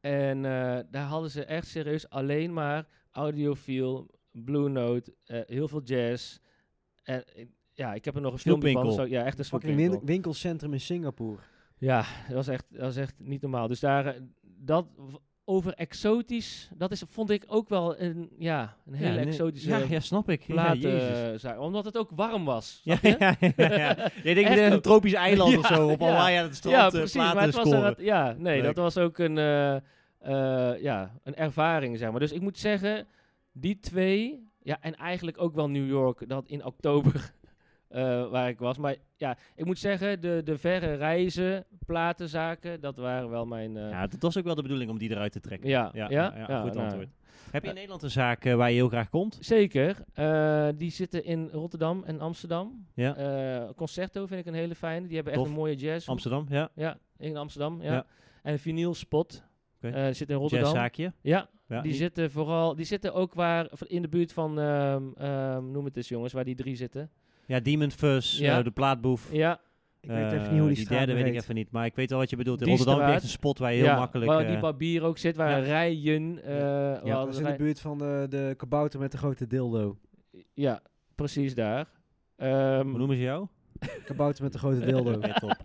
[0.00, 0.42] En
[0.90, 6.38] daar hadden ze echt serieus alleen maar audiofiel, Blue Note, eh, heel veel jazz.
[7.02, 7.24] En
[7.72, 8.92] ja, ik heb er nog een filmpje van.
[8.92, 11.38] Zo, ja, echt een Fucking winkelcentrum in Singapore.
[11.78, 13.68] Ja, dat was echt, dat was echt niet normaal.
[13.68, 14.86] Dus daar, eh, dat
[15.44, 19.68] over exotisch, dat is, vond ik ook wel een, ja, een hele Ja, nee, exotische
[19.68, 20.42] Ja, ja, snap ik.
[20.42, 20.82] Ja, plaat.
[20.82, 21.32] Jezus.
[21.32, 21.60] eh, zaak.
[21.60, 22.80] omdat het ook warm was.
[22.84, 23.18] Ja, snap je?
[23.18, 24.10] ja, ja, ja.
[24.22, 26.06] Jij denkt een tropisch eiland of Ja, zo op ja.
[26.06, 27.12] Hawaii aan het strand ja, precies.
[27.12, 28.74] platen Maar het was er, ja, nee, Leuk.
[28.74, 32.20] dat was ook een, eh, eh, ja, een ervaring, zeg maar.
[32.20, 33.06] Dus ik moet zeggen,
[33.60, 37.32] die twee, ja, en eigenlijk ook wel New York, dat in oktober
[37.88, 38.78] eh, waar ik was.
[38.78, 43.76] Maar ja, ik moet zeggen, de, de verre reizen, platenzaken, dat waren wel mijn...
[43.76, 45.68] eh, Ja, dat was ook wel de bedoeling om die eruit te trekken.
[45.68, 47.08] ja, Ja, ja, ja, ja, goed nou, antwoord.
[47.50, 49.38] Heb je in Nederland een zaak eh, waar je heel graag komt?
[49.40, 49.96] Zeker.
[50.76, 52.86] Die zitten in Rotterdam en Amsterdam.
[52.94, 53.72] Ja.
[53.76, 55.06] Concerto vind ik een hele fijne.
[55.06, 56.08] Die hebben echt een mooie jazz.
[56.08, 56.70] Amsterdam, ja.
[56.74, 57.82] Ja, in Amsterdam.
[57.82, 58.06] Ja.
[58.42, 58.94] En een vinyl
[59.82, 59.88] Oké.
[59.96, 60.66] Eh, die zit in Rotterdam.
[60.68, 61.12] Jazzzaakje.
[61.22, 62.74] Ja, Ja, die zitten vooral.
[62.74, 64.58] Die zitten ook waar in de buurt van.
[64.60, 67.10] ehm, ehm, noem het eens, jongens, waar die drie zitten.
[67.46, 68.58] ja, Demon Fuzz, Ja.
[68.58, 69.28] eh, de plaatboef.
[69.32, 69.60] Ja,
[70.00, 71.84] Ik weet even Eh, niet hoe die, die straat derde weet ik even niet, maar
[71.86, 72.60] ik weet wel wat je bedoelt.
[72.60, 74.30] In Die Rotterdam heb je echt een spot waar je heel ja, makkelijk...
[74.30, 75.56] Waar die eh, barbier ook zit, waar ja.
[75.58, 76.42] rijen.
[76.44, 76.54] eh,
[77.02, 79.98] waar Dat is in de buurt van de, de kabouter met de grote dildo.
[80.54, 80.80] ja,
[81.14, 81.86] precies daar.
[82.36, 83.46] Ehm, hoe noemen ze jou?
[84.04, 85.18] Kabouter met de grote dildo.
[85.26, 85.56] Ja, top.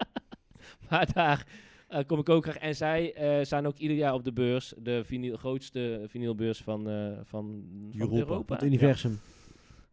[0.90, 1.46] Maar daar
[1.94, 2.58] eh, kom ik ook graag.
[2.58, 4.74] En zij eh, staan ook ieder jaar op de beurs.
[4.78, 8.18] De vinyl, grootste vinylbeurs van, eh, van, van Europa.
[8.18, 8.54] Europa.
[8.54, 9.20] Het universum.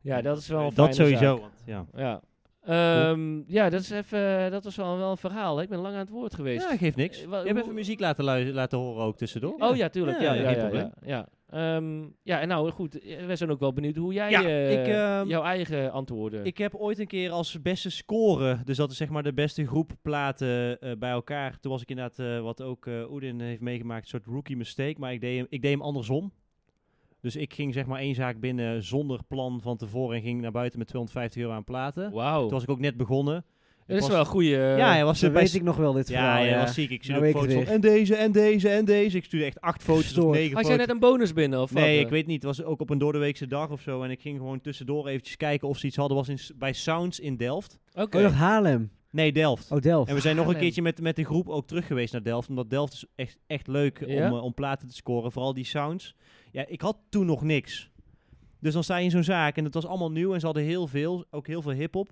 [0.01, 1.21] Ja, dat is wel een dat sowieso.
[1.21, 1.39] zaak.
[1.41, 1.87] want, ja.
[1.95, 2.21] Ja.
[2.63, 5.57] Ehm, ja, dat, is even, dat was wel, wel een verhaal.
[5.57, 5.63] hè.
[5.63, 6.71] Ik ben lang aan het woord geweest.
[6.71, 7.21] ja, geeft niks.
[7.21, 9.55] Je hebt even muziek laten, laten horen ook tussendoor.
[9.59, 10.21] Oh ja, tuurlijk.
[10.21, 11.77] Ja, Ja, ja, geen ja, ja, ja.
[11.77, 14.81] Ehm, ja, en nou goed, eh, wij zijn ook wel benieuwd hoe jij Ja, eh,
[14.81, 16.45] ik, ehm, jouw eigen antwoorden...
[16.45, 19.67] Ik heb ooit een keer als beste score, dus dat is zeg maar de beste
[19.67, 21.59] groep platen eh, bij elkaar.
[21.61, 24.97] Toen was ik inderdaad, wat ook Oedin heeft meegemaakt, een soort rookie mistake.
[24.99, 26.33] Maar ik deed, hem, ik deed hem andersom.
[27.21, 30.51] Dus ik ging zeg maar één zaak binnen zonder plan van tevoren en ging naar
[30.51, 32.13] buiten met 250 euro aan platen.
[32.13, 32.41] Wauw.
[32.41, 33.45] Toen was ik ook net begonnen.
[33.91, 34.49] Dat is was- wel een goede...
[34.77, 36.43] ja, hij was er weet ik nog wel dit ja, verhaal.
[36.45, 36.91] ja, Ja, was ziek.
[36.91, 39.17] Ik stuurde Nou ook weet ik foto's van en deze, en deze, en deze.
[39.17, 40.37] Ik stuurde echt acht foto's of Gestoord.
[40.39, 41.61] negen Had jij net een bonus binnen?
[41.63, 42.01] Of Nee, eh?
[42.01, 42.43] ik weet niet.
[42.43, 44.03] Het was ook op een doordeweekse dag of zo.
[44.03, 46.17] En ik ging gewoon tussendoor eventjes kijken of ze iets hadden.
[46.17, 47.79] was in, bij Sounds in Delft.
[47.95, 48.17] Oké.
[48.17, 48.91] Oh, nog Haarlem.
[49.11, 49.71] Nee, Delft.
[49.71, 50.09] Oh, Delft.
[50.09, 52.49] En we zijn nog een keertje met, met de groep ook terug geweest naar Delft.
[52.49, 54.31] Omdat Delft is echt, echt leuk Ja?
[54.31, 55.33] om, eh, om platen te scoren.
[55.33, 56.15] Vooral die sounds.
[56.53, 57.91] Ja, ik had toen nog niks.
[58.61, 60.33] Dus dan sta je in zo'n zaak en het was allemaal nieuw.
[60.35, 62.09] En ze hadden heel veel, ook heel veel hip-hop.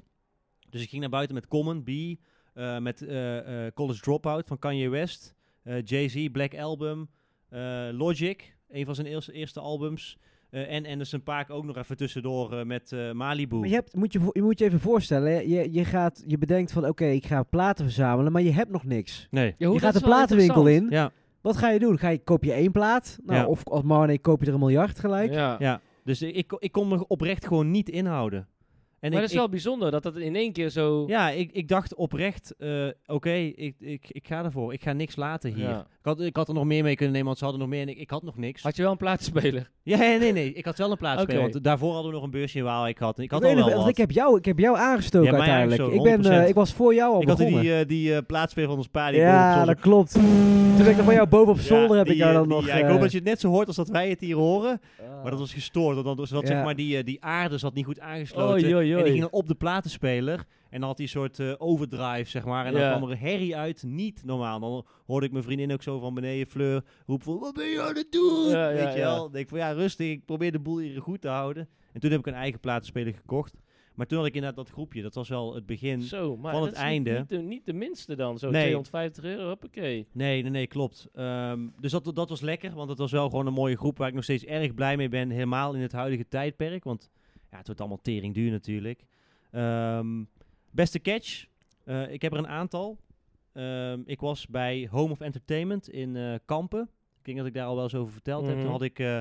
[0.70, 1.88] Dus ik ging naar buiten met Common, B.
[1.88, 5.34] eh, met eh, eh, College Dropout van Kanye West.
[5.62, 7.08] eh, Jay-Z, Black Album.
[7.48, 10.18] eh, Logic, een van zijn eerste, eerste albums.
[10.50, 13.56] eh, en Anderson Paak ook nog even tussendoor eh, met eh, Malibu.
[13.56, 16.38] Maar je, hebt, moet je, je moet je even voorstellen, hè, je, je, gaat, je
[16.38, 19.26] bedenkt van oké, ik ga platen verzamelen, maar je hebt nog niks.
[19.30, 19.54] Nee.
[19.58, 20.86] Ja, hoe, je gaat de platenwinkel in.
[20.90, 21.10] Ja,
[21.40, 21.98] Wat ga je doen?
[21.98, 23.18] Ga je, koop je één plaat?
[23.24, 23.46] Nou, Ja.
[23.46, 25.32] Of als Marnie koop je er een miljard gelijk?
[25.32, 25.56] Ja.
[25.58, 25.80] ja.
[26.04, 28.48] Dus ik, ik, ik kon me oprecht gewoon niet inhouden.
[29.00, 31.04] En maar ik, dat is wel bijzonder dat dat in één keer zo...
[31.06, 34.72] Ja, ik, ik dacht oprecht, eh, oké, ik, ik, ik ga ervoor.
[34.72, 35.68] Ik ga niks laten hier.
[35.68, 35.78] Ja.
[35.80, 37.80] Ik, had, ik had er nog meer mee kunnen nemen, want ze hadden nog meer
[37.82, 38.62] en ik, ik had nog niks.
[38.62, 39.70] Had je wel een platenspeler?
[39.82, 40.52] Ja, nee, nee, nee.
[40.52, 41.30] Ik had wel een plaats Oké.
[41.32, 42.88] spelen, want daarvoor hadden we nog een beursje in Waal.
[42.88, 43.76] Ik had, ik had al nog wel wat.
[43.76, 45.92] want ik heb jou, ik heb jou aangestoken Ja, uiteindelijk.
[45.94, 46.48] Ik, ben, eh, 100%.
[46.48, 49.10] ik was voor jou al Ik had die, eh, die plaatsspeler van ons pa.
[49.10, 50.12] Die boven op ja, dat klopt.
[50.12, 52.42] Toen ben ik nog bij jou boven op Ja, zolder heb die, ik jou dan
[52.42, 52.66] die- nog...
[52.66, 54.80] Ja, ik hoop dat je het net zo hoort als dat wij het hier horen.
[55.00, 55.22] ah.
[55.22, 55.94] Maar dat was gestoord.
[56.02, 56.46] Want dan Ja.
[56.46, 58.86] zeg maar die, die aarde zat niet goed aangesloten.
[58.88, 60.44] Oei, oei, En die ging dan op de platenspeler.
[60.70, 62.66] En dan had hij een soort eh, overdrive, zeg maar.
[62.66, 62.88] En dan Ja.
[62.96, 63.82] kwam er een herrie uit.
[63.82, 64.60] Niet normaal.
[64.60, 67.82] Dan hoorde ik mijn vriendin ook zo van beneden, Fleur, roepen van, wat ben je
[67.82, 68.48] aan het doen?
[68.48, 69.30] Ja, ja, Weet je wel?
[69.30, 70.10] Denk ik van, ja, rustig.
[70.10, 71.68] Ik probeer de boel hier goed te houden.
[71.92, 73.54] En toen heb ik een eigen platenspeler gekocht.
[73.94, 75.02] Maar toen had ik inderdaad dat groepje.
[75.02, 76.02] Dat was wel het begin.
[76.02, 77.18] Zo, maar van het is einde.
[77.18, 78.60] Niet, de, niet de minste dan, zo Nee.
[78.62, 80.06] 250 euro, hoppakee.
[80.12, 81.08] Nee, nee, nee, klopt.
[81.14, 84.08] Ehm, dus dat, dat was lekker, want het was wel gewoon een mooie groep waar
[84.08, 85.30] ik nog steeds erg blij mee ben.
[85.30, 87.10] Helemaal in het huidige tijdperk, want
[87.50, 89.04] ja, het wordt allemaal tering duur natuurlijk.
[89.50, 90.24] Ehm,
[90.70, 91.46] beste catch.
[91.84, 92.98] Eh, ik heb er een aantal.
[93.52, 96.90] Ehm, ik was bij Home of Entertainment in eh, Kampen.
[97.18, 98.54] Ik denk dat ik daar al wel eens over verteld heb.
[98.54, 98.62] Mhm.
[98.62, 99.18] Toen had ik eh,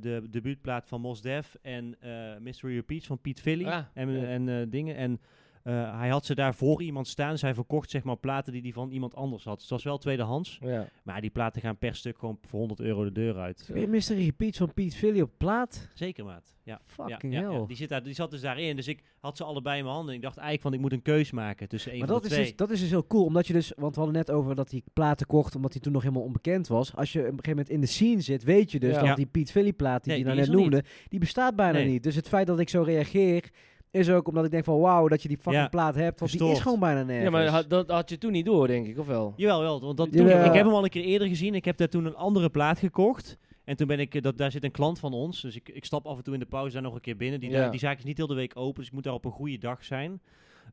[0.00, 1.96] de debuutplaat van Mos Def en
[2.40, 3.64] Mystery Repeats van Piet Philly.
[3.64, 4.26] Ah, en ja.
[4.26, 4.96] en dingen.
[4.96, 5.20] En
[5.66, 7.30] eh, hij had ze daar voor iemand staan.
[7.30, 9.54] Dus hij verkocht zeg maar platen die hij van iemand anders had.
[9.54, 10.58] Dus het was wel tweedehands.
[10.60, 10.88] Ja.
[11.02, 13.68] Maar die platen gaan per stuk gewoon voor 100 euro de deur uit.
[13.72, 15.88] Weer Mystery Repeats van Piet Philly op plaat.
[15.94, 16.54] Zeker, maat.
[16.62, 16.80] Ja.
[16.84, 17.52] Fucking ja, ja, ja.
[17.56, 17.66] hell.
[17.66, 18.76] Die, zit daar, die zat dus daarin.
[18.76, 20.14] Dus ik had ze allebei in mijn handen.
[20.14, 22.30] Ik dacht eigenlijk van, ik moet een keus maken tussen één Maar van dat de
[22.30, 22.48] is, twee.
[22.50, 24.70] dus, dat is dus heel cool, omdat je dus, want we hadden net over dat
[24.70, 26.94] hij platen kocht, omdat hij toen nog helemaal onbekend was.
[26.96, 28.98] Als je op een gegeven moment in de scene zit, weet je dus Ja.
[28.98, 29.14] dat Ja.
[29.14, 31.78] die Piet Philly plaat die Nee, je nou die net er noemde, die bestaat bijna
[31.78, 31.86] Nee.
[31.88, 32.02] niet.
[32.02, 33.50] Dus het feit dat ik zo reageer,
[33.90, 35.68] is ook omdat ik denk van wauw, dat je die fucking Ja.
[35.68, 37.24] plaat hebt, want die is gewoon bijna nergens.
[37.24, 39.32] ja, maar had- dat had je toen niet door, denk ik, of wel?
[39.36, 39.80] Jawel, wel.
[39.80, 40.44] Want dat, Jawel.
[40.44, 41.54] ik heb hem al een keer eerder gezien.
[41.54, 43.38] Ik heb daar toen een andere plaat gekocht.
[43.64, 45.40] En toen ben ik, eh, dat, daar zit een klant van ons.
[45.42, 47.40] Dus ik, ik stap af en toe in de pauze daar nog een keer binnen.
[47.40, 47.68] Die, Ja.
[47.70, 48.74] die zaak is niet heel de week open.
[48.78, 50.20] Dus ik moet daar op een goede dag zijn.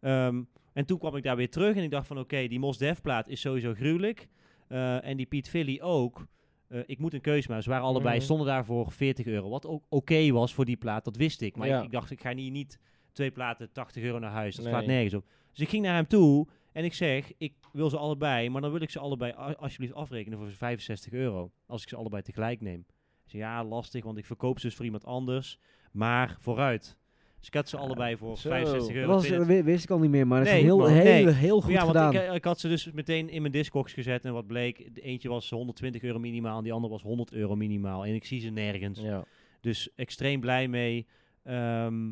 [0.02, 0.42] Ehm,
[0.74, 1.76] en toen kwam ik daar weer terug.
[1.76, 4.28] En ik dacht van oké, die Mos Def plaat is sowieso gruwelijk.
[4.68, 6.26] Eh, en die Piet Philly ook.
[6.68, 7.64] Eh, ik moet een keuze maken.
[7.64, 8.24] Ze waren allebei, Mhm.
[8.24, 9.50] stonden daar voor 40 euro.
[9.50, 11.56] Wat ook oké was voor die plaat, dat wist ik.
[11.56, 11.78] Maar Ja.
[11.80, 12.80] ik, ik dacht, ik ga hier niet
[13.14, 14.56] twee platen 80 euro naar huis.
[14.56, 14.74] Dat Nee.
[14.74, 15.26] slaat nergens op.
[15.52, 18.72] Dus ik ging naar hem toe en ik zeg, ik wil ze allebei, maar dan
[18.72, 21.52] wil ik ze allebei alsjeblieft afrekenen voor 65 euro.
[21.66, 22.80] Als ik ze allebei tegelijk neem.
[23.26, 25.60] Ik zeg, ja, lastig, want ik verkoop ze dus voor iemand anders.
[25.92, 26.98] Maar vooruit.
[27.38, 28.50] Dus ik had ze allebei voor zo.
[28.50, 29.14] 65 dat euro.
[29.14, 31.04] was, het- wi- wist ik al niet meer, maar dat is Nee, heel, man, heel,
[31.04, 31.30] nee.
[31.34, 32.14] heel goed ja, want gedaan.
[32.14, 35.02] ik, eh, ik had ze dus meteen in mijn Discogs gezet en wat bleek, de
[35.02, 38.06] eentje was 120 euro minimaal en die andere was 100 euro minimaal.
[38.06, 39.00] En ik zie ze nergens.
[39.00, 39.24] Ja.
[39.62, 41.08] Dus extreem blij mee.
[41.44, 42.12] Ehm,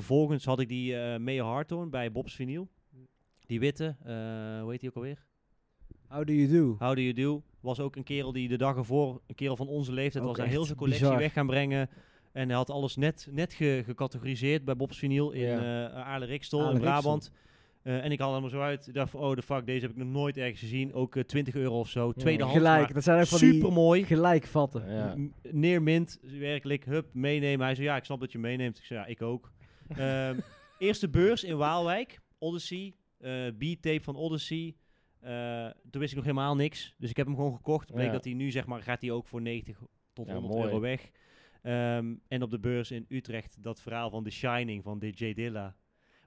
[0.00, 2.68] vervolgens had ik die eh Hartone bij Bob's Vinyl.
[3.46, 4.14] Die witte, eh,
[4.60, 5.24] hoe heet die ook alweer?
[6.08, 6.76] How do you do?
[6.78, 7.42] How Do You Do.
[7.60, 10.36] Was ook een kerel die de dag ervoor, een kerel van onze leeftijd, Ook was
[10.38, 11.18] daar echt heel zijn collectie bizar.
[11.20, 11.88] weg gaan brengen.
[12.32, 15.88] En hij had alles net, net ge- gecategoriseerd bij Bob's Vinyl in Ja.
[15.90, 16.78] eh Aarle Rikstol in.
[16.78, 17.32] Brabant.
[17.82, 18.86] Eh, en ik had hem zo uit.
[18.86, 20.92] Ik dacht van, oh de fuck, deze heb ik nog nooit ergens gezien.
[20.94, 22.12] Ook eh, 20 euro of zo.
[22.12, 24.04] Tweedehands, Gelijk, dat zijn die super mooi.
[24.04, 24.92] gelijk vatten.
[24.92, 25.14] Ja.
[25.50, 27.66] Neermint, werkelijk, hup, meenemen.
[27.66, 28.78] Hij zei, ja, ik snap dat je meeneemt.
[28.78, 29.52] Ik zei, ja, ik ook.
[29.96, 30.38] Ehm,
[30.78, 34.74] eerste beurs in Waalwijk, Odyssey, eh B-tape van Odyssey.
[35.20, 36.94] Eh, toen wist ik nog helemaal niks.
[36.98, 37.92] Dus ik heb hem gewoon gekocht.
[37.92, 38.12] Bleek Ja.
[38.12, 39.78] dat hij nu, zeg maar, gaat hij ook voor 90
[40.12, 40.66] tot Ja, 100 mooi.
[40.66, 41.10] euro weg.
[41.62, 45.76] Ehm, en op de beurs in Utrecht dat verhaal van The Shining van DJ Dilla.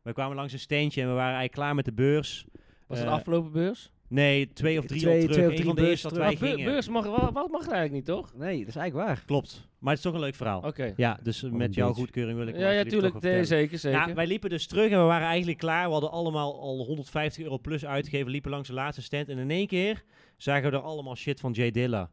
[0.04, 2.46] We kwamen langs een steentje en we waren eigenlijk klaar met de beurs.
[2.88, 3.92] Was het Eh, afgelopen beurs?
[4.10, 5.36] Nee, twee of drie Twee- al terug.
[5.36, 6.66] twee of van de eerste dat wij Ah, beu- gingen.
[6.66, 8.34] beurs mag, wel- wat mag er eigenlijk niet, toch?
[8.36, 9.24] Nee, dat is eigenlijk waar.
[9.26, 9.68] Klopt.
[9.80, 10.62] Maar het is toch een leuk verhaal.
[10.62, 10.94] Oké.
[10.98, 13.22] Ja, dus een met jouw goedkeuring wil ik Ja, ja, tuurlijk.
[13.22, 14.08] Nee, zeker, zeker.
[14.08, 15.86] Ja, wij liepen dus terug en we waren eigenlijk klaar.
[15.86, 18.32] We hadden allemaal al 150 euro plus uitgegeven.
[18.32, 19.30] Liepen langs de laatste stand.
[19.30, 20.04] En in één keer
[20.38, 22.12] zagen we er allemaal shit van Jay Dilla.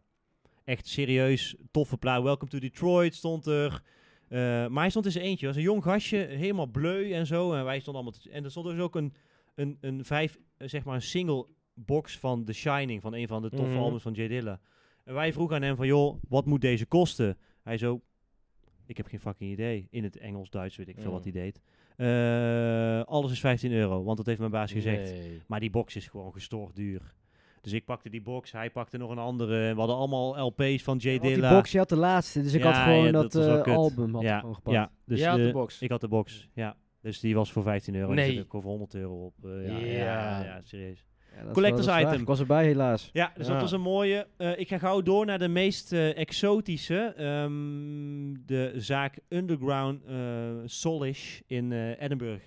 [0.64, 2.22] Echt serieus, toffe plaat.
[2.22, 3.82] Welcome to Detroit stond er.
[4.28, 5.46] Eh, maar hij stond in zijn eentje.
[5.46, 7.52] was een jong gastje, helemaal bleu en zo.
[7.52, 8.20] En wij stonden allemaal...
[8.22, 9.14] te- en er stond dus ook een,
[9.54, 13.00] een, een vijf, eh, zeg maar een single box van The Shining.
[13.00, 13.80] Van een van de toffe Mhm.
[13.82, 14.60] albums van Jay Dilla.
[15.04, 17.38] En wij vroegen aan hem van, joh, wat moet deze kosten?
[17.62, 18.00] Hij zo,
[18.86, 19.86] ik heb geen fucking idee.
[19.90, 21.12] In het Engels, Duits, weet ik veel Mm.
[21.12, 21.60] wat hij deed.
[21.96, 25.10] Eh, alles is 15 euro, want dat heeft mijn baas gezegd.
[25.12, 25.42] Nee.
[25.46, 27.14] Maar die box is gewoon gestoord duur.
[27.60, 29.72] Dus ik pakte die box, hij pakte nog een andere.
[29.72, 31.54] We hadden allemaal LP's van Jay Want die Dilla.
[31.54, 34.22] box, je had de laatste, dus ik Ja, had gewoon ja, dat, eh, album had
[34.22, 34.76] ja, gewoon gepakt.
[34.76, 35.82] ja, dus Jij had de eh, box?
[35.82, 36.76] Ik had de box, ja.
[37.00, 38.12] Dus die was voor 15 euro.
[38.12, 38.32] Nee.
[38.34, 39.34] Zet ik voor 100 euro op.
[39.44, 39.86] eh, ja, ja.
[39.96, 40.44] Ja.
[40.44, 41.06] Ja, serieus.
[41.36, 42.20] Ja, Collectors item.
[42.20, 43.10] Ik was erbij helaas.
[43.12, 43.60] Ja, dus dat Ja.
[43.60, 44.26] was een mooie.
[44.36, 47.12] Eh, ik ga gauw door naar de meest eh, exotische.
[47.16, 50.14] ehm, de zaak Underground eh
[50.64, 52.42] Solish in eh, Edinburgh.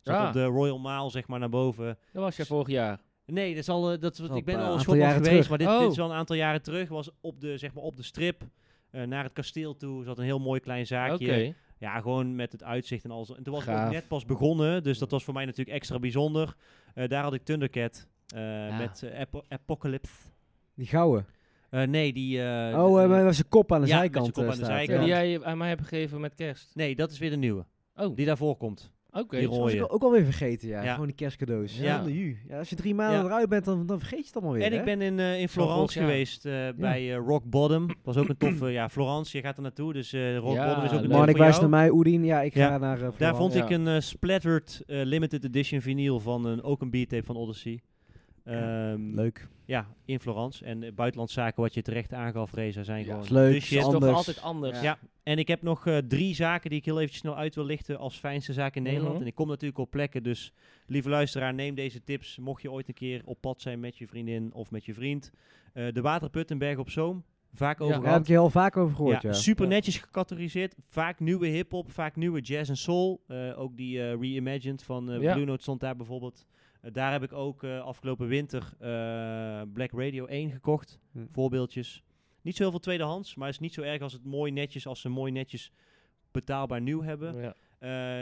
[0.00, 0.26] Zat Ah.
[0.26, 1.98] op de Royal Mile, zeg maar, naar boven.
[2.12, 3.00] Dat was jij vorig jaar.
[3.26, 5.48] Nee, dat is al, dat, is- Al ik ben een al jaren geweest, terug.
[5.48, 5.96] maar dit, dit is Oh.
[5.96, 6.88] wel een aantal jaren terug.
[6.88, 8.42] Was op de, zeg maar, op de strip
[8.90, 10.04] eh, naar het kasteel toe.
[10.04, 11.54] Zat een heel mooi klein zaakje.
[11.78, 13.34] Ja, gewoon met het uitzicht en alles.
[13.34, 13.92] En toen was ik ook Gaaf.
[13.92, 16.54] net pas begonnen, dus dat was voor mij natuurlijk extra bijzonder.
[16.94, 20.12] Eh, daar had ik Thundercat eh, met eh, Apo- Apocalypse.
[20.74, 21.26] Die gouden.
[21.70, 22.42] Eh, nee, die...
[22.42, 24.64] eh, oh, uh, met zijn kop aan de ja, met zijkant zijn kop aan de
[24.64, 24.98] zijkant.
[25.06, 26.70] Ja, die jij aan mij hebt gegeven met kerst.
[26.74, 27.64] nee, dat is weer de nieuwe.
[27.96, 28.92] Oh, Die daarvoor komt.
[29.10, 29.38] oké.
[29.38, 29.92] die Dat was ik rode.
[29.92, 30.82] ook alweer vergeten, ja.
[30.82, 30.90] Ja.
[30.92, 31.78] Gewoon die kerstcadeaus.
[31.78, 32.02] Ja.
[32.06, 32.32] Ja.
[32.48, 33.24] Ja, als je drie maanden Ja.
[33.24, 34.78] eruit bent, dan, dan vergeet je het allemaal weer, En hè?
[34.78, 37.88] ik ben in, eh, in Florence geweest eh, bij eh, Rock Bottom.
[38.02, 38.68] was ook een toffe...
[38.68, 39.92] ja, Florence, je gaat er naartoe.
[39.92, 42.24] Dus eh, Rock Ja, Bottom is ook een Man, ik wijs naar mij, Oedien.
[42.24, 42.68] Ja, ik Ja.
[42.68, 46.90] ga naar uh, Daar vond ik een splattered limited edition vinyl van een, ook een
[46.90, 47.80] beat tape van Odyssey.
[48.50, 49.48] Ehm, Leuk.
[49.64, 50.64] Ja, in Florence.
[50.64, 53.94] En uh, buitenlandszaken, wat je terecht aangaf, Reza, zijn Ja, gewoon is leuk, is toch
[53.94, 54.12] anders.
[54.12, 54.80] altijd anders.
[54.80, 57.64] Ja, en ik heb nog eh, drie zaken die ik heel eventjes snel uit wil
[57.64, 59.12] lichten als fijnste zaak in Nederland.
[59.12, 59.20] Mhm.
[59.22, 60.52] En ik kom natuurlijk op plekken, dus
[60.86, 62.38] lieve luisteraar, neem deze tips.
[62.38, 65.30] Mocht je ooit een keer op pad zijn met je vriendin of met je vriend.
[65.72, 67.24] Eh, de Waterput in Berg op Zoom.
[67.54, 69.34] Vaak over Ja, Daar heb ik je heel vaak over gehoord, ja, ja.
[69.34, 69.70] super Ja.
[69.70, 70.74] netjes gecategoriseerd.
[70.88, 73.22] Vaak nieuwe hip-hop, vaak nieuwe jazz en soul.
[73.26, 75.32] Eh, ook die eh, reimagined van eh Ja.
[75.34, 76.46] Blue Note stond daar bijvoorbeeld.
[76.82, 78.88] Eh, daar heb ik ook eh, afgelopen winter eh,
[79.72, 80.98] Black Radio 1 gekocht.
[81.12, 81.18] Hm.
[81.32, 82.02] Voorbeeldjes.
[82.42, 84.86] Niet zo heel veel tweedehands, maar het is niet zo erg als het mooi netjes,
[84.86, 85.72] als ze mooi netjes
[86.30, 87.34] betaalbaar nieuw hebben.
[87.40, 87.54] Ja.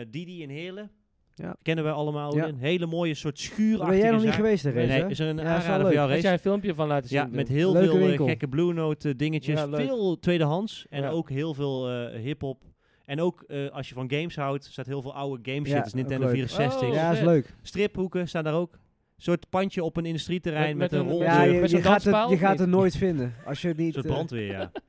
[0.01, 0.91] Eh, Didi in Heerlen.
[1.35, 1.57] Ja.
[1.63, 2.37] Kennen we allemaal.
[2.37, 2.49] Ja.
[2.49, 5.19] Een hele mooie soort Daar schuurachtige ben jij nog niet geweest, hè, Nee, nee, is
[5.19, 6.23] er een Ja, aanrader voor jou, Had Rees?
[6.23, 7.19] jij een filmpje van laten zien?
[7.19, 8.27] Ja, met heel Leuke veel winkel.
[8.27, 9.59] gekke Blue Note dingetjes.
[9.61, 10.87] Ja, veel tweedehands.
[10.91, 11.09] En Ja.
[11.11, 12.63] ook heel veel eh hip-hop.
[13.09, 15.77] En ook eh, als je van games houdt, staat heel veel oude game shit.
[15.77, 16.35] Ja, dus Nintendo leuk.
[16.35, 16.89] 64.
[16.89, 17.55] Oh, Ja, is leuk.
[17.63, 18.73] Striphoeken staan daar ook.
[18.73, 21.23] Een soort pandje op een industrieterrein met, Met- met een een- rol.
[21.23, 22.61] Ja, je, met je zo'n gaat, het, je gaat niet?
[22.61, 23.35] het nooit vinden.
[23.47, 23.95] Als je het Een niet...
[23.95, 24.71] soort eh, brandweer, ja.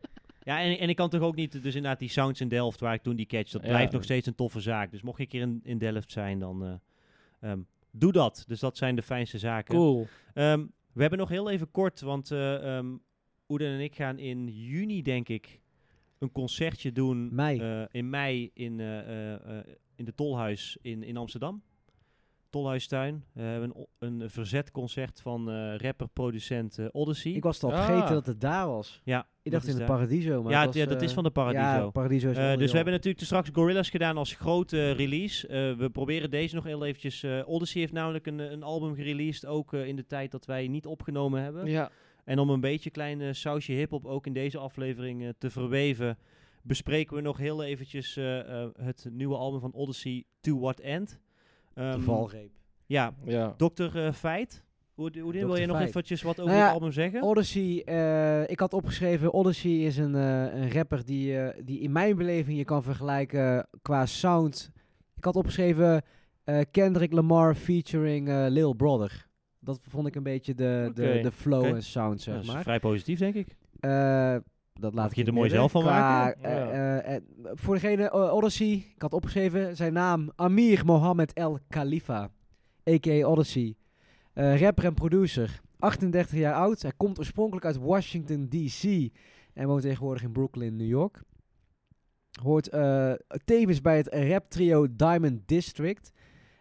[0.43, 2.93] Ja, en, en ik kan toch ook niet, dus inderdaad die Sounds in Delft, waar
[2.93, 3.67] ik toen die catch, dat Ja.
[3.67, 4.91] blijft nog steeds een toffe zaak.
[4.91, 7.59] Dus mocht je een keer in, in Delft zijn, dan eh, ehm,
[7.91, 8.43] doe dat.
[8.47, 9.75] Dus dat zijn de fijnste zaken.
[9.75, 10.07] Cool.
[10.33, 12.87] Ehm, we hebben nog heel even kort, want eh ehm,
[13.47, 15.59] Oeden en ik gaan in juni, denk ik,
[16.19, 17.35] een concertje doen.
[17.35, 17.59] Mei.
[17.59, 19.65] eh, in mei in, eh, eh, eh,
[19.95, 21.61] in de Tolhuis in, in Amsterdam.
[22.49, 23.13] Tolhuistuin.
[23.33, 27.31] Eh, we hebben een, een verzetconcert van eh rapper, producent eh, Odyssey.
[27.31, 27.85] Ik was al Ah.
[27.85, 29.01] vergeten dat het daar was.
[29.03, 29.83] ja, Ik dacht in de.
[29.83, 30.41] Paradiso.
[30.43, 31.61] Maar Ja, het het- was, ja, dat is van de Paradiso.
[31.83, 35.47] Ja, Paradiso is Eh, dus we hebben natuurlijk straks Gorillaz gedaan als grote release.
[35.47, 37.23] Eh, we proberen deze nog heel eventjes...
[37.23, 40.67] eh, Odyssey heeft namelijk een, een album gereleased, ook eh, in de tijd dat wij
[40.67, 41.65] niet opgenomen hebben.
[41.65, 41.91] Ja.
[42.29, 46.17] En om een beetje klein sausje hip-hop ook in deze aflevering eh, te verweven,
[46.63, 51.19] bespreken we nog heel eventjes eh, eh, het nieuwe album van Odyssey, To What End.
[51.73, 52.51] De Ehm, valreep.
[52.85, 53.53] Ja, Ja.
[53.57, 54.11] Dr.
[54.13, 54.65] Feit.
[54.93, 57.21] Hoe, hoe wil je nog eventjes wat over Nou ja, het album zeggen?
[57.21, 61.91] Odyssey, eh, ik had opgeschreven, Odyssey is een, eh, een rapper die, eh, die in
[61.91, 64.71] mijn beleving je kan vergelijken qua sound.
[65.15, 66.01] Ik had opgeschreven
[66.43, 69.27] eh, Kendrick Lamar featuring eh, Lil Brother.
[69.69, 72.61] Dat vond ik een beetje de, de, de flow en sound, zeg maar.
[72.61, 73.55] vrij positief, denk ik.
[73.79, 74.35] Eh,
[74.73, 76.41] dat laat ik je er mooi zelf van maken?
[76.41, 76.69] Ja.
[76.69, 77.21] eh, eh,
[77.53, 82.31] voor degene, Odyssey, ik had opgeschreven zijn naam Amir Mohammed El Khalifa,
[82.89, 83.27] a.k.a.
[83.27, 83.75] Odyssey.
[84.33, 86.81] Rapper en producer, 38 jaar oud.
[86.81, 89.11] Hij komt oorspronkelijk uit Washington D.C.
[89.53, 91.21] en woont tegenwoordig in Brooklyn, New York.
[92.41, 92.69] Hoort
[93.45, 96.11] tevens bij het rap trio Diamond District.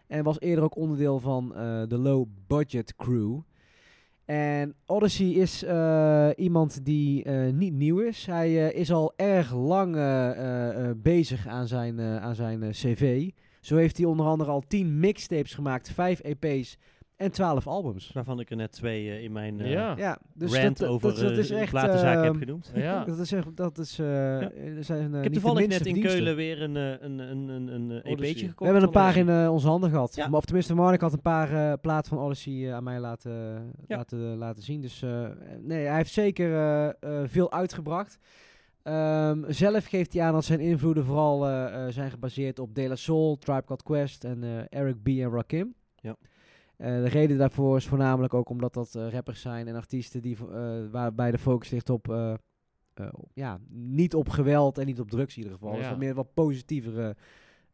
[0.09, 3.39] En was eerder ook onderdeel van eh, de Low Budget Crew.
[4.25, 8.25] En Odyssey is eh, iemand die eh, niet nieuw is.
[8.25, 9.91] Hij is al erg lang
[11.01, 13.29] bezig aan zijn, aan zijn cv.
[13.61, 16.77] Zo heeft hij onder andere al 10 mixtapes gemaakt, 5 EP's
[17.19, 18.11] en 12 albums.
[18.13, 19.93] Waarvan ik er net twee eh, in mijn eh, Ja.
[19.97, 21.69] Ja, dus rant dat, over dat, dat is eh, echt...
[21.69, 22.71] platenzaak heb eh, genoemd.
[22.75, 23.03] Ja.
[23.09, 24.41] Dat is echt, dat is, eh,
[24.77, 26.01] er zijn, Ik heb toevallig net in.
[26.01, 28.01] Keulen weer een, een, een, een, een.
[28.01, 28.57] EP'tje gekocht.
[28.59, 29.43] We hebben een paar Odyssey.
[29.43, 30.15] in onze handen gehad.
[30.15, 30.27] Ja.
[30.27, 33.31] Maar, of tenminste, Mark had een paar platen van Odyssey aan mij laten,
[33.87, 33.97] Ja.
[33.97, 34.81] laten, laten zien.
[34.81, 35.27] Dus eh,
[35.61, 36.95] nee, hij heeft zeker
[37.27, 38.19] veel uitgebracht.
[38.83, 42.87] Ehm, zelf geeft hij aan dat zijn invloeden vooral eh, eh, zijn gebaseerd op De
[42.87, 45.07] La Soul, Tribe Called Quest en eh, Eric B.
[45.07, 45.73] en Rakim.
[45.95, 46.15] Ja.
[46.79, 50.37] Eh, de reden daarvoor is voornamelijk ook omdat dat eh, rappers zijn en artiesten die,
[50.51, 52.37] eh, waarbij de focus ligt op,
[53.33, 55.73] ja, niet op geweld en niet op drugs in ieder geval.
[55.73, 55.89] Dus Ja.
[55.89, 57.15] wat meer wat positievere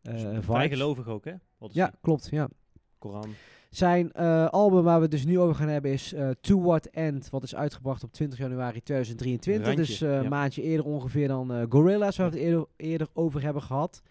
[0.02, 0.46] eh Dus.
[0.46, 1.34] Vrij gelovig ook, hè?
[1.72, 2.28] Ja, klopt.
[2.32, 2.50] Ja.
[2.98, 3.30] Koran.
[3.70, 4.14] Zijn
[4.50, 7.56] album waar we het dus nu over gaan hebben is To What End, wat is
[7.56, 9.66] uitgebracht op 20 januari 2023.
[9.68, 10.20] Randje, dus ja.
[10.20, 14.02] een maandje eerder ongeveer dan Gorillaz, waar we het eerder, eerder over hebben gehad.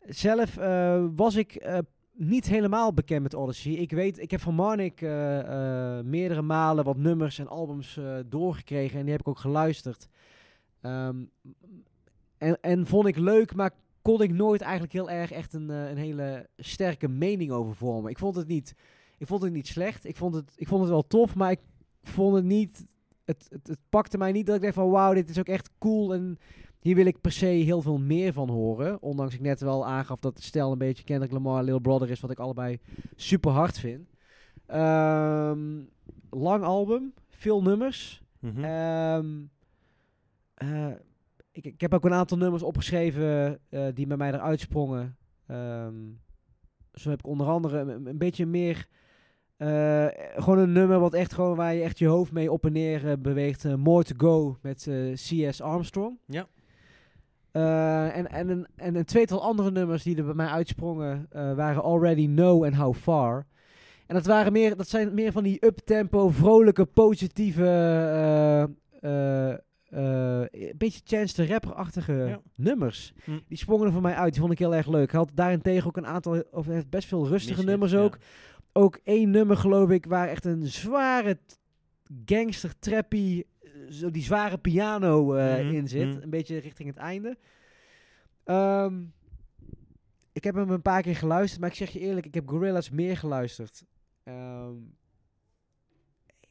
[0.00, 0.54] Zelf
[1.14, 1.82] was ik
[2.18, 3.72] niet helemaal bekend met Odyssey.
[3.72, 5.38] Ik weet, ik heb van Marnik eh,
[5.98, 10.08] eh, meerdere malen wat nummers en albums eh, doorgekregen en die heb ik ook geluisterd.
[10.80, 11.24] Ehm,
[12.38, 13.70] en, en vond ik leuk, maar
[14.02, 18.10] kon ik nooit eigenlijk heel erg echt een, een hele sterke mening over vormen.
[18.10, 18.74] Ik vond het niet,
[19.18, 20.04] ik vond het niet slecht.
[20.04, 21.60] Ik vond het, ik vond het wel tof, maar ik
[22.02, 22.86] vond het niet.
[23.24, 25.70] Het, het, het pakte mij niet dat ik dacht van wauw, dit is ook echt
[25.78, 26.14] cool.
[26.14, 26.38] En
[26.88, 29.02] hier wil ik per se heel veel meer van horen.
[29.02, 32.20] Ondanks ik net wel aangaf dat het stel een beetje Kendrick Lamar, Lil Brother is,
[32.20, 32.78] wat ik allebei
[33.16, 34.08] super hard vind.
[34.66, 35.80] Ehm,
[36.30, 38.22] lang album, veel nummers.
[38.40, 38.64] Mhm.
[38.64, 39.26] Ehm,
[40.54, 40.90] eh,
[41.52, 45.16] ik, ik heb ook een aantal nummers opgeschreven eh, die bij mij eruit sprongen.
[45.46, 45.94] Ehm,
[46.94, 48.86] zo heb ik onder andere een, een beetje meer...
[49.56, 50.06] eh,
[50.36, 53.20] gewoon een nummer wat echt gewoon waar je echt je hoofd mee op en neer
[53.20, 53.76] beweegt.
[53.76, 55.60] More to Go met C.S.
[55.60, 56.18] Armstrong.
[56.26, 56.46] Ja.
[57.52, 61.54] Eh, en, en, een, en een tweetal andere nummers die er bij mij uitsprongen eh,
[61.54, 63.46] waren Already Know and How Far.
[64.06, 67.66] En dat, waren meer, dat zijn meer van die uptempo, vrolijke, positieve,
[69.00, 69.54] eh,
[69.90, 72.40] een beetje Chance the Rapper-achtige Ja.
[72.54, 73.12] nummers.
[73.24, 73.38] Hm.
[73.46, 75.10] Die sprongen er voor mij uit, die vond ik heel erg leuk.
[75.10, 77.98] Hij had daarentegen ook een aantal, of heeft best veel rustige nummers ja.
[77.98, 78.18] ook.
[78.72, 81.38] Ook één nummer geloof ik, waar echt een zware
[82.24, 83.42] gangster, trappy,
[83.88, 86.08] zo die zware piano eh, Mhm, in zit.
[86.14, 86.22] mhm.
[86.22, 87.38] Een beetje richting het einde.
[88.44, 89.02] Ehm,
[90.32, 92.88] ik heb hem een paar keer geluisterd, maar ik zeg je eerlijk, ik heb Gorillaz
[92.90, 93.84] meer geluisterd.
[94.22, 94.72] Ehm,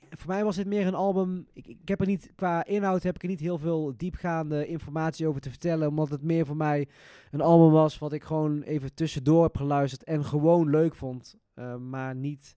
[0.10, 1.48] voor mij was dit meer een album.
[1.54, 5.28] Ik, ik heb er niet, qua inhoud heb ik er niet heel veel diepgaande informatie
[5.28, 5.88] over te vertellen.
[5.88, 6.88] Omdat het meer voor mij
[7.32, 11.36] een album was wat ik gewoon even tussendoor heb geluisterd en gewoon leuk vond.
[11.54, 12.56] Eh, maar niet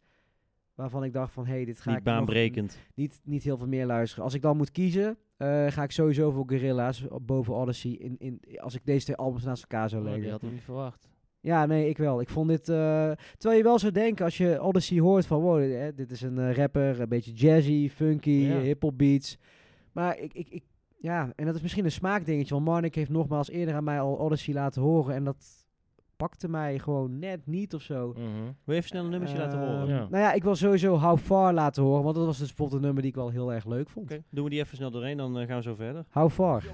[0.80, 2.78] waarvan ik dacht van, hé, hey, dit ga Niet ik nog baanbrekend.
[2.94, 4.24] niet, niet heel veel meer luisteren.
[4.24, 7.90] Als ik dan moet kiezen, eh, ga ik sowieso voor Gorilla's boven Odyssey.
[7.90, 10.22] In, in, als ik deze twee albums naast elkaar zou Oh, leggen.
[10.24, 11.08] die had ik niet verwacht.
[11.40, 12.20] Ja, nee, ik wel.
[12.20, 12.68] Ik vond dit...
[12.68, 15.40] eh, terwijl je wel zou denken, als je Odyssey hoort van...
[15.40, 18.54] Wow, dit, hè, dit is een eh, rapper, een beetje jazzy, funky, Ja.
[18.56, 19.38] eh, hip-hop beats.
[19.92, 20.62] Maar ik, ik, ik...
[20.98, 22.54] Ja, en dat is misschien een smaakdingetje.
[22.54, 25.14] Want Marnik heeft nogmaals eerder aan mij al Odyssey laten horen.
[25.14, 25.59] En dat
[26.20, 28.08] pakte mij gewoon net niet of zo.
[28.16, 28.22] Mhm.
[28.42, 29.88] Wil je even snel een nummertje laten Ehm, horen?
[29.88, 30.06] Ja.
[30.10, 32.02] Nou ja, ik wil sowieso How Far laten horen.
[32.02, 34.10] Want dat was dus bijvoorbeeld een nummer die ik wel heel erg leuk vond.
[34.10, 36.04] Oké, doen we die even snel doorheen, dan eh, gaan we zo verder.
[36.10, 36.64] How Far.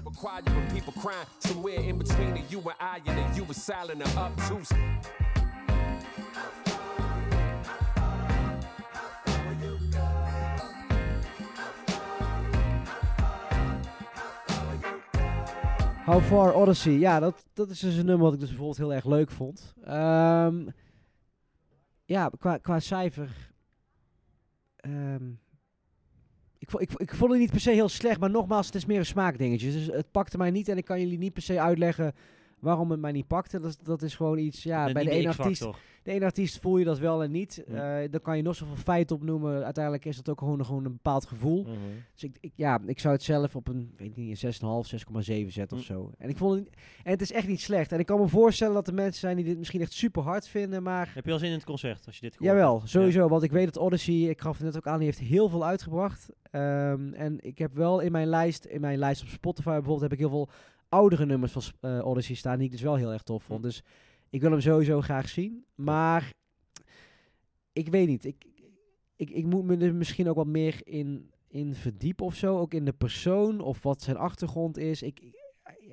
[16.07, 16.93] How Far Odyssey.
[16.93, 19.73] Ja, dat, dat is dus een nummer wat ik dus bijvoorbeeld heel erg leuk vond.
[19.83, 20.67] Ehm,
[22.05, 23.51] ja, qua, qua cijfer.
[24.75, 25.29] ehm,
[26.57, 28.99] ik, ik, ik vond het niet per se heel slecht, maar nogmaals, het is meer
[28.99, 29.71] een smaakdingetje.
[29.71, 32.13] Dus het pakte mij niet en ik kan jullie niet per se uitleggen
[32.59, 33.59] waarom het mij niet pakte.
[33.59, 35.67] Dat, is- dat is gewoon iets, ja, bij de ene artiest,
[36.03, 37.63] de ene artiest voel je dat wel en niet.
[37.67, 38.01] Ja.
[38.01, 39.63] Eh, dan kan je nog zoveel feiten opnoemen.
[39.63, 41.63] Uiteindelijk is dat ook gewoon, gewoon een bepaald gevoel.
[41.63, 41.73] Mhm.
[42.13, 45.47] Dus ik, ik, ja, ik zou het zelf op een, weet niet, een 6,5, 6,7
[45.51, 45.93] zetten of Hm.
[45.93, 46.11] zo.
[46.17, 46.69] En ik vond het,
[47.03, 47.91] en het is echt niet slecht.
[47.91, 50.47] En ik kan me voorstellen dat er mensen zijn die dit misschien echt super hard
[50.47, 51.11] vinden, maar...
[51.13, 53.27] Heb je al zin in het concert, als je dit gehoord Jawel, sowieso.
[53.27, 55.65] Want ik weet dat Odyssey, ik gaf het net ook aan, die heeft heel veel
[55.65, 56.29] uitgebracht.
[56.51, 60.11] Ehm, en ik heb wel in mijn lijst, in mijn lijst op Spotify bijvoorbeeld, heb
[60.13, 60.49] ik heel veel
[60.89, 63.59] oudere nummers van eh, Odyssey staan, die ik dus wel heel erg tof vond.
[63.59, 63.65] Hm.
[63.65, 63.83] Dus
[64.29, 65.65] ik wil hem sowieso graag zien.
[65.75, 66.33] Maar
[67.73, 68.25] ik weet niet.
[68.25, 68.45] Ik,
[69.15, 72.59] ik, ik moet me er misschien ook wat meer in, in verdiepen of zo.
[72.59, 75.01] Ook in de persoon of wat zijn achtergrond is.
[75.01, 75.45] Ik-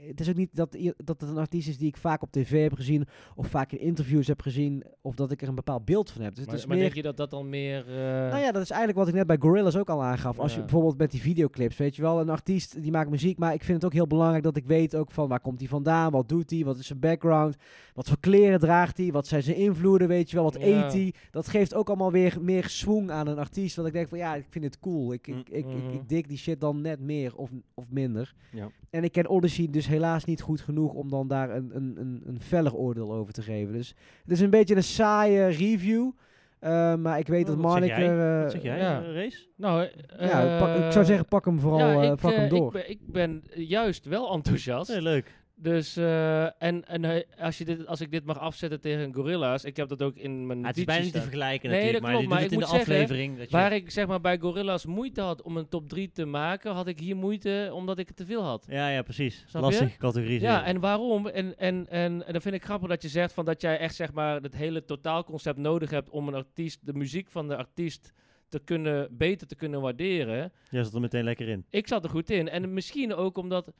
[0.07, 2.63] het is ook niet dat, dat het een artiest is die ik vaak op tv
[2.63, 3.07] heb gezien.
[3.35, 4.85] Of vaak in interviews heb gezien.
[5.01, 6.35] Of dat ik er een bepaald beeld van heb.
[6.35, 6.85] Dus Maar, het is maar meer...
[6.85, 7.79] denk je dat dat dan meer...
[7.89, 7.95] eh,
[8.31, 10.39] Nou ja, dat is eigenlijk wat ik net bij Gorillaz ook al aangaf.
[10.39, 13.55] Als je bijvoorbeeld met die videoclips, weet je wel, een artiest die maakt muziek, maar
[13.55, 16.11] ik vind het ook heel belangrijk dat ik weet ook van waar komt hij vandaan,
[16.13, 17.57] wat doet hij, wat is zijn background,
[17.95, 21.15] wat voor kleren draagt hij, wat zijn zijn invloeden, weet je wel, wat eet hij.
[21.31, 24.35] Dat geeft ook allemaal weer meer swing aan een artiest, want ik denk van ja,
[24.35, 25.13] ik vind het cool.
[25.13, 25.41] Ik, ik, Mm.
[25.41, 25.89] ik, ik, Mhm.
[25.95, 28.35] ik dik die shit dan net meer of, of minder.
[28.53, 28.69] Ja.
[28.91, 32.23] En ik ken Odyssey dus helaas niet goed genoeg om dan daar een, een, een,
[32.27, 33.73] een feller oordeel over te geven.
[33.73, 36.11] Dus het is een beetje een saaie review.
[36.59, 38.09] eh, maar ik weet Oh, dat Marnik jij?
[38.09, 38.37] er...
[38.37, 39.03] eh, Wat zeg jij, Ja.
[39.03, 39.47] eh, Race?
[39.57, 39.89] Nou,
[40.19, 42.67] ja, pak- ik zou zeggen, pak hem vooral ja, ik, pak hem door.
[42.67, 44.91] Ik ben, ik ben juist wel enthousiast.
[44.91, 45.43] Nee, leuk.
[45.57, 49.65] Dus, eh, en, en eh, als, je dit, als ik dit mag afzetten tegen Gorilla's,
[49.65, 51.93] ik heb dat ook in mijn Ah, het is bijna niet te vergelijken Nee, natuurlijk,
[51.93, 53.39] dat maar klopt, je maar het ik in de zeggen, aflevering.
[53.39, 56.25] Dat je, Waar ik zeg maar bij Gorilla's moeite had om een top 3 te
[56.25, 58.67] maken, had ik hier moeite omdat ik het te veel had.
[58.69, 59.45] ja, ja, precies.
[59.47, 59.69] Snap je?
[59.69, 60.41] Lastige categorie.
[60.41, 61.27] Ja, en waarom?
[61.27, 63.95] En, en, en, en dan vind ik grappig dat je zegt van dat jij echt
[63.95, 68.13] zeg maar het hele totaalconcept nodig hebt om een artiest, de muziek van de artiest
[68.49, 70.53] te kunnen, beter te kunnen waarderen.
[70.71, 71.67] Jij zat er meteen lekker in.
[71.71, 72.49] Ik zat er goed in.
[72.49, 73.73] En misschien ook omdat,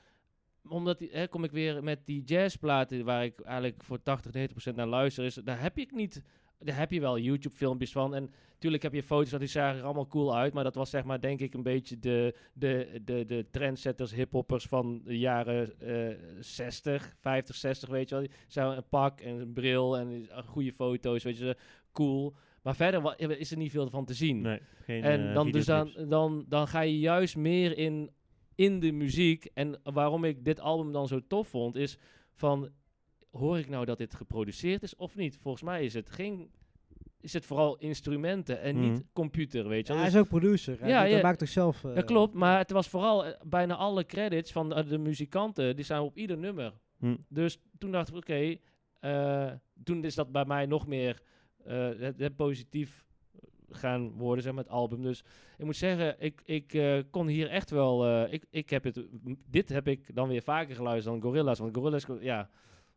[0.69, 4.77] omdat die- hè, kom ik weer met die jazzplaten waar ik eigenlijk voor 80, 90%
[4.77, 5.25] naar luister.
[5.25, 6.23] Is, daar heb ik niet,
[6.59, 8.15] daar heb je wel YouTube filmpjes van.
[8.15, 10.53] En natuurlijk heb je foto's dat die zagen er allemaal cool uit.
[10.53, 14.67] Maar dat was zeg maar denk ik een beetje de, de, de, de trendsetters, hiphoppers
[14.67, 18.27] van de jaren eh 60, 50, 60 weet je wel.
[18.47, 21.57] Zijn een pak en een bril en eh, goede foto's, weet je,
[21.93, 22.35] cool.
[22.63, 24.41] Maar verder is er niet veel van te zien.
[24.41, 28.11] Nee, geen En eh, dan, dus dan, dan, dan ga je juist meer in,
[28.55, 29.45] in de muziek.
[29.55, 31.99] En waarom ik dit album dan zo tof vond, is
[32.35, 32.69] van...
[33.31, 35.39] Hoor ik nou dat dit geproduceerd is of niet?
[35.41, 36.51] Volgens mij is het geen...
[37.21, 38.91] Is het vooral instrumenten en Mhm.
[38.91, 40.81] niet computer, weet je Ja, hij Dus- is ook producer.
[40.81, 41.21] Hij, Ja, hij ja.
[41.23, 41.85] maakt toch zelf...
[41.85, 45.77] eh, dat klopt, maar het was vooral eh, bijna alle credits van eh, de muzikanten,
[45.77, 46.73] die zijn op ieder nummer.
[46.99, 47.17] Hm.
[47.29, 48.57] Dus toen dacht ik, oké,
[49.01, 49.53] eh,
[49.85, 51.21] toen is dat bij mij nog meer
[51.65, 53.04] eh, het, het positief
[53.75, 55.03] gaan worden, zeg maar, het album.
[55.03, 55.25] Dus
[55.59, 59.07] ik moet zeggen, ik, ik eh, kon hier echt wel, eh, ik, ik heb het,
[59.51, 62.51] dit heb ik dan weer vaker geluisterd dan Gorilla's, want Gorilla's, ja,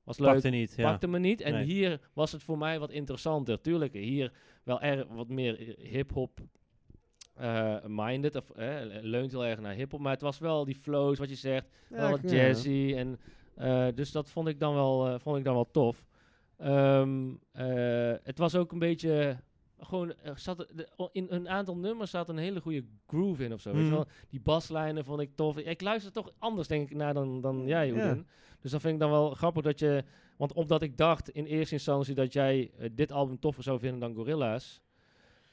[0.04, 0.32] was leuk.
[0.32, 0.90] Pakte niet, ja.
[0.90, 1.42] Pakte me niet.
[1.42, 1.64] En Nee.
[1.66, 3.62] hier was het voor mij wat interessanter.
[3.62, 4.32] Tuurlijk, hier
[4.64, 6.40] wel er wat meer hip-hop
[7.34, 8.36] eh, minded.
[8.36, 10.00] Of eh, leunt heel erg naar hip-hop.
[10.00, 11.66] Maar het was wel die flows, wat je zegt.
[11.90, 12.36] ja, wel wat ik- ja.
[12.36, 12.94] jazzy.
[12.98, 13.20] En,
[13.56, 16.06] eh, dus dat vond ik dan wel, eh, vond ik dan wel tof.
[16.58, 19.38] Ehm, eh, het was ook een beetje
[19.80, 20.68] gewoon, er zat,
[21.12, 23.70] in een aantal nummers zat een hele goede groove in of zo.
[23.72, 23.96] Weet je Mhm.
[23.96, 24.06] wel?
[24.30, 25.58] Die baslijnen vond ik tof.
[25.58, 27.92] Ik luister toch anders, denk ik, naar dan, dan jij.
[28.62, 30.04] Dus dat vind ik dan wel grappig dat je...
[30.38, 34.00] Want omdat ik dacht in eerste instantie dat jij eh, dit album toffer zou vinden
[34.00, 34.82] dan Gorilla's.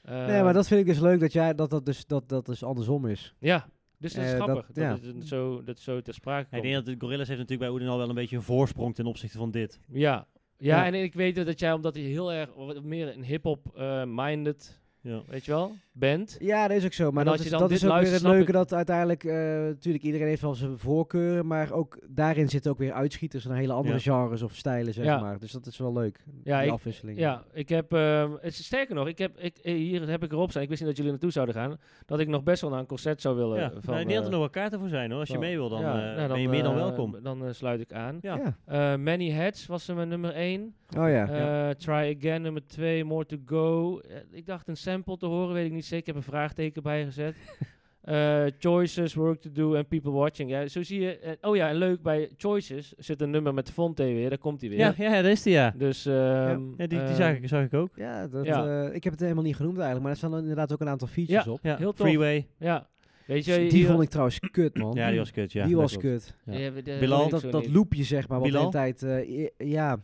[0.01, 2.45] eh, nee, maar dat vind ik dus leuk dat jij dat dat dus, dat, dat
[2.45, 3.35] dus andersom is.
[3.39, 4.67] Ja, dus dat is Eh, dat- grappig.
[4.71, 5.07] Dat, ja.
[5.13, 6.61] het zo, dat het zo ter sprake Ik komt.
[6.61, 9.05] denk dat de Gorillaz heeft natuurlijk bij Oeden al wel een beetje een voorsprong ten
[9.05, 9.79] opzichte van dit.
[9.91, 10.27] Ja.
[10.57, 14.03] Ja, en ik weet dat jij, omdat hij heel erg wat meer een hip-hop eh,
[14.05, 15.21] minded, Ja.
[15.27, 16.35] weet je wel, bent.
[16.39, 17.11] Ja, dat is ook zo.
[17.11, 19.23] Maar dat is, dat dit is ook weer het leuke dat uiteindelijk...
[19.23, 21.47] eh, natuurlijk, iedereen heeft wel zijn voorkeuren.
[21.47, 24.01] Maar ook daarin zitten ook weer uitschieters naar hele andere Ja.
[24.01, 25.19] genres of stijlen, zeg Ja.
[25.19, 25.39] maar.
[25.39, 27.19] Dus dat is wel leuk, Ja, die ik- afwisseling.
[27.19, 30.31] Ja, ik heb, ehm, het is sterker nog, ik heb, ik, eh, hier heb ik
[30.31, 32.69] erop staan, ik wist niet dat jullie naartoe zouden gaan, dat ik nog best wel
[32.69, 33.59] naar een concert zou willen.
[33.59, 35.19] Ja, van, nou, denk dat er eh, nog wel kaarten voor zijn hoor.
[35.19, 37.15] Als je van- mee wil, dan, ja, eh, nou, ben je meer dan welkom.
[37.23, 38.17] Dan sluit ik aan.
[38.21, 38.35] Ja.
[38.65, 38.91] Ja.
[38.93, 40.75] Eh, Many Heads was er mijn nummer 1.
[40.97, 41.73] Oh ja.
[41.73, 43.99] Try Again nummer 2, More to Go.
[44.31, 45.97] Ik dacht een sample te horen, weet ik niet zeker.
[45.99, 47.35] Ik heb een vraagteken bijgezet.
[48.05, 50.49] Eh, choices, Work to Do en People Watching.
[50.49, 51.17] Ja, zo zie je.
[51.19, 54.29] eh, oh ja, en leuk bij Choices zit een nummer met Fonte weer.
[54.29, 54.79] Daar komt hij weer.
[54.79, 55.73] Ja, ja, daar is die ja.
[55.77, 57.89] Dus ehm, Ja, die, die ehm, zag, ik, zag ik ook.
[57.95, 58.85] Ja, dat, Ja.
[58.87, 60.03] eh, ik heb het helemaal niet genoemd eigenlijk.
[60.03, 61.51] Maar er staan inderdaad ook een aantal features Ja.
[61.51, 61.59] op.
[61.61, 62.07] Ja, heel tof.
[62.07, 62.47] Freeway.
[62.59, 62.87] Ja.
[63.27, 64.93] Weet je, die hier- vond ik trouwens kut, man.
[64.93, 65.51] Ja, die was kut.
[65.51, 66.35] Ja, die was kut.
[66.45, 66.53] Ja.
[66.57, 67.29] Ja, we- de- Bilal?
[67.29, 69.03] Dat, dat loopje, zeg maar, wat de hele tijd...
[69.03, 69.97] eh, ja.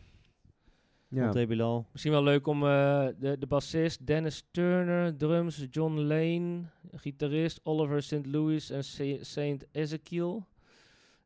[1.14, 1.46] Ja.
[1.46, 1.86] Bilal.
[1.92, 6.62] Misschien wel leuk om eh, de, de bassist Dennis Turner, drums John Lane,
[6.92, 8.26] gitarist Oliver St.
[8.26, 8.84] Louis en
[9.24, 10.46] Saint Ezekiel,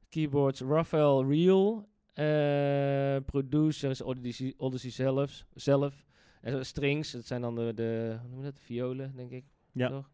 [0.08, 6.04] keyboards Raphael Reel, eh producer is Odyssey, Odyssey zelf, zelf.
[6.40, 9.44] En strings, dat zijn dan de, de hoe noem je dat, violen, denk ik.
[9.72, 9.88] Ja.
[9.88, 10.08] Toch?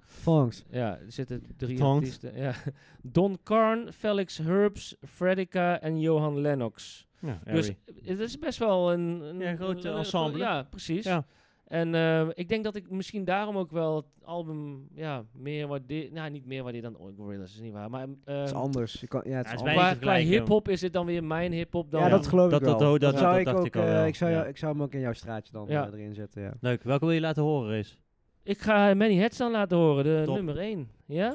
[0.71, 2.37] Ja, er zitten drie artiesten.
[2.37, 2.55] Ja.
[3.03, 7.07] Don Carn, Felix Herbs, Fredica en Johan Lennox.
[7.23, 7.73] Ja, Dus
[8.05, 10.39] het is best wel een, een Ja, een een- ensemble.
[10.39, 11.05] Ja, precies.
[11.05, 11.25] Ja.
[11.67, 16.13] En eh, ik denk dat ik misschien daarom ook wel het album ja, meer waardeer.
[16.13, 17.91] Nou, niet meer waardeer dan oh, Gorillaz, is niet waar.
[17.91, 19.01] Maar eh, Het is anders.
[19.01, 19.99] Je kan, ja, het is het is anders.
[19.99, 22.01] qua, hip-hop is dit dan weer mijn hip-hop dan.
[22.01, 22.79] Ja, dat geloof Dat- ik wel.
[22.79, 24.57] dat- dat- Dat dat- zou dat ik dacht ook, ik al wel, ik, zou ik
[24.57, 25.87] zou hem ook in jouw straatje dan Ja.
[25.87, 26.53] eh, erin zetten, ja.
[26.61, 26.83] Leuk.
[26.83, 27.95] Welke wil je laten horen, Race?
[28.43, 30.35] Ik ga Manny Heads dan laten horen, de Top.
[30.35, 30.89] nummer 1.
[31.07, 31.35] Ja?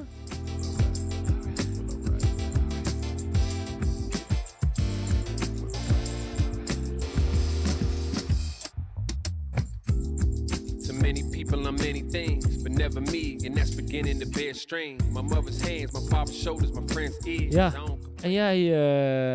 [11.07, 14.97] Many people, I'm many things, but never me, and that's beginning to bear strain.
[15.13, 17.53] My mother's hands, my father's shoulders, my friend's ears.
[17.53, 17.73] Ja.
[18.21, 18.57] En jij,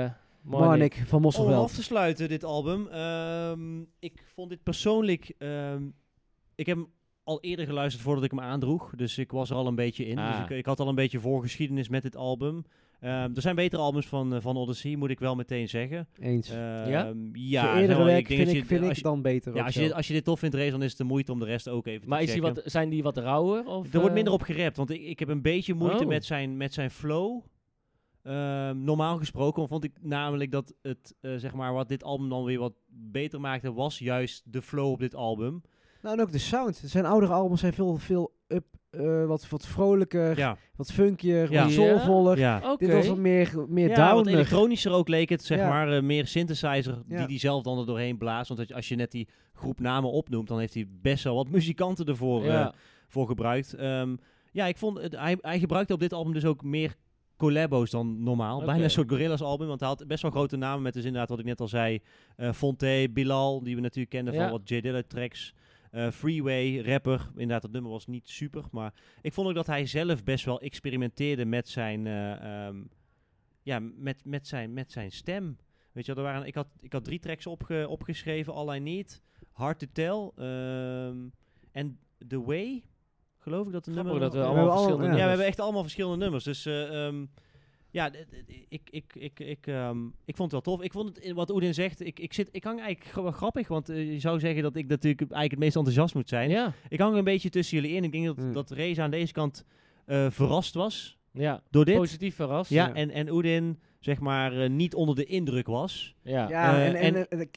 [0.04, 0.10] eh
[0.42, 0.68] Marnik?
[0.68, 1.62] Marnik van Om Mosselveld.
[1.64, 2.88] af te sluiten, dit album.
[2.88, 5.32] ehm, ik vond dit persoonlijk...
[5.38, 5.82] ehm,
[6.54, 6.86] ik heb hem
[7.24, 8.92] al eerder geluisterd voordat ik hem aandroeg.
[8.96, 10.18] Dus ik was er al een beetje in.
[10.18, 10.30] Ah.
[10.32, 12.64] Dus ik, ik had al een beetje voorgeschiedenis met dit album.
[13.02, 16.08] Ehm, er zijn betere albums van, eh, van Odyssey, moet ik wel meteen zeggen.
[16.20, 16.48] Eens.
[16.50, 17.12] Ehm, Ja?
[17.32, 20.06] Ja, eerdere werk vind ik, vind als ik je- dan beter Ja, als je, als
[20.06, 22.08] je dit tof vindt, Race, dan is het de moeite om de rest ook even
[22.08, 22.62] Maar te is die checken.
[22.62, 23.66] wat, zijn die wat rauwer?
[23.66, 26.08] Of, Er wordt eh, minder op gerapt, want ik, ik heb een beetje moeite Oh.
[26.08, 27.40] met, zijn, met zijn flow.
[28.22, 32.44] Ehm, normaal gesproken vond ik namelijk dat het, eh, zeg maar, wat dit album dan
[32.44, 35.62] weer wat beter maakte, was juist de flow op dit album.
[36.02, 36.82] Nou, en ook de sound.
[36.84, 41.62] Zijn oudere albums zijn veel, veel up, eh, wat, wat vrolijker, Ja, wat funkier, Ja.
[41.62, 42.38] wat soulvoller.
[42.38, 42.76] ja.
[42.76, 45.68] Dit was wat meer, meer ja wat elektronischer ook leek het, zeg Ja.
[45.68, 45.92] maar.
[45.96, 47.16] eh, meer synthesizer Ja.
[47.18, 48.48] die hij zelf dan er doorheen blaast.
[48.48, 51.34] Want als je- als je net die groep namen opnoemt, dan heeft hij best wel
[51.34, 52.68] wat muzikanten ervoor eh,
[53.08, 53.74] voor gebruikt.
[53.74, 54.16] Ehm,
[54.52, 56.94] ja, ik vond het, hij, hij gebruikte op dit album dus ook meer
[57.36, 58.64] collabos dan normaal.
[58.64, 61.28] Bijna een soort Gorillaz album, want hij had best wel grote namen met dus inderdaad
[61.28, 62.00] wat ik net al zei.
[62.36, 64.40] eh Fonte, Bilal, die we natuurlijk kenden Ja.
[64.42, 65.54] van wat J Dilla tracks.
[65.92, 67.28] Eh, Freeway, rapper.
[67.32, 70.60] Inderdaad, dat nummer was niet super, maar ik vond ook dat hij zelf best wel
[70.60, 72.76] experimenteerde met zijn, eh, ehm,
[73.62, 75.56] ja, met, met zijn, met zijn stem.
[75.92, 78.52] Weet je, wel, er waren, ik, had, ik had drie tracks opge, opgeschreven.
[78.52, 81.16] All I Need, Hard to Tell ehm,
[81.72, 81.98] en
[82.28, 82.82] The Way.
[83.38, 84.20] Geloof ik dat de nummer...
[84.20, 85.18] dat we We allemaal hebben al- verschillende ja.
[85.18, 86.44] Ja, we hebben echt allemaal verschillende nummers.
[86.44, 87.26] Dus eh, ehm,
[87.92, 88.10] ja,
[88.68, 90.84] ik, ik, ik, ik, ehm, ik vond het wel tof.
[90.84, 93.68] Ik vond het, eh, wat Oedin zegt, ik, ik, zit, ik hang eigenlijk wel grappig.
[93.68, 96.50] Want eh, je zou zeggen dat ik natuurlijk eigenlijk het meest enthousiast moet zijn.
[96.50, 98.04] Ja, Ik hang een beetje tussen jullie in.
[98.04, 98.52] Ik denk dat, Mm.
[98.52, 99.64] dat Reza aan deze kant
[100.06, 101.62] eh, verrast was ja.
[101.70, 101.96] door dit.
[101.96, 102.70] Positief verrast.
[102.70, 102.94] ja, ja.
[102.94, 106.14] En, en Oedin, zeg maar, eh, niet onder de indruk was.
[106.22, 106.48] Ja.
[106.48, 107.56] Ja, en, en, en- ik-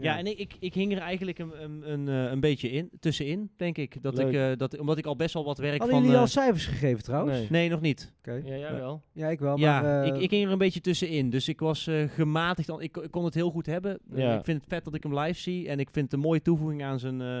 [0.00, 0.12] ja.
[0.12, 2.90] Ja, en ik, ik, ik hing er eigenlijk een, een, een, eh, een beetje in,
[3.00, 4.02] tussenin, denk ik.
[4.02, 4.26] Dat Leuk.
[4.28, 5.98] ik eh, dat, omdat ik al best wel wat werk Hadden van...
[5.98, 7.38] jullie eh, al cijfers gegeven trouwens?
[7.38, 7.46] Nee.
[7.50, 8.12] nee, nog niet.
[8.18, 8.32] Oké.
[8.44, 9.02] Ja, jij wel.
[9.12, 9.58] Ja, ik wel.
[9.58, 11.30] ja, maar, eh, ik, ik ging er een beetje tussenin.
[11.30, 12.66] Dus ik was eh, gematigd.
[12.68, 13.98] Dan, ik, ik kon het heel goed hebben.
[14.14, 14.38] Ja.
[14.38, 15.68] ik vind het vet dat ik hem live zie.
[15.68, 17.38] En ik vind het een mooie toevoeging aan zijn, eh,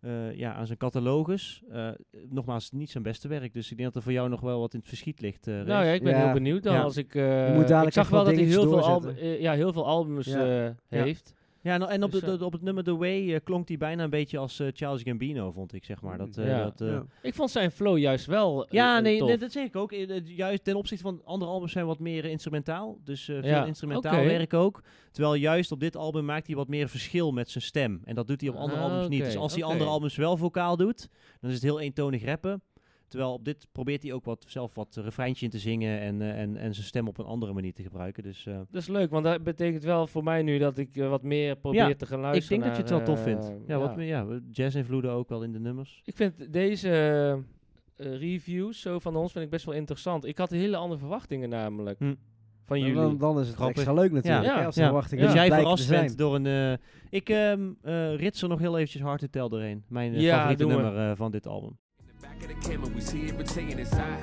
[0.00, 1.62] eh, ja, aan zijn catalogus.
[1.72, 1.88] Eh,
[2.28, 3.52] nogmaals, niet zijn beste werk.
[3.54, 5.46] Dus ik denk dat er voor jou nog wel wat in het verschiet ligt.
[5.46, 6.24] eh, Nou ja, ik ben Ja.
[6.24, 6.82] heel benieuwd dan Ja.
[6.82, 7.14] als ik...
[7.14, 10.66] eh, moet ik zag wel dat hij heel veel, eh, ja, heel veel albums Ja.
[10.66, 11.34] eh, heeft.
[11.62, 13.68] Ja, en, en op, Dus, de, eh, de- op het nummer The Way eh, klonk
[13.68, 16.18] hij bijna een beetje als eh, Charles Gambino, vond ik, zeg maar.
[16.18, 16.62] Dat, eh, Ja.
[16.64, 17.04] dat, eh, Ja.
[17.22, 19.28] Ik vond zijn flow juist wel Ja, nee, tof.
[19.28, 19.92] nee, dat zeg ik ook.
[20.24, 22.98] Juist ten opzichte van andere albums zijn wat meer instrumentaal.
[23.04, 24.82] Dus eh, veel Ja, instrumentaal werk ook.
[25.12, 28.00] Terwijl juist op dit album maakt hij wat meer verschil met zijn stem.
[28.04, 29.24] En dat doet hij op andere Ah, albums niet.
[29.24, 31.08] Dus als hij andere albums wel vocaal doet,
[31.40, 32.62] dan is het heel eentonig rappen.
[33.10, 36.40] Terwijl op dit probeert hij ook wat, zelf wat refreintje in te zingen en, eh,
[36.40, 38.22] en, en zijn stem op een andere manier te gebruiken.
[38.22, 41.08] Dus eh, Dat is leuk, want dat betekent wel voor mij nu dat ik eh,
[41.08, 43.52] wat meer probeer Ja, te gaan ik luisteren denk dat je het wel tof vindt.
[43.66, 46.02] Ja, wat meer, ja, jazz-invloeden ook wel in de nummers.
[46.04, 47.42] Ik vind deze
[47.96, 50.24] reviews zo van ons vind ik best wel interessant.
[50.24, 52.14] Ik had hele andere verwachtingen namelijk Hm.
[52.64, 52.94] van jullie.
[52.94, 53.76] Dan, dan is het Grappig.
[53.76, 54.44] extra leuk natuurlijk.
[54.44, 54.58] Ja.
[54.58, 54.86] hè, als de Ja.
[54.86, 56.46] verwachtingen Dus jij verrast bent door een...
[56.46, 56.72] eh,
[57.10, 59.84] ik ehm eh rits er nog heel eventjes Hard to Tell doorheen.
[59.88, 61.78] Mijn Ja, favoriete nummer eh, van dit album.
[62.20, 64.22] Back of the camera, we see everything inside.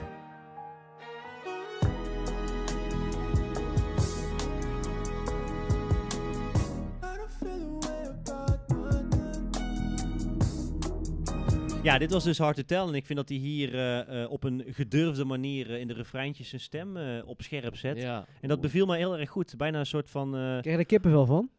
[11.83, 12.87] Ja, dit was dus Hard to Tell.
[12.87, 15.93] En ik vind dat hij hier eh, eh, op een gedurfde manier eh, in de
[15.93, 17.97] refreintjes zijn stem eh, op scherp zet.
[18.01, 18.25] Ja.
[18.41, 19.57] En dat beviel mij heel erg goed.
[19.57, 20.27] Bijna een soort van...
[20.35, 21.49] eh, Krijg je er kippenvel van?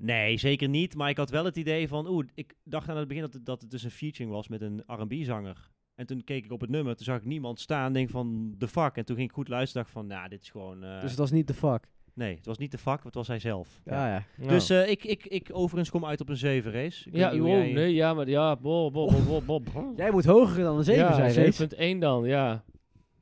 [0.00, 0.94] nee, zeker niet.
[0.94, 2.08] Maar ik had wel het idee van...
[2.08, 4.60] Oeh, ik dacht aan het begin dat het, dat het dus een featuring was met
[4.62, 5.70] een R&B-zanger.
[5.98, 6.96] En toen keek ik op het nummer.
[6.96, 7.92] Toen zag ik niemand staan.
[7.92, 8.96] Denk van, the fuck.
[8.96, 9.82] En toen ging ik goed luisteren.
[9.82, 10.84] dacht van, nou, dit is gewoon...
[10.84, 11.86] eh, Dus het was niet de fuck.
[12.14, 13.04] Nee, het was niet de fuck.
[13.04, 13.80] Het was hij zelf.
[13.84, 14.24] Ja, ja.
[14.42, 14.48] Ja.
[14.48, 17.08] Dus eh, ik, ik, ik overigens kom uit op een 7 race.
[17.08, 19.92] Ik ja, jij- nee, ja, maar ja, bo, bo, bo, bo, bo.
[19.96, 21.94] Jij moet hoger dan een 7 ja, zijn, Rees.
[21.94, 22.64] 7.1 dan, ja.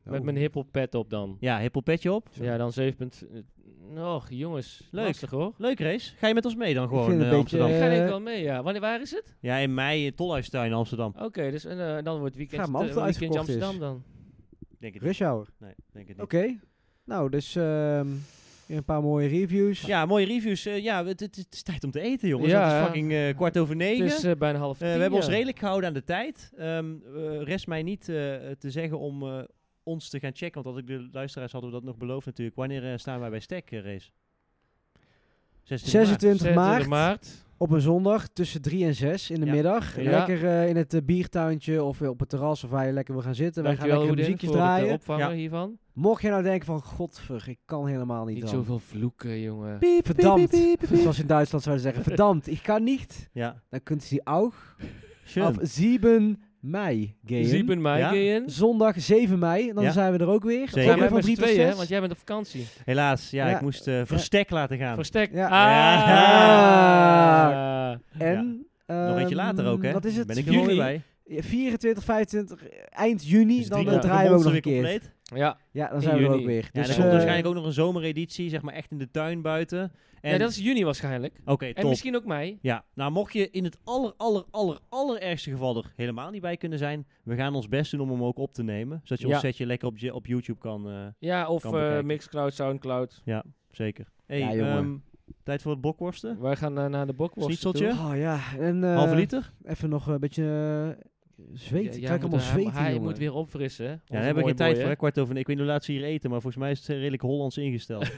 [0.03, 0.25] Met Oh.
[0.25, 1.37] mijn hiphop pet op dan.
[1.41, 2.29] Ja, hippelpetje op.
[2.41, 3.11] Ja, dan 7.
[3.97, 4.89] Och, jongens.
[4.91, 5.07] Leuk.
[5.07, 5.55] Lastig hoor.
[5.59, 6.13] Leuk race.
[6.17, 7.69] Ga je met ons mee dan gewoon eh, beetje, Amsterdam?
[7.69, 8.63] Ik ga Eh, denk ik wel mee, ja.
[8.63, 9.37] Wanneer, waar is het?
[9.41, 11.15] Ja, in mei in Tolhuistuin Amsterdam.
[11.19, 13.63] Oké, dus eh, dan wordt weekend, Ga maar af en toe eh, weekendje uitverkocht is.
[13.63, 14.03] Amsterdam dan.
[14.79, 15.11] Denk het niet.
[15.11, 15.47] Rush hour.
[15.59, 16.25] Nee, denk het niet.
[16.27, 16.59] Oké.
[17.05, 18.07] Nou, dus ehm,
[18.69, 19.81] een paar mooie reviews.
[19.81, 20.67] Ja, mooie reviews.
[20.67, 22.51] Eh, ja, het, het, het is tijd om te eten, jongens.
[22.51, 24.05] Ja, het is fucking eh, kwart over negen.
[24.05, 26.53] Het is eh, bijna half Eh, tien, we hebben ons redelijk gehouden aan de tijd.
[26.57, 26.85] Ehm
[27.17, 28.15] eh, rest mij niet eh,
[28.59, 29.39] te zeggen om eh,
[29.87, 30.63] ons te gaan checken.
[30.63, 32.57] Want als ik de luisteraars hadden we dat nog beloofd natuurlijk.
[32.57, 34.11] Wanneer eh, staan wij bij Stek, eh, Race?
[35.63, 36.21] 26 maart.
[36.21, 37.45] 26 maart, maart.
[37.57, 39.53] op een zondag tussen 3 en 6 in de Ja.
[39.53, 40.01] middag.
[40.03, 40.11] Ja.
[40.11, 43.35] Lekker eh, in het biertuintje of op het terras of waar je lekker wil gaan
[43.35, 43.63] zitten.
[43.63, 44.93] Wij gaan lekker muziekjes draaien.
[44.95, 45.35] opvangen Ja.
[45.35, 45.79] hiervan.
[45.93, 48.53] Mocht je nou denken van, godver, ik kan helemaal niet, Niet dan.
[48.55, 49.79] zoveel vloeken, jongen.
[50.05, 50.57] Verdammt,
[50.93, 52.03] zoals in Duitsland zouden zeggen.
[52.03, 53.29] Verdammt, ik kan niet.
[53.33, 54.55] Ja, Dan kunt u ook
[55.25, 55.47] schön.
[55.47, 57.45] op 7 mei gaan.
[57.45, 58.09] 7 mei Ja.
[58.09, 58.51] gehen.
[58.51, 59.91] Zondag 7 mei, dan Ja.
[59.91, 60.69] zijn we er ook weer.
[60.69, 60.93] Zeker.
[60.93, 61.69] Ook weer van met 3 z'n tot tweeën, hè?
[61.69, 61.77] 6.
[61.77, 62.67] Want jij bent op vakantie.
[62.85, 63.55] Helaas, ja, Ja.
[63.55, 64.95] ik moest eh verstek laten gaan.
[64.95, 65.33] Verstek.
[65.33, 65.49] Ja.
[66.67, 67.97] Ah.
[68.19, 68.67] En...
[68.87, 69.93] Nog eentje later ook, hè?
[69.93, 70.27] Wat is het?
[70.27, 71.03] Ben ik er bij.
[71.25, 72.61] Ja, 24, 25,
[72.91, 74.73] eind juni, Dus dan draaien we ook nog een keer.
[74.73, 75.15] compleet.
[75.35, 75.59] Ja.
[75.71, 76.69] Ja, dan zijn we er ook weer.
[76.73, 79.11] Ja, Dus, er komt eh, waarschijnlijk ook nog een zomereditie, zeg maar echt in de
[79.11, 79.93] tuin buiten.
[80.21, 81.41] En, ja, dat is juni waarschijnlijk.
[81.45, 82.59] Oké, En misschien ook mei.
[82.63, 86.57] Ja, nou mocht je in het aller, aller, aller, allerergste geval er helemaal niet bij
[86.57, 89.01] kunnen zijn, we gaan ons best doen om hem ook op te nemen.
[89.05, 89.33] Zodat je Ja.
[89.33, 92.01] ons setje lekker op, je, op YouTube kan, eh, Ja, of Kan eh.
[92.03, 93.23] Mixcloud, Soundcloud.
[93.71, 94.07] zeker.
[94.27, 94.77] Hey, Ja, jongen.
[94.77, 94.97] ehm,
[95.43, 96.41] tijd voor het bokworsten.
[96.41, 97.89] Wij gaan naar de bokworst Schnitzeltje?
[97.89, 98.07] toe.
[98.11, 99.53] Oh ja, en eh, Halve liter?
[99.65, 100.99] even nog een beetje
[101.53, 101.85] zweet.
[101.85, 103.09] Ja, ik krijg moet- allemaal hij- zweet Hij jongen.
[103.09, 103.87] moet weer opfrissen.
[103.87, 104.89] Ja, daar hebben we geen tijd voor.
[104.89, 104.97] hè?
[104.97, 106.89] Kwart over, ik weet niet hoe laat ze hier eten, maar volgens mij is het
[106.89, 108.11] eh, redelijk Hollands ingesteld.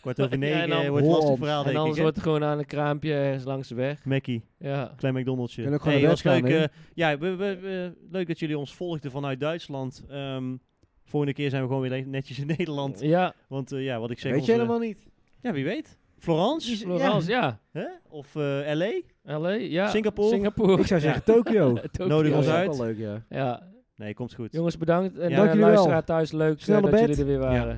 [0.00, 1.80] Kwart over Ja, negen en dan eh, wordt een lastig verhaal, En denk ik.
[1.80, 2.02] anders hè?
[2.02, 4.04] wordt het gewoon aan een kraampje ergens langs de weg.
[4.04, 4.92] Mackie, Ja.
[4.96, 5.60] klein McDonald'sje.
[5.60, 6.64] Kunnen ook gewoon Hey, was leuk, eh,
[6.94, 10.04] ja, we, we, we- leuk dat jullie ons volgden vanuit Duitsland.
[10.08, 10.56] Ehm,
[11.04, 13.00] volgende keer zijn we gewoon weer netjes in Nederland.
[13.00, 14.32] Ja, Want eh, ja, wat ik zeg...
[14.32, 15.06] Weet je helemaal niet.
[15.42, 15.98] Ja, wie weet.
[16.18, 16.76] Florence?
[16.76, 17.60] Florence, ja.
[17.70, 17.86] Hè?
[18.08, 18.42] Of eh,
[18.74, 18.92] LA?
[19.38, 19.88] LA, ja.
[19.88, 20.28] Singapore?
[20.28, 20.80] Singapore.
[20.80, 21.74] Ik zou zeggen Tokio.
[21.92, 22.06] Tokio.
[22.06, 22.68] Nodig ons Dat is uit.
[22.68, 23.22] ook wel leuk, ja.
[23.28, 23.62] Ja.
[23.96, 24.52] Nee, komt goed.
[24.52, 25.18] Jongens, bedankt.
[25.18, 25.36] En Ja.
[25.56, 26.02] luisteraar wel.
[26.04, 27.00] thuis, leuk eh, Snel dat bed.
[27.00, 27.76] jullie er weer waren.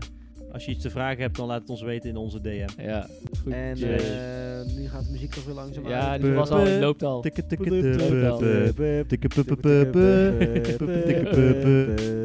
[0.52, 2.68] Als je iets te vragen hebt, dan laat het ons weten in onze DM.
[2.76, 3.06] Ja,
[3.42, 3.52] goed.
[3.52, 6.22] En eh, nu gaat de muziek toch weer langzaam ja, uit.
[6.22, 7.20] die was al, die loopt al.
[7.20, 8.24] Tikke tikke Loopt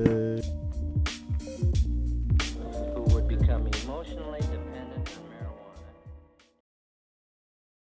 [0.05, 0.16] al.